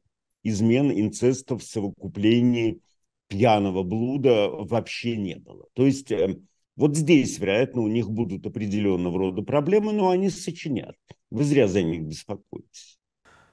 измен, 0.48 0.90
инцестов, 0.90 1.62
совокуплений, 1.62 2.80
пьяного 3.28 3.82
блуда 3.82 4.48
вообще 4.48 5.16
не 5.16 5.36
было. 5.36 5.66
То 5.74 5.86
есть 5.86 6.10
э, 6.10 6.38
вот 6.76 6.96
здесь, 6.96 7.38
вероятно, 7.38 7.82
у 7.82 7.88
них 7.88 8.10
будут 8.10 8.46
определенного 8.46 9.18
рода 9.18 9.42
проблемы, 9.42 9.92
но 9.92 10.10
они 10.10 10.30
сочинят. 10.30 10.96
Вы 11.30 11.44
зря 11.44 11.68
за 11.68 11.82
них 11.82 12.02
беспокоитесь 12.02 12.98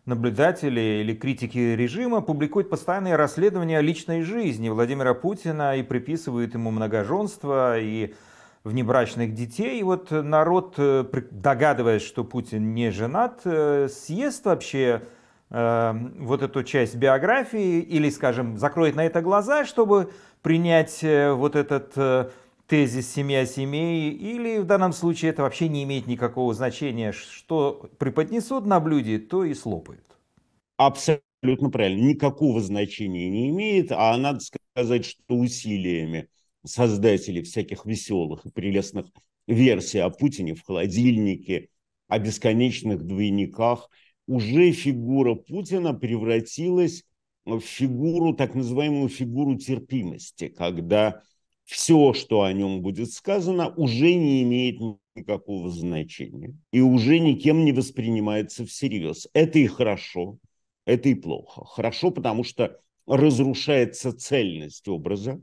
наблюдатели 0.05 1.01
или 1.01 1.13
критики 1.15 1.57
режима 1.57 2.21
публикуют 2.21 2.69
постоянные 2.69 3.15
расследования 3.15 3.81
личной 3.81 4.21
жизни 4.21 4.69
Владимира 4.69 5.13
Путина 5.13 5.75
и 5.75 5.83
приписывают 5.83 6.53
ему 6.53 6.71
многоженство 6.71 7.79
и 7.79 8.13
внебрачных 8.63 9.33
детей. 9.33 9.79
И 9.79 9.83
вот 9.83 10.11
народ, 10.11 10.75
э, 10.77 11.05
догадываясь, 11.31 12.03
что 12.03 12.23
Путин 12.23 12.73
не 12.73 12.91
женат, 12.91 13.41
э, 13.45 13.87
съест 13.89 14.45
вообще 14.45 15.03
вот 15.49 16.41
эту 16.41 16.63
часть 16.63 16.95
биографии 16.95 17.79
или, 17.79 18.09
скажем, 18.09 18.57
закроет 18.57 18.95
на 18.95 19.05
это 19.05 19.21
глаза, 19.21 19.65
чтобы 19.65 20.11
принять 20.41 20.99
вот 21.01 21.55
этот 21.55 22.31
тезис 22.67 23.13
«семья 23.13 23.45
семей», 23.45 24.09
или 24.11 24.57
в 24.57 24.65
данном 24.65 24.91
случае 24.91 25.29
это 25.31 25.43
вообще 25.43 25.69
не 25.69 25.83
имеет 25.83 26.07
никакого 26.07 26.53
значения, 26.55 27.11
что 27.11 27.89
преподнесут 27.99 28.65
на 28.65 28.79
блюде, 28.79 29.19
то 29.19 29.43
и 29.43 29.53
слопают. 29.53 30.05
Абсолютно 30.77 31.69
правильно. 31.71 32.01
Никакого 32.07 32.59
значения 32.61 33.29
не 33.29 33.49
имеет, 33.49 33.91
а 33.91 34.17
надо 34.17 34.39
сказать, 34.39 35.05
что 35.05 35.35
усилиями 35.35 36.27
создателей 36.65 37.43
всяких 37.43 37.85
веселых 37.85 38.45
и 38.47 38.49
прелестных 38.49 39.05
версий 39.45 39.99
о 39.99 40.09
Путине 40.09 40.55
в 40.55 40.63
холодильнике, 40.63 41.69
о 42.07 42.17
бесконечных 42.17 43.03
двойниках, 43.03 43.89
уже 44.27 44.71
фигура 44.71 45.35
Путина 45.35 45.93
превратилась 45.93 47.03
в 47.45 47.59
фигуру, 47.59 48.33
так 48.33 48.55
называемую 48.55 49.09
фигуру 49.09 49.55
терпимости, 49.55 50.47
когда 50.47 51.21
все, 51.63 52.13
что 52.13 52.43
о 52.43 52.53
нем 52.53 52.81
будет 52.81 53.11
сказано, 53.11 53.69
уже 53.75 54.13
не 54.13 54.43
имеет 54.43 54.79
никакого 55.15 55.69
значения 55.69 56.55
и 56.71 56.81
уже 56.81 57.19
никем 57.19 57.65
не 57.65 57.71
воспринимается 57.71 58.65
всерьез. 58.65 59.27
Это 59.33 59.59
и 59.59 59.67
хорошо, 59.67 60.37
это 60.85 61.09
и 61.09 61.15
плохо. 61.15 61.63
Хорошо, 61.65 62.11
потому 62.11 62.43
что 62.43 62.79
разрушается 63.05 64.11
цельность 64.11 64.87
образа, 64.87 65.41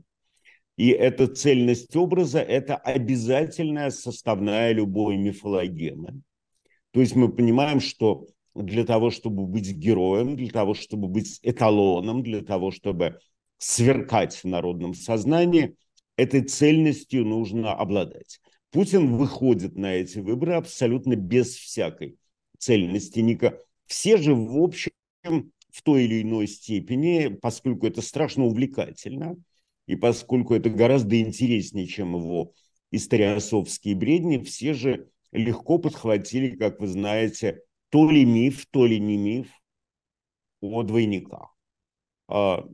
и 0.75 0.89
эта 0.89 1.27
цельность 1.27 1.95
образа– 1.95 2.39
это 2.41 2.75
обязательная 2.75 3.91
составная 3.91 4.71
любой 4.73 5.17
мифологемы. 5.17 6.21
То 6.91 6.99
есть 6.99 7.15
мы 7.15 7.31
понимаем, 7.31 7.79
что 7.79 8.27
для 8.55 8.85
того, 8.85 9.09
чтобы 9.09 9.45
быть 9.45 9.71
героем, 9.71 10.35
для 10.35 10.49
того, 10.49 10.73
чтобы 10.73 11.07
быть 11.07 11.39
эталоном, 11.41 12.23
для 12.23 12.41
того, 12.41 12.71
чтобы 12.71 13.19
сверкать 13.57 14.35
в 14.35 14.45
народном 14.45 14.93
сознании, 14.93 15.75
этой 16.17 16.41
цельностью 16.43 17.25
нужно 17.25 17.73
обладать. 17.73 18.39
Путин 18.71 19.15
выходит 19.17 19.75
на 19.75 19.93
эти 19.93 20.19
выборы 20.19 20.53
абсолютно 20.53 21.15
без 21.15 21.55
всякой 21.55 22.17
цельности. 22.57 23.19
Ника. 23.19 23.59
Все 23.85 24.17
же, 24.17 24.33
в 24.33 24.57
общем, 24.57 24.91
в 25.23 25.81
той 25.83 26.05
или 26.05 26.21
иной 26.21 26.47
степени, 26.47 27.27
поскольку 27.41 27.87
это 27.87 28.01
страшно 28.01 28.45
увлекательно, 28.45 29.35
и 29.87 29.95
поскольку 29.95 30.53
это 30.53 30.69
гораздо 30.69 31.19
интереснее, 31.19 31.87
чем 31.87 32.15
его 32.15 32.53
историосовские 32.91 33.95
бредни, 33.95 34.37
все 34.37 34.73
же 34.73 35.09
легко 35.31 35.77
подхватили, 35.77 36.55
как 36.55 36.79
вы 36.79 36.87
знаете, 36.87 37.61
то 37.93 38.09
ли 38.09 38.25
миф, 38.25 38.65
то 38.71 38.87
ли 38.87 38.99
не 38.99 39.17
миф 39.17 39.47
о 40.61 40.81
двойниках. 40.81 41.55
А, 42.27 42.65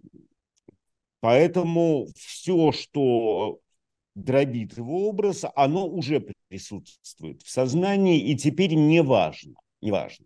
Поэтому 1.19 2.07
все, 2.15 2.71
что 2.71 3.59
дробит 4.15 4.77
его 4.77 5.09
образ, 5.09 5.43
оно 5.53 5.85
уже 5.85 6.25
присутствует 6.47 7.41
в 7.41 7.49
сознании, 7.49 8.31
и 8.31 8.37
теперь 8.37 8.75
не 8.75 9.03
важно, 9.03 9.55
не 9.81 9.91
важно, 9.91 10.25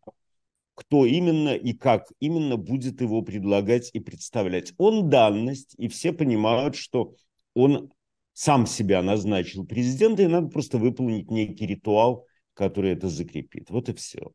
кто 0.75 1.07
именно 1.07 1.55
и 1.55 1.73
как 1.73 2.11
именно 2.19 2.57
будет 2.57 3.01
его 3.01 3.23
предлагать 3.23 3.89
и 3.93 3.99
представлять. 3.99 4.73
Он 4.77 5.09
данность, 5.09 5.73
и 5.79 5.87
все 5.87 6.13
понимают, 6.13 6.75
что 6.75 7.15
он 7.55 7.91
сам 8.33 8.67
себя 8.67 9.01
назначил 9.01 9.65
президента, 9.65 10.21
и 10.21 10.27
надо 10.27 10.49
просто 10.49 10.77
выполнить 10.77 11.31
некий 11.31 11.65
ритуал, 11.65 12.27
который 12.53 12.91
это 12.91 13.09
закрепит. 13.09 13.71
Вот 13.71 13.89
и 13.89 13.93
все. 13.95 14.31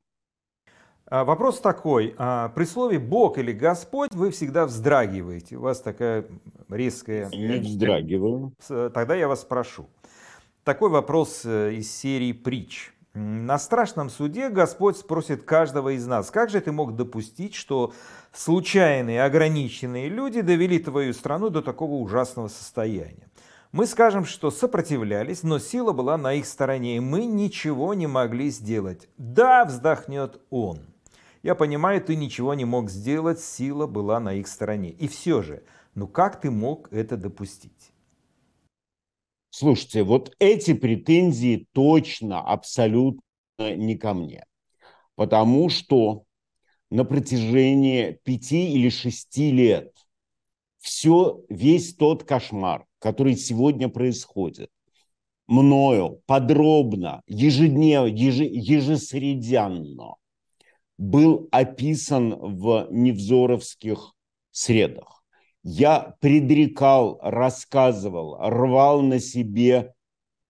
А, 1.10 1.24
вопрос 1.24 1.60
такой. 1.60 2.14
А, 2.18 2.50
при 2.50 2.64
слове 2.64 2.98
«Бог» 2.98 3.38
или 3.38 3.52
«Господь» 3.52 4.12
вы 4.12 4.30
всегда 4.30 4.66
вздрагиваете. 4.66 5.56
У 5.56 5.62
вас 5.62 5.80
такая 5.80 6.26
резкая... 6.68 7.30
Не 7.30 7.58
вздрагиваю. 7.58 8.52
Тогда 8.68 9.14
я 9.14 9.28
вас 9.28 9.40
спрошу. 9.40 9.88
Такой 10.64 10.90
вопрос 10.90 11.42
э, 11.44 11.74
из 11.74 11.90
серии 11.90 12.32
«Притч». 12.32 12.92
На 13.14 13.58
страшном 13.58 14.10
суде 14.10 14.50
Господь 14.50 14.98
спросит 14.98 15.42
каждого 15.42 15.88
из 15.96 16.06
нас, 16.06 16.30
как 16.30 16.50
же 16.50 16.60
ты 16.60 16.72
мог 16.72 16.94
допустить, 16.94 17.54
что 17.54 17.92
случайные 18.32 19.24
ограниченные 19.24 20.08
люди 20.08 20.42
довели 20.42 20.78
твою 20.78 21.14
страну 21.14 21.48
до 21.48 21.62
такого 21.62 21.94
ужасного 21.94 22.48
состояния? 22.48 23.28
Мы 23.72 23.86
скажем, 23.86 24.24
что 24.24 24.50
сопротивлялись, 24.50 25.42
но 25.42 25.58
сила 25.58 25.92
была 25.92 26.16
на 26.16 26.34
их 26.34 26.46
стороне, 26.46 26.98
и 26.98 27.00
мы 27.00 27.24
ничего 27.24 27.94
не 27.94 28.06
могли 28.06 28.50
сделать. 28.50 29.08
Да, 29.16 29.64
вздохнет 29.64 30.40
он. 30.50 30.87
Я 31.42 31.54
понимаю, 31.54 32.02
ты 32.02 32.16
ничего 32.16 32.54
не 32.54 32.64
мог 32.64 32.90
сделать, 32.90 33.40
сила 33.40 33.86
была 33.86 34.18
на 34.18 34.34
их 34.34 34.48
стороне. 34.48 34.90
И 34.90 35.06
все 35.06 35.42
же, 35.42 35.62
ну 35.94 36.08
как 36.08 36.40
ты 36.40 36.50
мог 36.50 36.92
это 36.92 37.16
допустить? 37.16 37.92
Слушайте, 39.50 40.02
вот 40.02 40.34
эти 40.40 40.74
претензии 40.74 41.66
точно, 41.72 42.40
абсолютно 42.40 43.22
не 43.58 43.96
ко 43.96 44.14
мне. 44.14 44.44
Потому 45.14 45.68
что 45.68 46.24
на 46.90 47.04
протяжении 47.04 48.18
пяти 48.24 48.72
или 48.72 48.88
шести 48.88 49.50
лет 49.50 49.92
все, 50.78 51.44
весь 51.48 51.94
тот 51.94 52.24
кошмар, 52.24 52.86
который 52.98 53.36
сегодня 53.36 53.88
происходит, 53.88 54.70
мною 55.46 56.20
подробно, 56.26 57.22
ежедневно, 57.26 58.08
еж, 58.08 58.36
ежесредянно 58.36 60.16
был 60.98 61.48
описан 61.52 62.34
в 62.38 62.88
невзоровских 62.90 64.14
средах. 64.50 65.22
Я 65.62 66.16
предрекал, 66.20 67.18
рассказывал, 67.22 68.36
рвал 68.38 69.02
на 69.02 69.20
себе 69.20 69.74
э, 69.74 69.84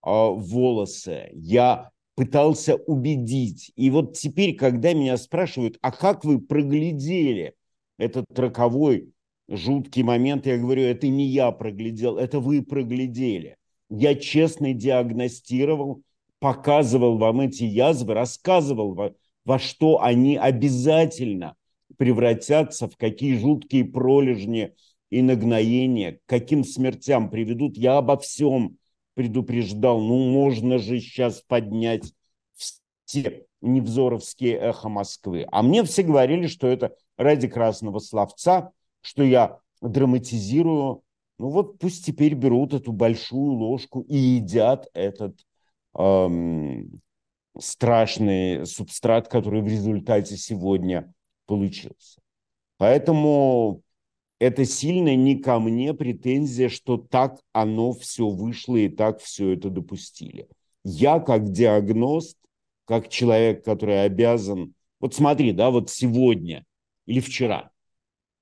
волосы. 0.03 1.29
Я 1.33 1.91
пытался 2.15 2.75
убедить. 2.75 3.71
И 3.75 3.89
вот 3.89 4.17
теперь, 4.17 4.55
когда 4.55 4.93
меня 4.93 5.17
спрашивают, 5.17 5.77
а 5.81 5.91
как 5.91 6.25
вы 6.25 6.41
проглядели 6.41 7.53
этот 7.97 8.25
роковой 8.37 9.13
жуткий 9.47 10.03
момент, 10.03 10.45
я 10.45 10.57
говорю, 10.57 10.83
это 10.83 11.07
не 11.07 11.25
я 11.25 11.51
проглядел, 11.51 12.17
это 12.17 12.39
вы 12.39 12.61
проглядели. 12.61 13.57
Я 13.89 14.15
честно 14.15 14.73
диагностировал, 14.73 16.01
показывал 16.39 17.17
вам 17.17 17.41
эти 17.41 17.63
язвы, 17.63 18.13
рассказывал 18.13 18.93
вам, 18.93 19.13
во 19.49 19.57
что 19.57 19.99
они 20.03 20.37
обязательно 20.37 21.55
превратятся, 21.97 22.87
в 22.87 22.95
какие 22.97 23.35
жуткие 23.35 23.83
пролежни 23.83 24.75
и 25.09 25.23
нагноения, 25.23 26.11
к 26.11 26.19
каким 26.27 26.63
смертям 26.63 27.31
приведут. 27.31 27.75
Я 27.75 27.97
обо 27.97 28.15
всем 28.19 28.77
предупреждал. 29.15 30.01
Ну, 30.01 30.29
можно 30.29 30.77
же 30.77 30.99
сейчас 30.99 31.41
поднять 31.41 32.13
все 33.05 33.47
невзоровские 33.61 34.53
эхо 34.53 34.87
Москвы. 34.87 35.47
А 35.51 35.63
мне 35.63 35.83
все 35.83 36.03
говорили, 36.03 36.45
что 36.45 36.67
это 36.67 36.95
ради 37.17 37.47
красного 37.47 37.97
словца, 37.97 38.71
что 39.01 39.23
я 39.23 39.57
драматизирую 39.81 41.01
Ну 41.39 41.49
вот 41.49 41.79
пусть 41.79 42.05
теперь 42.05 42.35
берут 42.35 42.75
эту 42.75 42.91
большую 42.91 43.53
ложку 43.53 44.01
и 44.01 44.15
едят 44.15 44.89
этот 44.93 45.39
эм, 45.97 47.01
страшный 47.59 48.65
субстрат, 48.65 49.27
который 49.27 49.61
в 49.61 49.67
результате 49.67 50.37
сегодня 50.37 51.13
получился. 51.45 52.21
Поэтому 52.77 53.81
это 54.39 54.65
сильно 54.65 55.15
не 55.15 55.35
ко 55.37 55.59
мне 55.59 55.93
претензия, 55.93 56.69
что 56.69 56.97
так 56.97 57.39
оно 57.51 57.91
все 57.93 58.29
вышло 58.29 58.77
и 58.77 58.87
так 58.87 59.19
все 59.19 59.51
это 59.53 59.69
допустили. 59.69 60.47
Я 60.83 61.19
как 61.19 61.51
диагност, 61.51 62.37
как 62.85 63.09
человек, 63.09 63.65
который 63.65 64.03
обязан... 64.03 64.73
Вот 64.99 65.13
смотри, 65.13 65.51
да, 65.51 65.71
вот 65.71 65.89
сегодня 65.89 66.65
или 67.05 67.19
вчера, 67.19 67.71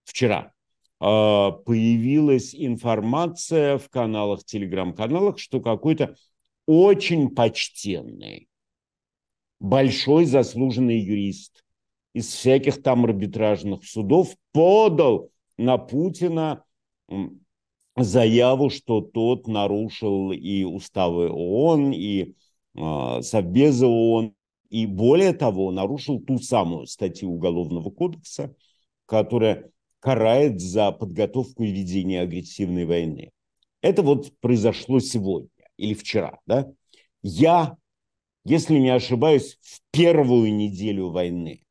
вчера 0.03 0.51
а, 0.99 1.51
появилась 1.51 2.53
информация 2.53 3.77
в 3.77 3.89
каналах, 3.89 4.43
телеграм-каналах, 4.43 5.39
что 5.39 5.61
какой-то 5.61 6.15
очень 6.65 7.29
почтенный, 7.29 8.47
большой 9.59 10.25
заслуженный 10.25 10.99
юрист 10.99 11.63
из 12.13 12.27
всяких 12.27 12.81
там 12.81 13.05
арбитражных 13.05 13.85
судов 13.85 14.35
подал 14.51 15.29
на 15.57 15.77
Путина 15.77 16.63
заяву, 17.95 18.69
что 18.69 19.01
тот 19.01 19.47
нарушил 19.47 20.31
и 20.31 20.63
уставы 20.63 21.29
ООН, 21.29 21.91
и 21.93 22.35
э, 22.75 23.21
Совбеза 23.21 23.87
ООН, 23.87 24.33
и 24.69 24.85
более 24.85 25.33
того, 25.33 25.71
нарушил 25.71 26.19
ту 26.19 26.39
самую 26.39 26.87
статью 26.87 27.31
Уголовного 27.31 27.89
кодекса, 27.89 28.55
которая 29.05 29.69
карает 29.99 30.61
за 30.61 30.91
подготовку 30.91 31.63
и 31.63 31.71
ведение 31.71 32.21
агрессивной 32.21 32.85
войны. 32.85 33.31
Это 33.81 34.03
вот 34.03 34.31
произошло 34.39 34.99
сегодня 34.99 35.49
или 35.77 35.93
вчера. 35.93 36.39
Да? 36.45 36.71
Я, 37.21 37.77
если 38.47 38.79
не 38.79 38.89
ошибаюсь, 38.89 39.57
в 39.61 39.81
первую 39.91 40.53
неделю 40.55 41.09
войны, 41.09 41.63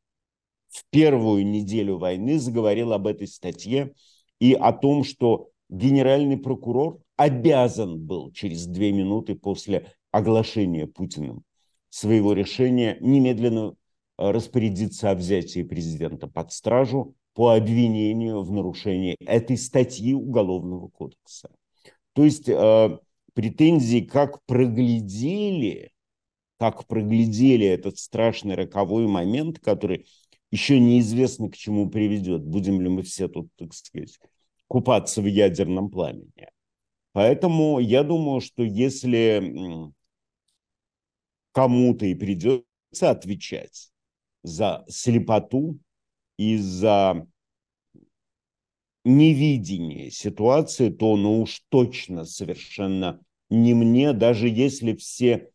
в 0.69 0.85
первую 0.91 1.47
неделю 1.47 1.97
войны 1.97 2.39
заговорил 2.39 2.93
об 2.93 3.07
этой 3.07 3.27
статье 3.27 3.95
и 4.41 4.53
о 4.53 4.73
том, 4.73 5.03
что 5.03 5.49
генеральный 5.71 6.37
прокурор 6.37 6.99
обязан 7.17 7.99
был 7.99 8.31
через 8.33 8.67
две 8.67 8.93
минуты 8.93 9.37
после 9.37 9.91
оглашения 10.11 10.87
Путиным 10.87 11.45
своего 11.89 12.35
решения 12.35 12.99
немедленно 13.01 13.75
э, 14.19 14.31
распорядиться 14.31 15.11
о 15.11 15.15
взятии 15.15 15.63
президента 15.63 16.27
под 16.27 16.53
стражу 16.53 17.15
по 17.33 17.55
обвинению 17.55 18.43
в 18.43 18.53
нарушении 18.53 19.17
этой 19.21 19.57
статьи 19.57 20.13
Уголовного 20.13 20.89
кодекса. 20.89 21.49
То 22.13 22.23
есть 22.23 22.51
э, 22.51 22.99
претензии, 23.33 24.01
как 24.01 24.45
проглядели, 24.45 25.91
как 26.59 26.87
проглядели 26.87 27.67
этот 27.67 27.99
страшный 27.99 28.55
роковой 28.55 29.07
момент, 29.07 29.59
который 29.59 30.07
еще 30.51 30.81
неизвестно 30.81 31.51
к 31.51 31.57
чему 31.57 31.91
приведет. 31.91 32.43
Будем 32.43 32.81
ли 32.81 32.89
мы 32.89 33.03
все 33.03 33.29
тут, 33.29 33.49
так 33.57 33.75
сказать, 33.75 34.19
купаться 34.69 35.21
в 35.21 35.27
ядерном 35.27 35.91
пламени. 35.91 36.49
Поэтому 37.13 37.79
я 37.79 38.03
думаю, 38.03 38.41
что 38.41 38.63
если 38.63 39.93
кому-то 41.53 42.07
и 42.07 42.15
придется 42.15 42.65
отвечать 43.01 43.91
за 44.43 44.85
слепоту 44.89 45.79
и 46.37 46.59
за 46.59 47.27
невидение 49.05 50.11
ситуации, 50.11 50.91
то 50.91 51.17
ну 51.17 51.43
уж 51.43 51.63
точно 51.69 52.25
совершенно 52.25 53.21
не 53.49 53.73
мне, 53.73 54.13
даже 54.13 54.49
если 54.49 54.95
все 54.95 55.51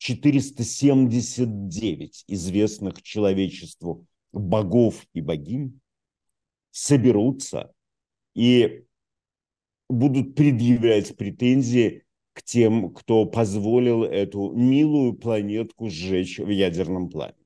479 0.00 2.24
известных 2.26 3.02
человечеству 3.02 4.06
богов 4.32 5.06
и 5.12 5.20
богинь 5.20 5.78
соберутся 6.70 7.74
и 8.34 8.86
будут 9.90 10.34
предъявлять 10.34 11.14
претензии 11.18 12.04
к 12.32 12.42
тем, 12.42 12.94
кто 12.94 13.26
позволил 13.26 14.04
эту 14.04 14.52
милую 14.52 15.12
планетку 15.12 15.90
сжечь 15.90 16.38
в 16.38 16.48
ядерном 16.48 17.10
пламени. 17.10 17.36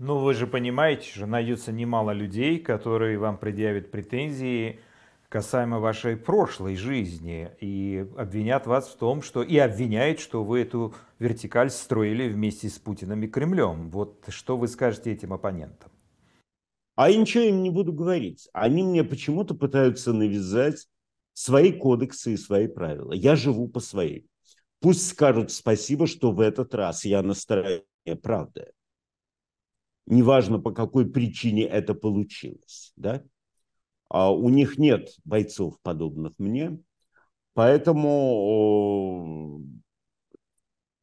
Ну, 0.00 0.18
вы 0.18 0.34
же 0.34 0.48
понимаете, 0.48 1.08
что 1.08 1.26
найдется 1.26 1.70
немало 1.70 2.10
людей, 2.10 2.58
которые 2.58 3.16
вам 3.18 3.38
предъявят 3.38 3.92
претензии 3.92 4.80
касаемо 5.32 5.80
вашей 5.80 6.18
прошлой 6.18 6.76
жизни 6.76 7.50
и 7.58 8.06
обвинят 8.18 8.66
вас 8.66 8.88
в 8.88 8.96
том, 8.98 9.22
что 9.22 9.42
и 9.42 9.56
обвиняют, 9.56 10.20
что 10.20 10.44
вы 10.44 10.60
эту 10.60 10.94
вертикаль 11.18 11.70
строили 11.70 12.28
вместе 12.28 12.68
с 12.68 12.78
Путиным 12.78 13.22
и 13.22 13.28
Кремлем. 13.28 13.88
Вот 13.88 14.26
что 14.28 14.58
вы 14.58 14.68
скажете 14.68 15.10
этим 15.10 15.32
оппонентам? 15.32 15.90
А 16.96 17.08
я 17.08 17.16
ничего 17.16 17.44
им 17.44 17.62
не 17.62 17.70
буду 17.70 17.94
говорить. 17.94 18.50
Они 18.52 18.82
мне 18.82 19.04
почему-то 19.04 19.54
пытаются 19.54 20.12
навязать 20.12 20.86
свои 21.32 21.72
кодексы 21.72 22.34
и 22.34 22.36
свои 22.36 22.68
правила. 22.68 23.14
Я 23.14 23.34
живу 23.34 23.68
по 23.68 23.80
своим. 23.80 24.26
Пусть 24.80 25.08
скажут 25.08 25.50
спасибо, 25.50 26.06
что 26.06 26.32
в 26.32 26.40
этот 26.40 26.74
раз 26.74 27.06
я 27.06 27.22
на 27.22 27.32
стороне 27.32 27.84
правды. 28.22 28.66
Неважно, 30.04 30.58
по 30.58 30.72
какой 30.72 31.10
причине 31.10 31.64
это 31.64 31.94
получилось. 31.94 32.92
Да? 32.96 33.24
А 34.12 34.30
у 34.30 34.50
них 34.50 34.76
нет 34.76 35.08
бойцов, 35.24 35.80
подобных 35.80 36.34
мне. 36.36 36.78
Поэтому 37.54 38.02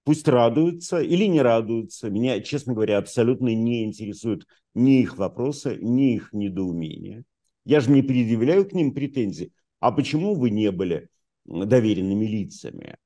Пусть 0.03 0.27
радуются 0.27 0.99
или 1.01 1.25
не 1.25 1.41
радуются. 1.41 2.11
Меня, 2.11 2.39
честно 2.41 2.73
говоря, 2.73 2.99
абсолютно 2.99 3.47
не 3.55 3.83
интересуют 3.83 4.45
ни 4.75 5.01
их 5.01 5.17
вопросы, 5.17 5.79
ни 5.81 6.13
их 6.13 6.33
недоумения. 6.33 7.23
Я 7.65 7.79
же 7.79 7.89
не 7.89 8.03
предъявляю 8.03 8.69
к 8.69 8.73
ним 8.73 8.93
претензий. 8.93 9.53
А 9.79 9.91
почему 9.91 10.35
вы 10.35 10.51
не 10.51 10.71
были 10.71 11.09
доверенными 11.45 12.25
лицами 12.25 12.97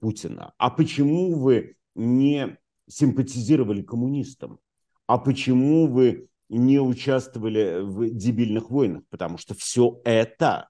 Путина? 0.00 0.52
А 0.58 0.68
почему 0.68 1.34
вы 1.34 1.76
не 1.94 2.58
симпатизировали 2.88 3.80
коммунистам? 3.80 4.58
А 5.06 5.16
почему 5.16 5.86
вы 5.86 6.28
не 6.48 6.80
участвовали 6.80 7.80
в 7.82 8.10
дебильных 8.10 8.70
войнах? 8.70 9.02
Потому 9.10 9.38
что 9.38 9.54
все 9.54 10.00
это 10.04 10.68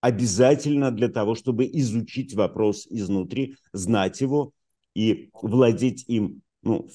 обязательно 0.00 0.90
для 0.90 1.08
того, 1.08 1.34
чтобы 1.34 1.64
изучить 1.66 2.34
вопрос 2.34 2.86
изнутри, 2.88 3.56
знать 3.72 4.20
его 4.20 4.52
и 4.94 5.30
владеть 5.32 6.04
им 6.08 6.42
ну, 6.62 6.88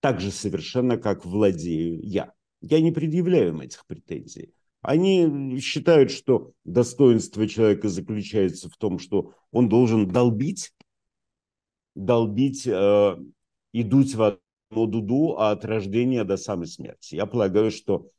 так 0.00 0.20
же 0.20 0.30
совершенно, 0.30 0.96
как 0.96 1.24
владею 1.24 2.00
я. 2.02 2.32
Я 2.60 2.80
не 2.80 2.92
предъявляю 2.92 3.48
им 3.50 3.60
этих 3.60 3.86
претензий. 3.86 4.52
Они 4.80 5.58
считают, 5.60 6.10
что 6.10 6.52
достоинство 6.64 7.46
человека 7.48 7.88
заключается 7.88 8.68
в 8.68 8.76
том, 8.76 8.98
что 8.98 9.34
он 9.50 9.68
должен 9.68 10.08
долбить, 10.08 10.72
долбить 11.94 12.66
э, 12.66 13.16
и 13.72 13.82
дуть 13.82 14.14
в 14.14 14.38
одну 14.70 14.86
дуду 14.86 15.36
от 15.38 15.64
рождения 15.64 16.24
до 16.24 16.36
самой 16.36 16.66
смерти. 16.66 17.14
Я 17.14 17.26
полагаю, 17.26 17.70
что 17.70 18.10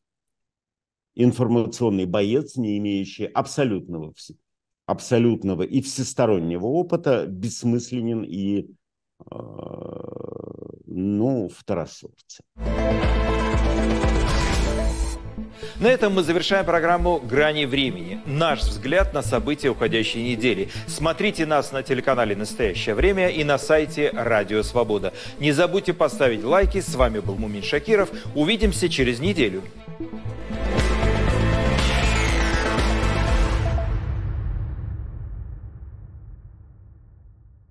информационный 1.15 2.05
боец, 2.05 2.55
не 2.55 2.77
имеющий 2.77 3.25
абсолютного, 3.25 4.13
абсолютного 4.85 5.63
и 5.63 5.81
всестороннего 5.81 6.65
опыта, 6.65 7.25
бессмысленен 7.27 8.23
и 8.23 8.69
ну, 10.85 11.49
второсортцы. 11.49 12.43
На 15.79 15.87
этом 15.87 16.13
мы 16.13 16.23
завершаем 16.23 16.65
программу 16.65 17.19
«Грани 17.19 17.65
времени». 17.65 18.19
Наш 18.25 18.61
взгляд 18.61 19.13
на 19.13 19.21
события 19.21 19.69
уходящей 19.69 20.23
недели. 20.23 20.69
Смотрите 20.87 21.45
нас 21.45 21.71
на 21.71 21.83
телеканале 21.83 22.35
«Настоящее 22.35 22.95
время» 22.95 23.29
и 23.29 23.43
на 23.43 23.57
сайте 23.57 24.11
«Радио 24.13 24.63
Свобода». 24.63 25.13
Не 25.39 25.51
забудьте 25.51 25.93
поставить 25.93 26.43
лайки. 26.43 26.81
С 26.81 26.95
вами 26.95 27.19
был 27.19 27.35
Мумин 27.35 27.63
Шакиров. 27.63 28.09
Увидимся 28.35 28.89
через 28.89 29.19
неделю. 29.19 29.61